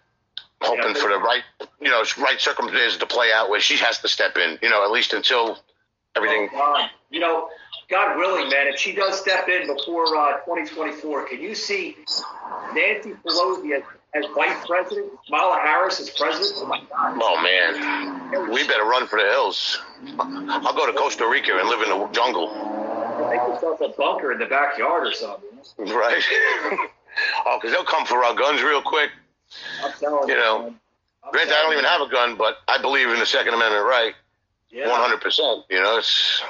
hoping 0.60 0.94
for 0.94 1.08
the 1.08 1.18
right 1.18 1.42
you 1.80 1.88
know 1.88 2.04
right 2.18 2.40
circumstances 2.40 2.98
to 2.98 3.06
play 3.06 3.32
out 3.32 3.48
where 3.48 3.60
she 3.60 3.76
has 3.76 3.98
to 4.00 4.08
step 4.08 4.36
in, 4.36 4.58
you 4.62 4.68
know, 4.68 4.84
at 4.84 4.90
least 4.90 5.14
until 5.14 5.58
everything. 6.16 6.48
Oh, 6.52 6.58
God. 6.58 6.90
You 7.10 7.20
know, 7.20 7.48
God 7.88 8.16
willing, 8.16 8.48
man, 8.50 8.68
if 8.68 8.78
she 8.78 8.92
does 8.92 9.18
step 9.18 9.48
in 9.48 9.66
before 9.66 10.16
uh, 10.16 10.38
2024, 10.44 11.28
can 11.28 11.40
you 11.40 11.54
see 11.54 11.96
Nancy 12.74 13.14
Pelosi 13.24 13.76
as, 13.76 13.82
as 14.14 14.24
vice 14.34 14.66
president, 14.66 15.12
Kamala 15.26 15.58
Harris 15.60 16.00
as 16.00 16.10
president? 16.10 16.52
Oh, 16.56 16.66
my 16.66 16.80
God. 16.90 17.18
Oh 17.22 17.40
man, 17.42 18.50
we 18.50 18.66
better 18.66 18.84
run 18.84 19.06
for 19.06 19.18
the 19.18 19.26
hills. 19.26 19.78
I'll 20.18 20.74
go 20.74 20.86
to 20.86 20.92
Costa 20.92 21.26
Rica 21.28 21.58
and 21.58 21.68
live 21.68 21.82
in 21.82 21.88
the 21.90 22.08
jungle. 22.12 22.48
Make 23.28 23.40
yourself 23.40 23.80
a 23.80 23.88
bunker 23.90 24.32
in 24.32 24.38
the 24.38 24.46
backyard 24.46 25.06
or 25.06 25.12
something. 25.12 25.48
Right? 25.78 26.22
oh, 27.46 27.58
because 27.60 27.72
they'll 27.72 27.84
come 27.84 28.06
for 28.06 28.24
our 28.24 28.34
guns 28.34 28.62
real 28.62 28.82
quick. 28.82 29.10
I'm 29.84 29.92
telling 29.98 30.28
You 30.28 30.34
you. 30.34 30.40
know. 30.40 30.74
Granted, 31.30 31.52
I 31.54 31.62
don't 31.62 31.72
even 31.74 31.84
have 31.84 32.00
a 32.00 32.08
gun, 32.10 32.36
but 32.36 32.56
I 32.66 32.80
believe 32.80 33.08
in 33.10 33.18
the 33.20 33.26
Second 33.26 33.54
Amendment 33.54 33.84
right, 33.84 34.14
Yeah. 34.70 34.88
one 34.88 35.00
hundred 35.00 35.20
percent. 35.20 35.64
You 35.70 35.80
know, 35.80 35.98
it's 35.98 36.42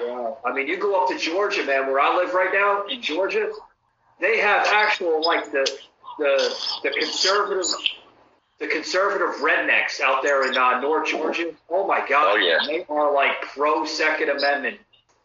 Yeah. 0.00 0.32
I 0.44 0.52
mean, 0.52 0.66
you 0.66 0.76
go 0.76 1.00
up 1.02 1.08
to 1.10 1.18
Georgia, 1.18 1.64
man, 1.64 1.86
where 1.86 2.00
I 2.00 2.14
live 2.16 2.34
right 2.34 2.52
now 2.52 2.84
in 2.86 3.00
Georgia, 3.00 3.50
they 4.20 4.38
have 4.38 4.66
actual 4.66 5.24
like 5.24 5.50
the 5.52 5.66
the 6.18 6.54
the 6.82 6.90
conservative 6.90 7.66
the 8.58 8.68
conservative 8.68 9.40
rednecks 9.40 10.00
out 10.00 10.22
there 10.22 10.48
in 10.48 10.56
uh, 10.56 10.80
North 10.80 11.08
Georgia. 11.08 11.52
Oh 11.68 11.86
my 11.86 11.98
God! 12.08 12.34
Oh, 12.34 12.36
yeah. 12.36 12.58
they 12.66 12.84
are 12.88 13.12
like 13.12 13.42
pro 13.42 13.84
Second 13.84 14.30
Amendment. 14.30 14.78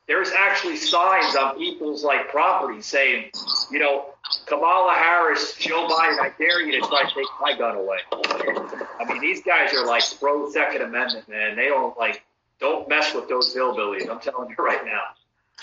There's 0.08 0.32
actually 0.32 0.78
signs 0.78 1.36
on 1.36 1.58
people's 1.58 2.04
like 2.04 2.30
property 2.30 2.82
saying, 2.82 3.30
you 3.70 3.78
know, 3.78 4.06
Kamala 4.46 4.94
Harris, 4.94 5.54
Joe 5.56 5.88
Biden, 5.88 6.20
I 6.20 6.32
dare 6.40 6.62
you 6.62 6.72
to 6.82 6.88
try 6.88 7.04
to 7.04 7.14
take 7.14 7.26
my 7.42 7.58
gun 7.58 7.76
away. 7.76 7.98
I 8.12 9.06
mean, 9.08 9.20
these 9.20 9.44
guys 9.44 9.74
are 9.74 9.86
like 9.86 10.04
pro 10.20 10.50
Second 10.50 10.82
Amendment, 10.82 11.28
man. 11.30 11.56
They 11.56 11.66
don't 11.66 11.98
like 11.98 12.24
don't 12.60 12.90
mess 12.90 13.14
with 13.14 13.30
those 13.30 13.54
hillbillies. 13.56 14.10
I'm 14.10 14.20
telling 14.20 14.50
you 14.50 14.56
right 14.58 14.84
now. 14.84 15.02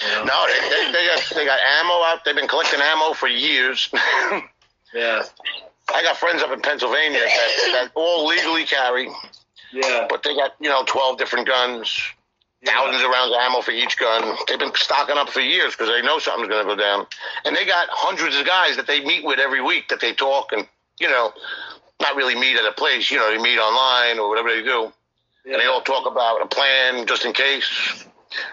You 0.00 0.08
know? 0.08 0.24
no, 0.24 0.46
they, 0.46 0.68
they, 0.68 0.92
they 0.92 1.06
got 1.06 1.32
they 1.34 1.44
got 1.44 1.58
ammo 1.78 1.94
out. 2.04 2.24
They've 2.24 2.36
been 2.36 2.48
collecting 2.48 2.80
ammo 2.80 3.14
for 3.14 3.28
years. 3.28 3.90
Yeah. 4.94 5.24
I 5.92 6.02
got 6.02 6.16
friends 6.16 6.42
up 6.42 6.50
in 6.50 6.60
Pennsylvania 6.60 7.18
that, 7.18 7.70
that 7.72 7.90
all 7.94 8.26
legally 8.26 8.64
carry, 8.64 9.08
Yeah. 9.72 10.06
but 10.08 10.22
they 10.22 10.34
got 10.34 10.52
you 10.60 10.70
know 10.70 10.84
twelve 10.86 11.18
different 11.18 11.46
guns, 11.46 12.00
thousands 12.64 13.02
of 13.02 13.10
rounds 13.10 13.34
of 13.34 13.40
ammo 13.40 13.60
for 13.60 13.72
each 13.72 13.98
gun. 13.98 14.36
They've 14.48 14.58
been 14.58 14.74
stocking 14.74 15.18
up 15.18 15.28
for 15.28 15.40
years 15.40 15.72
because 15.72 15.88
they 15.88 16.00
know 16.00 16.18
something's 16.18 16.48
going 16.48 16.66
to 16.66 16.74
go 16.74 16.80
down, 16.80 17.06
and 17.44 17.54
they 17.54 17.66
got 17.66 17.88
hundreds 17.90 18.36
of 18.38 18.46
guys 18.46 18.76
that 18.76 18.86
they 18.86 19.04
meet 19.04 19.24
with 19.24 19.38
every 19.38 19.60
week 19.60 19.88
that 19.88 20.00
they 20.00 20.14
talk 20.14 20.52
and 20.52 20.66
you 21.00 21.08
know, 21.08 21.32
not 22.00 22.16
really 22.16 22.34
meet 22.34 22.56
at 22.56 22.64
a 22.64 22.72
place. 22.72 23.10
You 23.10 23.18
know, 23.18 23.30
they 23.30 23.42
meet 23.42 23.58
online 23.58 24.18
or 24.18 24.28
whatever 24.28 24.48
they 24.48 24.62
do, 24.62 24.92
and 25.44 25.54
they 25.60 25.66
all 25.66 25.82
talk 25.82 26.10
about 26.10 26.40
a 26.42 26.46
plan 26.46 27.06
just 27.06 27.24
in 27.24 27.32
case. 27.32 28.06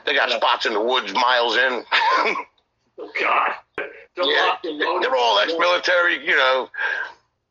They 0.06 0.14
got 0.14 0.30
spots 0.30 0.66
in 0.66 0.74
the 0.74 0.82
woods 0.82 1.14
miles 1.14 1.56
in. 1.56 1.84
oh 1.92 3.10
God. 3.20 3.52
They're 4.16 4.26
yeah, 4.26 4.41
locked 4.47 4.66
and 4.66 4.78
loaded. 4.78 5.03
they're 5.09 5.16
all 5.16 5.39
ex-military. 5.39 6.26
You 6.26 6.36
know, 6.36 6.70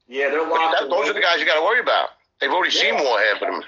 Yeah, 0.08 0.28
they're 0.30 0.46
locked. 0.46 0.80
that, 0.80 0.90
those 0.90 1.08
are 1.08 1.12
the 1.14 1.20
guys 1.20 1.40
you 1.40 1.46
got 1.46 1.54
to 1.58 1.62
worry 1.64 1.80
about. 1.80 2.10
They've 2.40 2.50
already 2.50 2.70
seen 2.70 2.94
Yeah. 2.94 3.02
war, 3.02 3.18
half 3.20 3.42
of 3.42 3.48
them. 3.52 3.62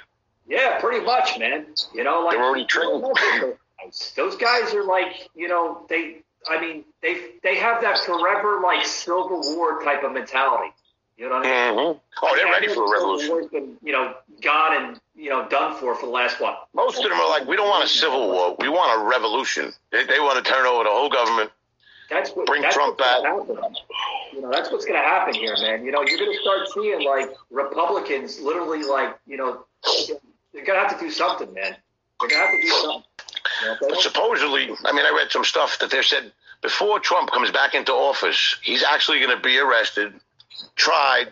Yeah, 0.48 0.80
pretty 0.80 1.04
much, 1.04 1.38
man. 1.38 1.66
You 1.94 2.04
know, 2.04 2.22
like 2.22 2.36
They're 2.36 2.44
already 2.44 2.66
trained. 2.66 3.04
Those 4.16 4.36
guys 4.36 4.74
are 4.74 4.84
like, 4.84 5.28
you 5.34 5.48
know, 5.48 5.84
they. 5.88 6.18
I 6.50 6.60
mean, 6.60 6.84
they 7.02 7.20
they 7.44 7.56
have 7.56 7.80
that 7.82 7.98
forever 7.98 8.60
like 8.62 8.84
Civil 8.84 9.40
War 9.56 9.82
type 9.84 10.02
of 10.02 10.12
mentality. 10.12 10.72
You 11.16 11.28
know 11.28 11.36
what 11.36 11.46
I 11.46 11.70
mean? 11.70 11.94
hmm 11.94 11.98
Oh, 12.22 12.36
they're 12.36 12.46
ready 12.46 12.66
for 12.66 12.84
a 12.84 12.90
revolution. 12.90 13.48
Been, 13.52 13.76
you 13.82 13.92
know, 13.92 14.14
gone 14.40 14.76
and 14.76 15.00
you 15.14 15.30
know 15.30 15.48
done 15.48 15.76
for 15.78 15.94
for 15.94 16.06
the 16.06 16.12
last 16.12 16.40
what? 16.40 16.66
Most 16.74 16.96
of 16.98 17.04
them 17.04 17.12
are 17.12 17.28
like, 17.30 17.46
we 17.46 17.54
don't 17.54 17.68
want 17.68 17.84
a 17.84 17.88
civil 17.88 18.26
war. 18.28 18.56
We 18.58 18.68
want 18.68 19.00
a 19.00 19.04
revolution. 19.04 19.72
They, 19.92 20.04
they 20.04 20.18
want 20.18 20.44
to 20.44 20.50
turn 20.50 20.66
over 20.66 20.82
the 20.82 20.90
whole 20.90 21.08
government. 21.10 21.52
That's 22.12 22.30
what. 22.30 22.46
Bring 22.46 22.62
that's 22.62 22.74
Trump 22.74 23.00
happen. 23.00 23.46
You 24.32 24.42
know, 24.42 24.50
that's 24.50 24.70
what's 24.70 24.84
going 24.84 25.00
to 25.00 25.06
happen 25.06 25.34
here, 25.34 25.56
man. 25.60 25.84
You 25.84 25.92
know, 25.92 26.02
you're 26.02 26.18
going 26.18 26.32
to 26.32 26.40
start 26.40 26.68
seeing 26.74 27.04
like 27.04 27.30
Republicans 27.50 28.40
literally 28.40 28.82
like, 28.82 29.18
you 29.26 29.36
know, 29.36 29.64
they're 30.52 30.64
going 30.64 30.80
to 30.80 30.88
have 30.88 30.98
to 30.98 31.04
do 31.04 31.10
something, 31.10 31.52
man. 31.52 31.76
They're 32.20 32.28
going 32.28 32.30
to 32.30 32.36
have 32.36 32.50
to 32.50 32.62
do 32.62 32.68
something. 32.68 33.02
You 33.62 33.68
know, 33.68 33.76
But 33.80 34.00
supposedly, 34.00 34.70
I 34.84 34.92
mean, 34.92 35.06
I 35.06 35.14
read 35.16 35.30
some 35.30 35.44
stuff 35.44 35.78
that 35.80 35.90
they 35.90 36.02
said 36.02 36.32
before 36.60 37.00
Trump 37.00 37.30
comes 37.30 37.50
back 37.50 37.74
into 37.74 37.92
office, 37.92 38.56
he's 38.62 38.84
actually 38.84 39.18
going 39.20 39.36
to 39.36 39.42
be 39.42 39.58
arrested, 39.58 40.14
tried. 40.76 41.28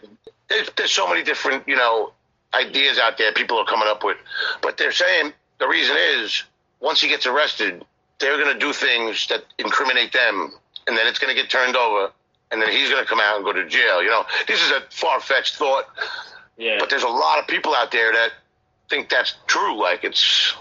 There's, 0.49 0.69
there's 0.77 0.91
so 0.91 1.09
many 1.09 1.23
different, 1.23 1.67
you 1.69 1.77
know, 1.77 2.13
ideas 2.53 2.99
out 2.99 3.17
there 3.17 3.33
people 3.33 3.59
are 3.59 3.65
coming 3.65 3.89
up 3.89 4.05
with. 4.05 4.17
But 4.61 4.77
they're 4.77 4.93
saying 4.93 5.33
the 5.59 5.69
reason 5.69 5.97
is 5.99 6.43
once 6.81 7.01
he 7.01 7.09
gets 7.09 7.27
arrested, 7.27 7.85
they're 8.19 8.37
going 8.37 8.53
to 8.53 8.59
do 8.59 8.73
things 8.73 9.27
that 9.29 9.45
incriminate 9.59 10.13
them, 10.13 10.53
and 10.87 10.97
then 10.97 11.07
it's 11.07 11.19
going 11.19 11.35
to 11.35 11.41
get 11.41 11.51
turned 11.51 11.77
over, 11.77 12.11
and 12.51 12.61
then 12.61 12.71
he's 12.71 12.91
going 12.91 13.03
to 13.03 13.09
come 13.09 13.21
out 13.21 13.37
and 13.37 13.45
go 13.45 13.53
to 13.53 13.67
jail. 13.67 14.03
You 14.03 14.11
know, 14.11 14.25
this 14.47 14.63
is 14.63 14.71
a 14.71 14.83
far 14.91 15.21
fetched 15.21 15.57
thought, 15.57 15.85
yeah. 16.57 16.77
but 16.79 16.91
there's 16.91 17.03
a 17.03 17.09
lot 17.09 17.39
of 17.39 17.47
people 17.47 17.75
out 17.75 17.91
there 17.93 18.13
that 18.13 18.31
think 18.89 19.09
that's 19.09 19.35
true. 19.47 19.81
Like 19.81 20.05
it's, 20.05 20.55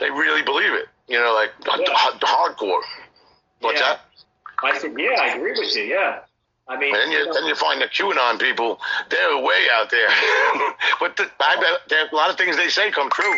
they 0.00 0.10
really 0.10 0.42
believe 0.42 0.72
it. 0.72 0.86
You 1.06 1.18
know, 1.18 1.32
like 1.34 1.50
h- 1.66 1.80
h- 1.88 2.20
hardcore. 2.20 2.80
What's 3.60 3.80
Yeah. 3.80 3.86
that? 3.94 4.00
I 4.62 4.78
said, 4.78 4.94
yeah, 4.98 5.16
I 5.20 5.34
agree 5.36 5.52
with 5.52 5.74
you. 5.76 5.84
Yeah. 5.84 6.20
I 6.70 6.76
mean, 6.78 6.94
And 6.94 7.02
then 7.04 7.10
you, 7.12 7.18
you 7.18 7.26
know, 7.26 7.32
then 7.32 7.44
you 7.46 7.54
find 7.54 7.80
the 7.80 7.86
QAnon 7.86 8.38
people, 8.38 8.78
they're 9.08 9.38
way 9.38 9.66
out 9.72 9.90
there. 9.90 10.08
but 11.00 11.16
the, 11.16 11.30
I 11.40 11.56
bet 11.56 11.80
there, 11.88 12.06
a 12.10 12.14
lot 12.14 12.28
of 12.30 12.36
things 12.36 12.56
they 12.56 12.68
say 12.68 12.90
come 12.90 13.08
true. 13.10 13.34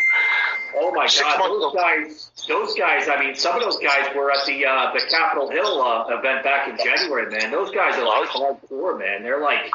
oh 0.77 0.91
my 0.93 1.07
six 1.07 1.23
God, 1.23 1.39
those 1.49 1.63
ago- 1.63 1.73
guys, 1.75 2.31
those 2.49 2.75
guys. 2.75 3.09
I 3.09 3.21
mean, 3.21 3.37
some 3.37 3.55
of 3.57 3.63
those 3.63 3.79
guys 3.79 4.13
were 4.17 4.33
at 4.33 4.45
the 4.47 4.67
uh, 4.67 4.93
the 4.93 5.01
Capitol 5.11 5.49
Hill 5.49 5.81
uh, 5.81 6.07
event 6.19 6.43
back 6.43 6.69
in 6.69 6.77
January, 6.77 7.31
man. 7.31 7.53
Those 7.53 7.71
guys 7.71 7.95
are 7.97 8.05
like 8.07 8.29
hardcore, 8.31 8.99
man. 8.99 9.23
They're 9.23 9.41
like, 9.41 9.71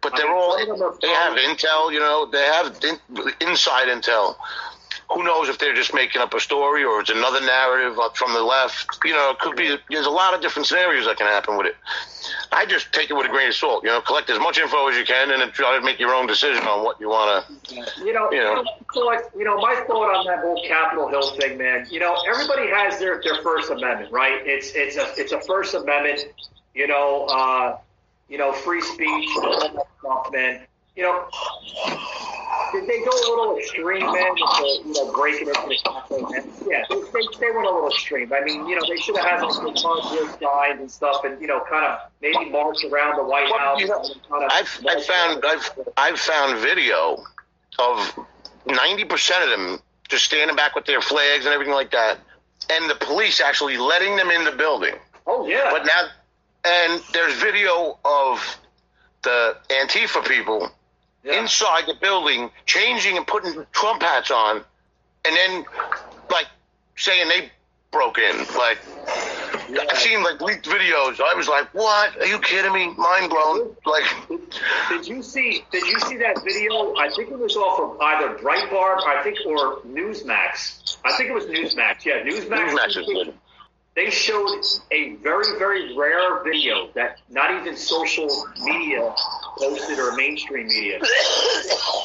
But 0.00 0.14
I 0.14 0.18
they're 0.18 0.26
mean, 0.28 0.36
all, 0.36 0.58
some 0.58 0.70
of 0.70 0.78
them 0.78 0.86
are 0.88 0.98
they 1.02 1.08
have 1.08 1.36
intel, 1.38 1.92
you 1.92 1.98
know, 1.98 2.26
they 2.30 2.44
have 2.44 2.78
in, 2.84 3.48
inside 3.48 3.88
intel. 3.88 4.36
Who 5.12 5.24
knows 5.24 5.48
if 5.48 5.58
they're 5.58 5.74
just 5.74 5.92
making 5.92 6.22
up 6.22 6.32
a 6.34 6.38
story 6.38 6.84
or 6.84 7.00
it's 7.00 7.10
another 7.10 7.40
narrative 7.40 7.98
up 7.98 8.16
from 8.16 8.32
the 8.32 8.44
left? 8.44 9.00
You 9.04 9.12
know, 9.12 9.30
it 9.30 9.40
could 9.40 9.56
be, 9.56 9.76
there's 9.90 10.06
a 10.06 10.10
lot 10.10 10.34
of 10.34 10.40
different 10.40 10.68
scenarios 10.68 11.04
that 11.06 11.16
can 11.16 11.26
happen 11.26 11.56
with 11.58 11.66
it. 11.66 11.74
I 12.52 12.66
just 12.66 12.92
take 12.92 13.10
it 13.10 13.14
with 13.14 13.26
a 13.26 13.28
grain 13.28 13.48
of 13.48 13.54
salt, 13.54 13.84
you 13.84 13.90
know, 13.90 14.00
collect 14.00 14.28
as 14.28 14.38
much 14.38 14.58
info 14.58 14.88
as 14.88 14.96
you 14.96 15.04
can 15.04 15.30
and 15.30 15.40
then 15.40 15.52
try 15.52 15.78
to 15.78 15.84
make 15.84 16.00
your 16.00 16.12
own 16.14 16.26
decision 16.26 16.64
on 16.64 16.84
what 16.84 17.00
you 17.00 17.08
want 17.08 17.46
to. 17.46 17.74
You 18.04 18.12
know, 18.12 18.30
You 18.32 18.40
know. 18.40 18.64
so 18.92 19.00
like, 19.06 19.20
you 19.36 19.44
know, 19.44 19.56
my 19.58 19.76
thought 19.86 20.14
on 20.14 20.26
that 20.26 20.40
whole 20.40 20.60
Capitol 20.66 21.08
Hill 21.08 21.36
thing, 21.36 21.58
man. 21.58 21.86
You 21.90 22.00
know, 22.00 22.16
everybody 22.28 22.68
has 22.68 22.98
their, 22.98 23.20
their 23.22 23.40
First 23.42 23.70
Amendment, 23.70 24.12
right? 24.12 24.44
It's 24.44 24.72
it's 24.74 24.96
a 24.96 25.12
it's 25.16 25.32
a 25.32 25.40
First 25.42 25.74
Amendment. 25.74 26.20
You 26.74 26.88
know, 26.88 27.26
uh, 27.26 27.78
you 28.28 28.38
know, 28.38 28.52
free 28.52 28.80
speech, 28.80 29.28
all 29.42 29.60
that 29.60 29.86
stuff, 30.00 30.32
man. 30.32 30.66
You 31.00 31.06
know, 31.06 31.24
did 32.72 32.86
they 32.86 32.98
go 32.98 33.08
a 33.10 33.24
little 33.30 33.56
extreme, 33.56 34.00
man? 34.00 34.32
With 34.32 34.36
the, 34.36 34.82
you 34.84 34.92
know, 34.92 35.12
breaking 35.14 35.48
into 35.48 35.62
the 35.62 35.78
Capitol, 35.82 36.28
man? 36.28 36.44
Yeah, 36.68 36.84
they, 36.90 36.96
they, 36.96 37.26
they 37.40 37.50
went 37.52 37.66
a 37.66 37.70
little 37.72 37.88
extreme. 37.88 38.30
I 38.34 38.44
mean, 38.44 38.66
you 38.66 38.76
know, 38.76 38.82
they 38.86 38.98
should 39.00 39.16
have 39.16 39.40
had 39.40 39.50
some 39.50 39.72
positive 39.72 40.36
signs 40.38 40.78
and 40.78 40.90
stuff, 40.90 41.24
and 41.24 41.40
you 41.40 41.46
know, 41.46 41.64
kind 41.70 41.86
of 41.86 42.00
maybe 42.20 42.50
march 42.50 42.84
around 42.84 43.16
the 43.16 43.24
White 43.24 43.48
Well, 43.50 43.58
House. 43.58 43.80
you 43.80 43.88
know, 43.88 43.98
and 43.98 44.28
kind 44.28 44.44
of 44.44 44.50
I've, 44.52 44.86
I've 44.90 45.04
found 45.06 45.42
I've 45.42 45.70
I've 45.96 46.20
found 46.20 46.58
video 46.58 47.24
of 47.78 48.18
ninety 48.66 49.06
percent 49.06 49.42
of 49.42 49.48
them 49.58 49.78
just 50.10 50.26
standing 50.26 50.54
back 50.54 50.74
with 50.74 50.84
their 50.84 51.00
flags 51.00 51.46
and 51.46 51.54
everything 51.54 51.72
like 51.72 51.92
that, 51.92 52.18
and 52.68 52.90
the 52.90 52.94
police 52.96 53.40
actually 53.40 53.78
letting 53.78 54.16
them 54.16 54.30
in 54.30 54.44
the 54.44 54.52
building. 54.52 54.96
Oh 55.26 55.48
yeah. 55.48 55.70
But 55.70 55.86
now, 55.86 56.08
and 56.66 57.02
there's 57.14 57.32
video 57.40 57.98
of 58.04 58.58
the 59.22 59.56
Antifa 59.70 60.28
people 60.28 60.70
inside 61.24 61.86
the 61.86 61.94
building 62.00 62.50
changing 62.66 63.16
and 63.16 63.26
putting 63.26 63.66
Trump 63.72 64.02
hats 64.02 64.30
on, 64.30 64.56
and 65.24 65.36
then 65.36 65.64
like 66.30 66.46
saying 66.96 67.28
they 67.28 67.50
broke 67.90 68.18
in. 68.18 68.38
Like 68.56 68.78
I've 69.78 69.98
seen 69.98 70.22
like 70.22 70.40
leaked 70.40 70.66
videos. 70.66 71.20
I 71.20 71.34
was 71.34 71.48
like, 71.48 71.72
"What? 71.74 72.16
Are 72.18 72.26
you 72.26 72.38
kidding 72.38 72.72
me? 72.72 72.88
Mind 72.96 73.30
blown!" 73.30 73.76
Like, 73.84 74.04
Did 74.88 75.06
you 75.06 75.22
see? 75.22 75.64
Did 75.70 75.84
you 75.86 75.98
see 76.00 76.16
that 76.18 76.42
video? 76.44 76.94
I 76.96 77.10
think 77.14 77.30
it 77.30 77.38
was 77.38 77.56
off 77.56 77.80
of 77.80 78.00
either 78.00 78.36
Breitbart, 78.38 79.06
I 79.06 79.22
think, 79.22 79.38
or 79.46 79.80
Newsmax. 79.82 80.96
I 81.04 81.16
think 81.16 81.30
it 81.30 81.34
was 81.34 81.46
Newsmax. 81.46 82.04
Yeah, 82.04 82.22
Newsmax. 82.22 82.70
Newsmax 82.70 82.88
is 82.88 83.06
good. 83.06 83.34
They 83.96 84.08
showed 84.08 84.62
a 84.92 85.16
very, 85.16 85.58
very 85.58 85.96
rare 85.96 86.42
video 86.44 86.90
that 86.94 87.18
not 87.28 87.60
even 87.60 87.76
social 87.76 88.28
media 88.62 89.14
posted 89.58 89.98
or 89.98 90.14
mainstream 90.14 90.68
media. 90.68 91.00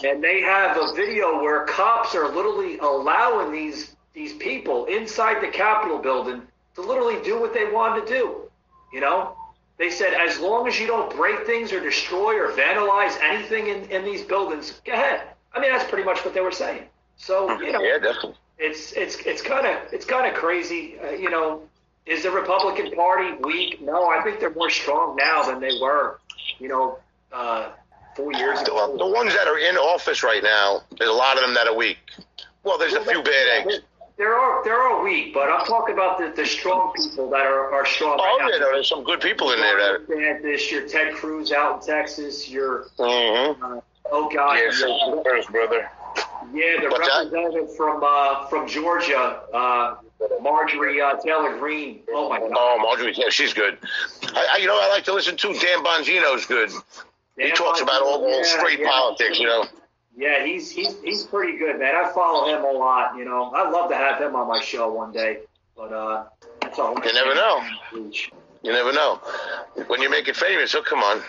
And 0.03 0.23
they 0.23 0.41
have 0.41 0.77
a 0.77 0.93
video 0.95 1.41
where 1.41 1.65
cops 1.65 2.15
are 2.15 2.27
literally 2.27 2.79
allowing 2.79 3.51
these 3.51 3.95
these 4.13 4.33
people 4.33 4.86
inside 4.86 5.41
the 5.41 5.47
Capitol 5.47 5.99
building 5.99 6.41
to 6.75 6.81
literally 6.81 7.21
do 7.23 7.39
what 7.39 7.53
they 7.53 7.65
want 7.65 8.05
to 8.05 8.11
do. 8.11 8.49
You 8.93 9.01
know, 9.01 9.36
they 9.77 9.89
said 9.89 10.13
as 10.13 10.39
long 10.39 10.67
as 10.67 10.79
you 10.79 10.88
don't 10.88 11.13
break 11.15 11.45
things 11.45 11.71
or 11.73 11.81
destroy 11.81 12.39
or 12.39 12.51
vandalize 12.53 13.19
anything 13.21 13.67
in, 13.67 13.89
in 13.91 14.05
these 14.05 14.21
buildings, 14.21 14.81
go 14.86 14.93
ahead. 14.93 15.21
I 15.53 15.59
mean, 15.59 15.71
that's 15.71 15.89
pretty 15.89 16.05
much 16.05 16.23
what 16.23 16.33
they 16.33 16.41
were 16.41 16.51
saying. 16.51 16.83
So 17.17 17.59
you 17.59 17.71
know, 17.71 17.81
yeah, 17.81 17.97
definitely. 17.97 18.36
it's 18.57 18.93
it's 18.93 19.17
it's 19.17 19.41
kind 19.41 19.65
of 19.67 19.93
it's 19.93 20.05
kind 20.05 20.27
of 20.27 20.33
crazy. 20.33 20.95
Uh, 20.99 21.11
you 21.11 21.29
know, 21.29 21.61
is 22.05 22.23
the 22.23 22.31
Republican 22.31 22.91
Party 22.91 23.35
weak? 23.41 23.81
No, 23.81 24.07
I 24.07 24.21
think 24.23 24.39
they're 24.39 24.53
more 24.53 24.69
strong 24.69 25.15
now 25.15 25.43
than 25.43 25.59
they 25.59 25.77
were. 25.81 26.19
You 26.59 26.67
know, 26.69 26.99
uh, 27.33 27.69
four 28.15 28.31
years 28.33 28.61
ago. 28.61 28.91
The, 28.93 28.97
the 28.99 29.07
ones 29.11 29.33
that 29.33 29.47
are 29.47 29.57
in 29.57 29.75
office 29.75 30.23
right 30.23 30.43
now, 30.43 30.81
there's 30.97 31.09
a 31.09 31.13
lot 31.13 31.37
of 31.37 31.43
them 31.43 31.53
that 31.55 31.67
are 31.67 31.75
weak. 31.75 31.97
Well, 32.63 32.77
there's 32.77 32.93
a 32.93 33.01
few 33.03 33.21
bad 33.23 33.47
eggs. 33.67 33.79
There 34.17 34.33
are 34.33 34.63
there 34.63 34.79
are 34.79 35.03
weak, 35.03 35.33
but 35.33 35.49
I'm 35.49 35.65
talking 35.65 35.93
about 35.93 36.17
the, 36.17 36.31
the 36.33 36.45
strong 36.45 36.93
people 36.95 37.29
that 37.31 37.45
are, 37.45 37.73
are 37.73 37.85
strong. 37.85 38.17
Oh 38.17 38.37
right 38.39 38.49
yeah, 38.53 38.59
now. 38.59 38.71
there's 38.71 38.87
some 38.87 39.03
good 39.03 39.19
people 39.19 39.51
in 39.51 39.59
there 39.59 39.77
that. 39.77 40.07
DeSantis, 40.07 40.71
your 40.71 40.87
Ted 40.87 41.13
Cruz 41.15 41.51
out 41.51 41.81
in 41.81 41.87
Texas, 41.87 42.49
your 42.49 42.85
Mm-hmm. 42.97 43.61
uh, 43.61 43.81
oh 44.13 44.29
god, 44.33 44.53
Yes, 44.53 44.79
your- 44.79 45.21
first 45.23 45.49
brother. 45.51 45.89
Yeah, 46.53 46.81
the 46.81 46.87
What's 46.89 47.07
that? 47.07 47.25
representative 47.31 47.75
from 47.75 48.03
uh, 48.05 48.47
from 48.47 48.67
Georgia, 48.67 49.41
uh, 49.53 49.95
Marjorie 50.41 51.01
uh, 51.01 51.15
Taylor 51.23 51.57
Greene. 51.57 52.01
Oh 52.11 52.29
my 52.29 52.39
god, 52.39 52.51
Oh, 52.55 52.77
Marjorie, 52.81 53.13
yeah, 53.15 53.29
she's 53.29 53.53
good. 53.53 53.77
I, 54.23 54.47
I, 54.53 54.57
you 54.57 54.67
know, 54.67 54.79
I 54.79 54.89
like 54.89 55.03
to 55.05 55.13
listen 55.13 55.37
to 55.37 55.53
Dan 55.53 55.83
Bongino's 55.83 56.45
good. 56.45 56.69
He 57.37 57.47
Dan 57.47 57.55
talks 57.55 57.81
about 57.81 58.01
all, 58.01 58.23
all 58.23 58.43
straight 58.43 58.79
yeah. 58.79 58.89
politics, 58.89 59.39
you 59.39 59.45
know. 59.45 59.65
Yeah, 60.17 60.45
he's 60.45 60.71
he's 60.71 60.95
he's 61.01 61.23
pretty 61.23 61.57
good, 61.57 61.79
man. 61.79 61.93
I 61.95 62.11
follow 62.13 62.47
him 62.47 62.63
a 62.63 62.71
lot. 62.71 63.17
You 63.17 63.25
know, 63.25 63.51
I'd 63.51 63.71
love 63.71 63.89
to 63.89 63.95
have 63.97 64.21
him 64.21 64.35
on 64.35 64.47
my 64.47 64.61
show 64.61 64.91
one 64.91 65.11
day, 65.11 65.39
but 65.75 65.91
uh, 65.91 66.25
that's 66.61 66.79
all. 66.79 66.93
You 66.93 67.13
never 67.13 67.35
know. 67.35 67.61
You 68.63 68.71
never 68.71 68.93
know. 68.93 69.19
When 69.87 70.01
you 70.01 70.09
make 70.09 70.27
it 70.27 70.35
famous, 70.37 70.73
oh 70.73 70.81
come 70.81 70.99
on. 70.99 71.21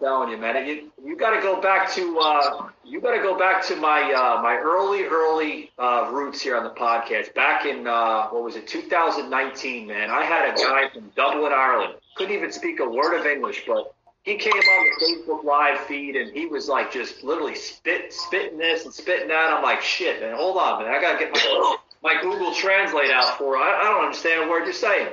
Telling 0.00 0.30
you, 0.30 0.38
man. 0.38 0.66
You 0.66 0.90
you 1.04 1.16
got 1.16 1.36
to 1.36 1.40
go 1.40 1.60
back 1.60 1.90
to 1.92 2.18
uh, 2.18 2.68
you 2.84 3.00
got 3.00 3.14
to 3.14 3.22
go 3.22 3.38
back 3.38 3.64
to 3.66 3.76
my 3.76 4.12
uh, 4.12 4.42
my 4.42 4.56
early 4.56 5.04
early 5.04 5.70
uh, 5.78 6.10
roots 6.12 6.40
here 6.40 6.56
on 6.56 6.64
the 6.64 6.70
podcast. 6.70 7.34
Back 7.34 7.66
in 7.66 7.86
uh, 7.86 8.28
what 8.28 8.42
was 8.42 8.56
it, 8.56 8.66
2019, 8.66 9.86
man. 9.86 10.10
I 10.10 10.24
had 10.24 10.52
a 10.52 10.56
guy 10.56 10.88
from 10.92 11.10
Dublin, 11.14 11.52
Ireland. 11.52 11.94
Couldn't 12.16 12.34
even 12.34 12.50
speak 12.50 12.80
a 12.80 12.88
word 12.88 13.18
of 13.18 13.26
English, 13.26 13.62
but 13.66 13.94
he 14.24 14.36
came 14.36 14.52
on 14.52 14.84
the 14.84 15.06
Facebook 15.06 15.44
live 15.44 15.80
feed 15.86 16.16
and 16.16 16.32
he 16.32 16.46
was 16.46 16.68
like 16.68 16.92
just 16.92 17.22
literally 17.22 17.54
spit 17.54 18.12
spitting 18.12 18.58
this 18.58 18.84
and 18.84 18.92
spitting 18.92 19.28
that. 19.28 19.52
I'm 19.52 19.62
like, 19.62 19.82
shit, 19.82 20.20
man. 20.20 20.34
Hold 20.34 20.56
on, 20.56 20.82
man. 20.82 20.92
I 20.92 21.00
gotta 21.00 21.18
get 21.18 21.32
my 21.32 21.76
my 22.02 22.20
Google 22.20 22.52
Translate 22.54 23.10
out 23.10 23.38
for. 23.38 23.56
I, 23.56 23.80
I 23.80 23.84
don't 23.84 24.04
understand 24.06 24.44
a 24.44 24.50
word 24.50 24.64
you're 24.64 24.72
saying. 24.72 25.08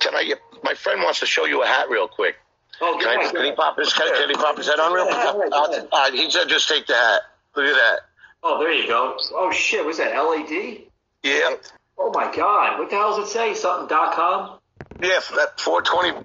Can 0.00 0.14
I 0.14 0.34
my 0.62 0.74
friend 0.74 1.02
wants 1.02 1.20
to 1.20 1.26
show 1.26 1.46
you 1.46 1.62
a 1.62 1.66
hat 1.66 1.88
real 1.90 2.08
quick. 2.08 2.36
Oh, 2.82 2.98
Can, 3.00 3.20
I, 3.20 3.30
can 3.30 3.44
he 3.44 3.52
pop 3.52 3.78
his 3.78 3.92
can, 3.92 4.12
can 4.14 4.28
he 4.30 4.34
pop 4.34 4.56
his 4.56 4.66
head 4.66 4.80
on 4.80 4.92
real 4.92 5.04
quick? 5.04 5.50
Yeah. 5.52 5.82
Uh, 5.92 6.10
he 6.12 6.30
said 6.30 6.48
just 6.48 6.68
take 6.68 6.86
the 6.86 6.94
hat. 6.94 7.22
Look 7.54 7.66
at 7.66 7.74
that. 7.74 8.00
Oh, 8.42 8.58
there 8.58 8.72
you 8.72 8.86
go. 8.86 9.18
Oh 9.32 9.52
shit, 9.52 9.84
was 9.84 9.98
that 9.98 10.14
LED? 10.16 10.82
Yeah. 11.22 11.56
Oh 11.98 12.10
my 12.14 12.34
God! 12.34 12.78
What 12.78 12.88
the 12.88 12.96
hell 12.96 13.16
does 13.16 13.28
it 13.28 13.32
say? 13.32 13.54
Something.com? 13.54 14.58
Yeah, 15.02 15.20
that 15.36 15.60
420. 15.60 16.24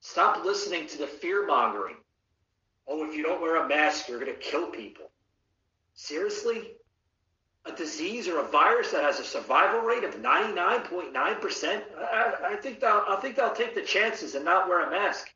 Stop 0.00 0.44
listening 0.44 0.86
to 0.88 0.98
the 0.98 1.06
fear 1.06 1.46
mongering. 1.46 1.96
Oh, 2.86 3.06
if 3.08 3.14
you 3.16 3.22
don't 3.22 3.40
wear 3.40 3.64
a 3.64 3.68
mask, 3.68 4.08
you're 4.08 4.20
going 4.20 4.32
to 4.32 4.38
kill 4.38 4.66
people. 4.66 5.10
Seriously? 5.94 6.72
A 7.66 7.72
disease 7.72 8.28
or 8.28 8.40
a 8.40 8.48
virus 8.48 8.90
that 8.92 9.02
has 9.02 9.18
a 9.20 9.24
survival 9.24 9.80
rate 9.80 10.04
of 10.04 10.16
99.9%? 10.16 11.82
I, 11.98 12.34
I 12.50 12.56
think 12.56 12.80
they'll, 12.80 13.02
I 13.08 13.16
think 13.22 13.36
they'll 13.36 13.54
take 13.54 13.74
the 13.74 13.80
chances 13.80 14.34
and 14.34 14.44
not 14.44 14.68
wear 14.68 14.86
a 14.86 14.90
mask. 14.90 15.33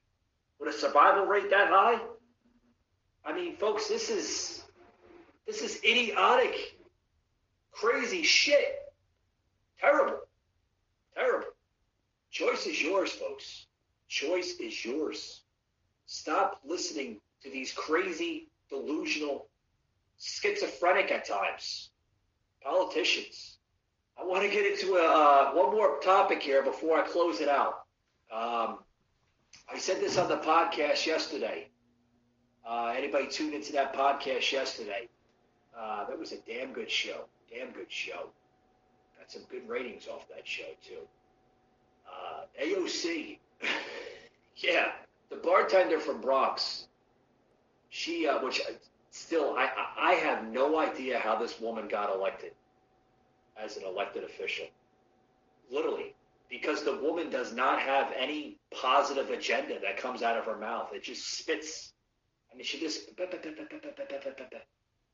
With 0.69 0.77
a 0.77 0.81
survival 0.81 1.25
rate 1.25 1.49
that 1.49 1.69
high? 1.69 1.99
I 3.25 3.33
mean, 3.33 3.57
folks, 3.57 3.89
this 3.89 4.11
is 4.11 4.64
this 5.47 5.62
is 5.62 5.81
idiotic, 5.83 6.77
crazy 7.73 8.23
shit. 8.23 8.77
Terrible. 9.81 10.19
Terrible. 11.14 11.47
Choice 12.31 12.66
is 12.66 12.83
yours, 12.83 13.12
folks. 13.12 13.64
Choice 14.09 14.57
is 14.61 14.85
yours. 14.85 15.41
Stop 16.05 16.61
listening 16.66 17.19
to 17.45 17.51
these 17.51 17.73
crazy, 17.73 18.49
delusional, 18.69 19.49
schizophrenic 20.21 21.11
at 21.11 21.27
times 21.27 21.89
politicians. 22.62 23.57
I 24.21 24.25
want 24.27 24.43
to 24.43 24.51
get 24.51 24.66
into 24.66 24.97
a, 24.97 25.03
uh, 25.03 25.53
one 25.53 25.75
more 25.75 25.99
topic 26.01 26.43
here 26.43 26.62
before 26.62 26.99
I 26.99 27.09
close 27.09 27.41
it 27.41 27.49
out. 27.49 27.85
Um, 28.31 28.81
I 29.71 29.79
said 29.79 30.01
this 30.01 30.16
on 30.16 30.29
the 30.29 30.39
podcast 30.39 31.07
yesterday. 31.07 31.69
Uh, 32.66 32.95
anybody 32.97 33.27
tuned 33.29 33.55
into 33.55 33.73
that 33.73 33.95
podcast 33.95 34.51
yesterday? 34.51 35.09
Uh, 35.79 36.07
that 36.07 36.19
was 36.19 36.33
a 36.33 36.39
damn 36.39 36.73
good 36.73 36.91
show. 36.91 37.25
Damn 37.51 37.71
good 37.73 37.91
show. 37.91 38.31
Got 39.19 39.31
some 39.31 39.43
good 39.51 39.69
ratings 39.69 40.09
off 40.09 40.27
that 40.29 40.47
show 40.47 40.64
too. 40.87 41.07
Uh, 42.07 42.43
AOC, 42.62 43.39
yeah, 44.57 44.93
the 45.31 45.37
bartender 45.37 45.99
from 46.01 46.21
Bronx. 46.21 46.87
She, 47.91 48.27
uh, 48.27 48.43
which 48.43 48.61
still, 49.11 49.55
I, 49.57 49.71
I 49.99 50.12
have 50.14 50.45
no 50.49 50.79
idea 50.79 51.19
how 51.19 51.37
this 51.37 51.61
woman 51.61 51.89
got 51.89 52.14
elected 52.14 52.53
as 53.57 53.77
an 53.77 53.85
elected 53.85 54.25
official. 54.25 54.66
Literally, 55.71 56.14
because 56.49 56.82
the 56.82 56.96
woman 56.96 57.30
does 57.30 57.53
not 57.53 57.80
have 57.80 58.12
any 58.16 58.59
positive 58.74 59.30
agenda 59.30 59.78
that 59.80 59.99
comes 59.99 60.22
out 60.22 60.36
of 60.36 60.44
her 60.44 60.59
mouth. 60.59 60.90
It 60.92 61.03
just 61.03 61.38
spits. 61.38 61.92
I 62.53 62.57
mean, 62.57 62.64
she 62.64 62.80
just 62.80 63.11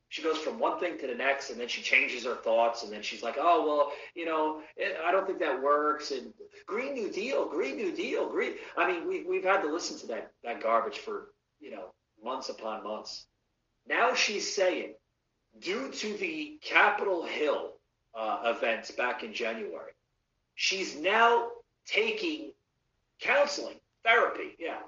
she 0.09 0.21
goes 0.21 0.37
from 0.37 0.59
one 0.59 0.79
thing 0.79 0.97
to 0.99 1.07
the 1.07 1.15
next, 1.15 1.49
and 1.49 1.59
then 1.59 1.67
she 1.67 1.81
changes 1.81 2.23
her 2.25 2.35
thoughts, 2.35 2.83
and 2.83 2.91
then 2.93 3.01
she's 3.01 3.23
like, 3.23 3.35
"Oh 3.37 3.65
well, 3.67 3.91
you 4.13 4.25
know, 4.25 4.61
I 5.05 5.11
don't 5.11 5.27
think 5.27 5.39
that 5.39 5.61
works." 5.61 6.11
And 6.11 6.33
Green 6.65 6.93
New 6.93 7.11
Deal, 7.11 7.49
Green 7.49 7.75
New 7.75 7.91
Deal, 7.91 8.29
Green. 8.29 8.53
I 8.77 8.91
mean, 8.91 9.07
we 9.07 9.23
we've 9.23 9.43
had 9.43 9.61
to 9.61 9.71
listen 9.71 9.99
to 9.99 10.07
that 10.07 10.31
that 10.43 10.61
garbage 10.61 10.99
for 10.99 11.31
you 11.59 11.71
know 11.71 11.93
months 12.23 12.49
upon 12.49 12.83
months. 12.83 13.25
Now 13.87 14.13
she's 14.13 14.55
saying, 14.55 14.95
due 15.59 15.91
to 15.91 16.13
the 16.17 16.59
Capitol 16.61 17.23
Hill 17.23 17.73
uh, 18.17 18.53
events 18.55 18.91
back 18.91 19.23
in 19.23 19.33
January, 19.33 19.91
she's 20.55 20.97
now 20.97 21.49
taking 21.85 22.51
counseling, 23.19 23.79
therapy, 24.03 24.55
yeah, 24.59 24.79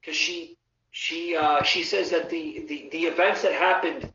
because 0.00 0.16
she 0.16 0.56
she 0.90 1.36
uh, 1.36 1.62
she 1.62 1.82
says 1.82 2.10
that 2.10 2.30
the, 2.30 2.64
the 2.68 2.88
the 2.92 3.04
events 3.04 3.42
that 3.42 3.52
happened 3.52 4.12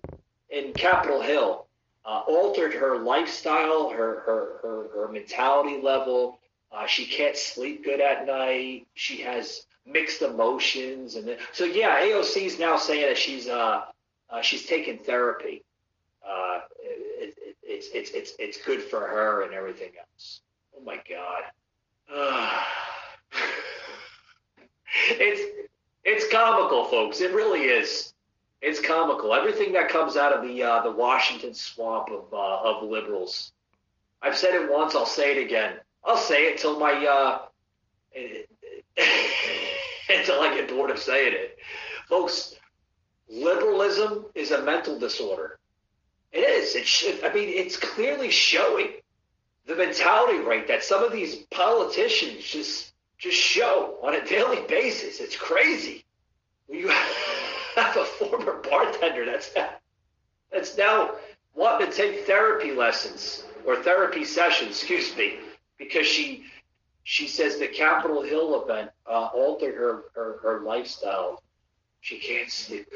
in 0.49 0.73
Capitol 0.73 1.21
Hill 1.21 1.67
uh, 2.05 2.21
altered 2.27 2.73
her 2.73 2.97
lifestyle, 2.97 3.89
her 3.89 4.21
her 4.21 4.59
her, 4.61 4.87
her 4.95 5.11
mentality 5.11 5.81
level. 5.81 6.39
Uh, 6.71 6.85
she 6.85 7.05
can't 7.05 7.35
sleep 7.35 7.83
good 7.83 7.99
at 7.99 8.25
night. 8.25 8.87
She 8.93 9.21
has 9.21 9.65
mixed 9.85 10.21
emotions, 10.21 11.15
and 11.15 11.27
then, 11.27 11.37
so 11.51 11.65
yeah, 11.65 11.99
AOC 12.01 12.43
is 12.43 12.59
now 12.59 12.77
saying 12.77 13.07
that 13.07 13.17
she's 13.17 13.47
uh, 13.47 13.83
uh 14.29 14.41
she's 14.41 14.65
taking 14.65 14.97
therapy. 14.97 15.63
Uh, 16.25 16.59
it, 16.81 17.35
it, 17.37 17.57
it's 17.63 17.87
it's 17.93 18.11
it's 18.11 18.33
it's 18.39 18.65
good 18.65 18.81
for 18.81 19.01
her 19.01 19.43
and 19.43 19.53
everything 19.53 19.91
else. 19.99 20.41
Oh 20.81 20.85
my 20.85 20.99
god. 21.07 21.43
it's 25.09 25.67
it's 26.03 26.31
comical, 26.31 26.85
folks. 26.85 27.21
It 27.21 27.33
really 27.33 27.61
is. 27.61 28.13
It's 28.61 28.79
comical. 28.79 29.33
Everything 29.33 29.73
that 29.73 29.89
comes 29.89 30.17
out 30.17 30.33
of 30.33 30.47
the 30.47 30.63
uh, 30.63 30.81
the 30.81 30.91
Washington 30.91 31.53
swamp 31.53 32.09
of 32.09 32.33
uh, 32.33 32.61
of 32.63 32.83
liberals. 32.83 33.51
I've 34.21 34.37
said 34.37 34.55
it 34.55 34.71
once. 34.71 34.95
I'll 34.95 35.05
say 35.05 35.37
it 35.37 35.45
again. 35.45 35.75
I'll 36.03 36.17
say 36.17 36.47
it 36.47 36.57
till 36.57 36.79
my 36.79 36.93
uh, 36.93 37.41
until 40.09 40.41
I 40.41 40.55
get 40.55 40.69
bored 40.69 40.89
of 40.89 40.99
saying 40.99 41.33
it, 41.33 41.57
folks. 42.09 42.55
Liberalism 43.29 44.25
is 44.35 44.51
a 44.51 44.61
mental 44.61 44.99
disorder. 44.99 45.57
It 46.33 46.39
is. 46.39 46.75
It 46.75 46.85
should. 46.85 47.23
I 47.23 47.33
mean, 47.33 47.47
it's 47.49 47.77
clearly 47.77 48.29
showing 48.29 49.00
the 49.67 49.75
mentality 49.75 50.39
rate 50.39 50.67
that 50.67 50.83
some 50.83 51.03
of 51.03 51.11
these 51.11 51.35
politicians 51.51 52.43
just 52.43 52.93
just 53.17 53.37
show 53.37 53.97
on 54.01 54.15
a 54.15 54.25
daily 54.25 54.61
basis. 54.67 55.19
It's 55.19 55.35
crazy. 55.35 56.03
You 56.67 56.87
have 57.75 57.97
a 57.97 58.05
former 58.05 58.61
bartender 58.61 59.25
that's 59.25 59.51
that's 60.51 60.77
now 60.77 61.11
wanting 61.53 61.89
to 61.89 61.95
take 61.95 62.25
therapy 62.25 62.71
lessons 62.71 63.43
or 63.65 63.77
therapy 63.77 64.25
sessions, 64.25 64.71
excuse 64.71 65.15
me, 65.15 65.35
because 65.77 66.07
she 66.07 66.45
she 67.03 67.27
says 67.27 67.57
the 67.57 67.67
Capitol 67.67 68.21
Hill 68.21 68.63
event 68.63 68.91
uh, 69.07 69.29
altered 69.33 69.75
her, 69.75 70.03
her 70.15 70.39
her 70.41 70.61
lifestyle. 70.61 71.41
She 72.01 72.17
can't 72.17 72.49
sleep. 72.49 72.87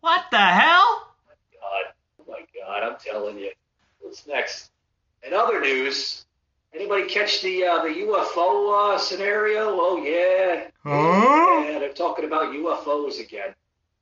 What 0.00 0.24
the 0.30 0.38
hell? 0.38 1.08
God, 1.52 1.92
oh 2.20 2.24
my 2.28 2.40
God, 2.58 2.82
I'm 2.82 2.96
telling 2.98 3.38
you. 3.38 3.52
What's 4.00 4.26
next? 4.26 4.70
Other 5.46 5.60
news, 5.60 6.24
anybody 6.74 7.06
catch 7.06 7.40
the 7.40 7.64
uh, 7.64 7.80
the 7.84 7.90
UFO 7.90 8.94
uh, 8.94 8.98
scenario? 8.98 9.68
Oh 9.78 9.96
yeah. 9.96 10.66
Huh? 10.82 11.68
Yeah, 11.68 11.78
they're 11.78 11.92
talking 11.92 12.24
about 12.24 12.52
UFOs 12.52 13.20
again. 13.20 13.54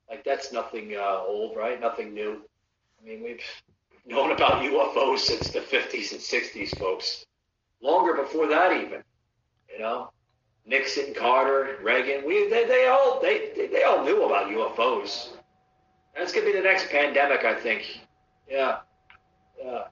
Like 0.09 0.25
that's 0.25 0.55
nothing 0.55 0.95
uh, 0.97 1.19
old, 1.19 1.55
right? 1.55 1.79
Nothing 1.79 2.15
new. 2.15 2.41
I 2.99 3.07
mean, 3.07 3.23
we've 3.23 3.43
known 4.07 4.33
about 4.33 4.63
UFOs 4.63 5.19
since 5.19 5.51
the 5.51 5.61
50s 5.61 6.13
and 6.13 6.21
60s, 6.23 6.79
folks. 6.79 7.27
Longer 7.83 8.15
before 8.15 8.47
that, 8.47 8.73
even. 8.73 9.03
You 9.71 9.81
know, 9.81 10.13
Nixon, 10.65 11.13
Carter, 11.13 11.77
Reagan. 11.83 12.27
We 12.27 12.49
they, 12.49 12.65
they 12.65 12.87
all 12.87 13.21
they, 13.21 13.51
they 13.55 13.67
they 13.67 13.83
all 13.83 14.03
knew 14.03 14.25
about 14.25 14.47
UFOs. 14.49 15.29
That's 16.17 16.33
gonna 16.33 16.47
be 16.47 16.53
the 16.53 16.63
next 16.63 16.89
pandemic, 16.89 17.45
I 17.45 17.55
think. 17.55 18.01
Yeah, 18.49 18.79
yeah. 19.63 19.83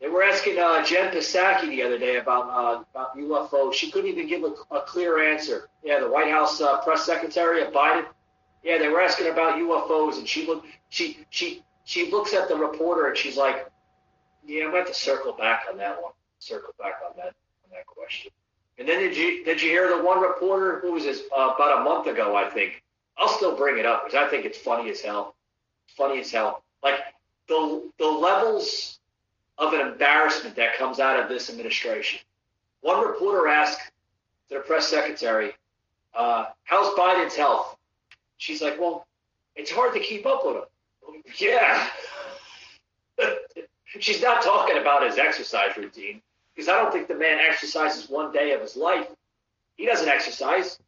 They 0.00 0.08
were 0.08 0.22
asking 0.22 0.58
uh, 0.58 0.84
Jen 0.84 1.12
Psaki 1.12 1.68
the 1.68 1.82
other 1.82 1.98
day 1.98 2.16
about 2.16 2.48
uh, 2.50 2.84
about 2.94 3.16
UFOs. 3.16 3.74
She 3.74 3.90
couldn't 3.90 4.10
even 4.10 4.28
give 4.28 4.44
a, 4.44 4.54
a 4.74 4.82
clear 4.82 5.18
answer. 5.32 5.68
Yeah, 5.82 6.00
the 6.00 6.08
White 6.08 6.30
House 6.30 6.60
uh, 6.60 6.80
press 6.82 7.04
secretary 7.04 7.62
of 7.62 7.72
Biden. 7.72 8.06
Yeah, 8.62 8.78
they 8.78 8.88
were 8.88 9.00
asking 9.00 9.28
about 9.28 9.58
UFOs, 9.58 10.18
and 10.18 10.28
she 10.28 10.46
looked. 10.46 10.66
She 10.88 11.26
she 11.30 11.64
she 11.84 12.10
looks 12.10 12.32
at 12.32 12.48
the 12.48 12.54
reporter 12.54 13.08
and 13.08 13.16
she's 13.16 13.36
like, 13.36 13.68
"Yeah, 14.46 14.66
I'm 14.66 14.70
going 14.70 14.86
to 14.86 14.94
circle 14.94 15.32
back 15.32 15.64
on 15.70 15.78
that 15.78 16.00
one. 16.00 16.12
Circle 16.38 16.74
back 16.78 16.94
on 17.04 17.16
that 17.16 17.34
on 17.64 17.70
that 17.72 17.86
question." 17.86 18.30
And 18.78 18.88
then 18.88 19.00
did 19.00 19.16
you 19.16 19.44
did 19.44 19.60
you 19.60 19.68
hear 19.70 19.88
the 19.88 20.02
one 20.04 20.20
reporter 20.20 20.78
who 20.78 20.92
was 20.92 21.04
this 21.04 21.22
uh, 21.36 21.54
about 21.56 21.80
a 21.80 21.84
month 21.84 22.06
ago? 22.06 22.36
I 22.36 22.48
think 22.48 22.84
I'll 23.16 23.28
still 23.28 23.56
bring 23.56 23.78
it 23.78 23.86
up 23.86 24.04
because 24.04 24.24
I 24.24 24.30
think 24.30 24.44
it's 24.44 24.58
funny 24.58 24.90
as 24.90 25.00
hell. 25.00 25.34
Funny 25.96 26.20
as 26.20 26.30
hell. 26.30 26.62
Like 26.84 27.00
the 27.48 27.90
the 27.98 28.06
levels 28.06 28.97
of 29.58 29.72
an 29.72 29.80
embarrassment 29.80 30.56
that 30.56 30.76
comes 30.76 31.00
out 31.00 31.18
of 31.18 31.28
this 31.28 31.50
administration. 31.50 32.20
One 32.80 33.04
reporter 33.04 33.48
asked 33.48 33.90
the 34.48 34.60
press 34.60 34.86
secretary, 34.88 35.54
uh, 36.14 36.46
"How's 36.64 36.94
Biden's 36.94 37.34
health?" 37.34 37.76
She's 38.36 38.62
like, 38.62 38.78
"Well, 38.78 39.06
it's 39.56 39.70
hard 39.70 39.94
to 39.94 40.00
keep 40.00 40.26
up 40.26 40.46
with 40.46 40.56
him." 40.56 40.64
Yeah. 41.38 41.90
She's 44.00 44.22
not 44.22 44.42
talking 44.42 44.78
about 44.78 45.04
his 45.04 45.18
exercise 45.18 45.76
routine 45.76 46.22
because 46.54 46.68
I 46.68 46.80
don't 46.80 46.92
think 46.92 47.08
the 47.08 47.14
man 47.14 47.38
exercises 47.38 48.08
one 48.08 48.32
day 48.32 48.52
of 48.52 48.60
his 48.60 48.76
life. 48.76 49.08
He 49.76 49.86
doesn't 49.86 50.08
exercise. 50.08 50.78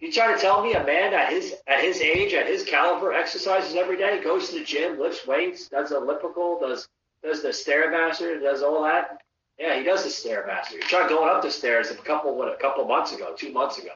You 0.00 0.12
trying 0.12 0.34
to 0.34 0.40
tell 0.40 0.62
me 0.62 0.74
a 0.74 0.84
man 0.84 1.12
at 1.12 1.30
his 1.30 1.54
at 1.66 1.82
his 1.82 2.00
age, 2.00 2.34
at 2.34 2.46
his 2.46 2.64
caliber, 2.64 3.12
exercises 3.12 3.74
every 3.74 3.96
day, 3.96 4.22
goes 4.22 4.48
to 4.48 4.58
the 4.58 4.64
gym, 4.64 4.98
lifts 4.98 5.26
weights, 5.26 5.68
does 5.68 5.92
elliptical, 5.92 6.58
does 6.60 6.88
does 7.22 7.42
the 7.42 7.48
stairmaster, 7.48 8.40
does 8.40 8.62
all 8.62 8.82
that. 8.84 9.22
Yeah, 9.58 9.76
he 9.76 9.84
does 9.84 10.04
the 10.04 10.08
stairmaster. 10.08 10.72
He 10.72 10.78
tried 10.78 11.08
going 11.08 11.28
up 11.28 11.42
the 11.42 11.50
stairs 11.50 11.90
a 11.90 11.94
couple 11.94 12.34
what 12.34 12.52
a 12.52 12.56
couple 12.56 12.84
months 12.86 13.12
ago, 13.12 13.34
two 13.36 13.52
months 13.52 13.78
ago. 13.78 13.90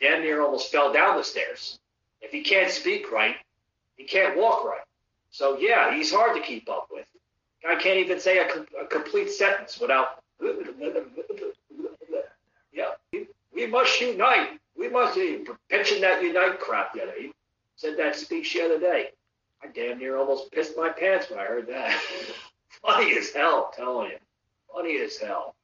Damn 0.00 0.22
near 0.22 0.40
almost 0.40 0.72
fell 0.72 0.92
down 0.92 1.16
the 1.16 1.24
stairs. 1.24 1.78
If 2.22 2.32
he 2.32 2.42
can't 2.42 2.70
speak 2.70 3.12
right, 3.12 3.36
he 3.96 4.04
can't 4.04 4.36
walk 4.36 4.64
right. 4.64 4.80
So 5.30 5.58
yeah, 5.58 5.94
he's 5.94 6.12
hard 6.12 6.34
to 6.36 6.42
keep 6.42 6.68
up 6.70 6.88
with. 6.90 7.04
Guy 7.62 7.76
can't 7.76 7.98
even 7.98 8.18
say 8.18 8.38
a, 8.38 8.46
a 8.82 8.86
complete 8.86 9.30
sentence 9.30 9.78
without. 9.78 10.22
Yeah, 12.72 12.92
we, 13.52 13.66
must 13.66 14.00
unite. 14.00 14.58
We 14.76 14.88
must 14.88 15.18
pitching 15.68 16.00
that 16.00 16.22
unite 16.22 16.60
crap 16.60 16.94
the 16.94 17.02
other. 17.02 17.12
He 17.18 17.32
said 17.76 17.98
that 17.98 18.16
speech 18.16 18.54
the 18.54 18.64
other 18.64 18.80
day. 18.80 19.10
I 19.62 19.66
damn 19.66 19.98
near 19.98 20.16
almost 20.16 20.50
pissed 20.50 20.78
my 20.78 20.88
pants 20.88 21.28
when 21.28 21.38
I 21.38 21.44
heard 21.44 21.66
that. 21.68 22.00
Funny 22.82 23.16
as 23.16 23.30
hell, 23.30 23.70
I'm 23.72 23.84
telling 23.84 24.10
you. 24.10 24.16
Funny 24.72 24.98
as 25.00 25.18
hell. 25.18 25.54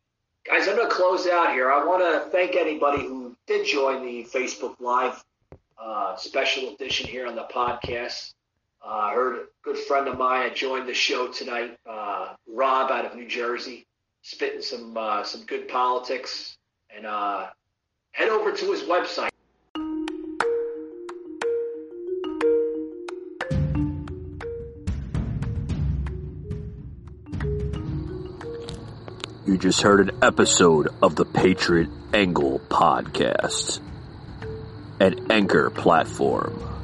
Guys, 0.45 0.69
I'm 0.69 0.77
going 0.77 0.89
to 0.89 0.95
close 0.95 1.27
out 1.27 1.53
here. 1.53 1.73
I 1.73 1.85
want 1.85 2.03
to 2.03 2.31
thank 2.31 2.55
anybody 2.57 3.03
who 3.03 3.37
did 3.47 3.67
join 3.67 4.05
the 4.05 4.25
Facebook 4.25 4.79
Live 4.81 5.25
uh, 5.79 6.17
special 6.17 6.75
edition 6.75 7.09
here 7.09 7.27
on 7.27 7.35
the 7.35 7.47
podcast. 7.53 8.35
Uh, 8.85 8.89
I 8.89 9.15
heard 9.15 9.37
a 9.37 9.45
good 9.63 9.79
friend 9.79 10.07
of 10.07 10.19
mine 10.19 10.53
joined 10.55 10.89
the 10.89 10.95
show 10.95 11.29
tonight, 11.29 11.77
uh, 11.89 12.35
Rob 12.47 12.91
out 12.91 13.05
of 13.05 13.17
New 13.17 13.27
Jersey, 13.27 13.87
spitting 14.23 14.63
some 14.63 14.97
uh, 14.97 15.25
some 15.25 15.45
good 15.45 15.69
politics. 15.69 16.57
And 16.95 17.07
uh, 17.07 17.49
head 18.13 18.29
over 18.29 18.53
to 18.53 18.71
his 18.71 18.83
website. 18.83 19.31
You 29.57 29.63
just 29.63 29.81
heard 29.81 30.11
an 30.11 30.19
episode 30.23 30.89
of 31.03 31.17
the 31.17 31.25
Patriot 31.25 31.89
Angle 32.13 32.61
podcast, 32.69 33.81
an 35.01 35.33
anchor 35.33 35.71
platform 35.71 36.76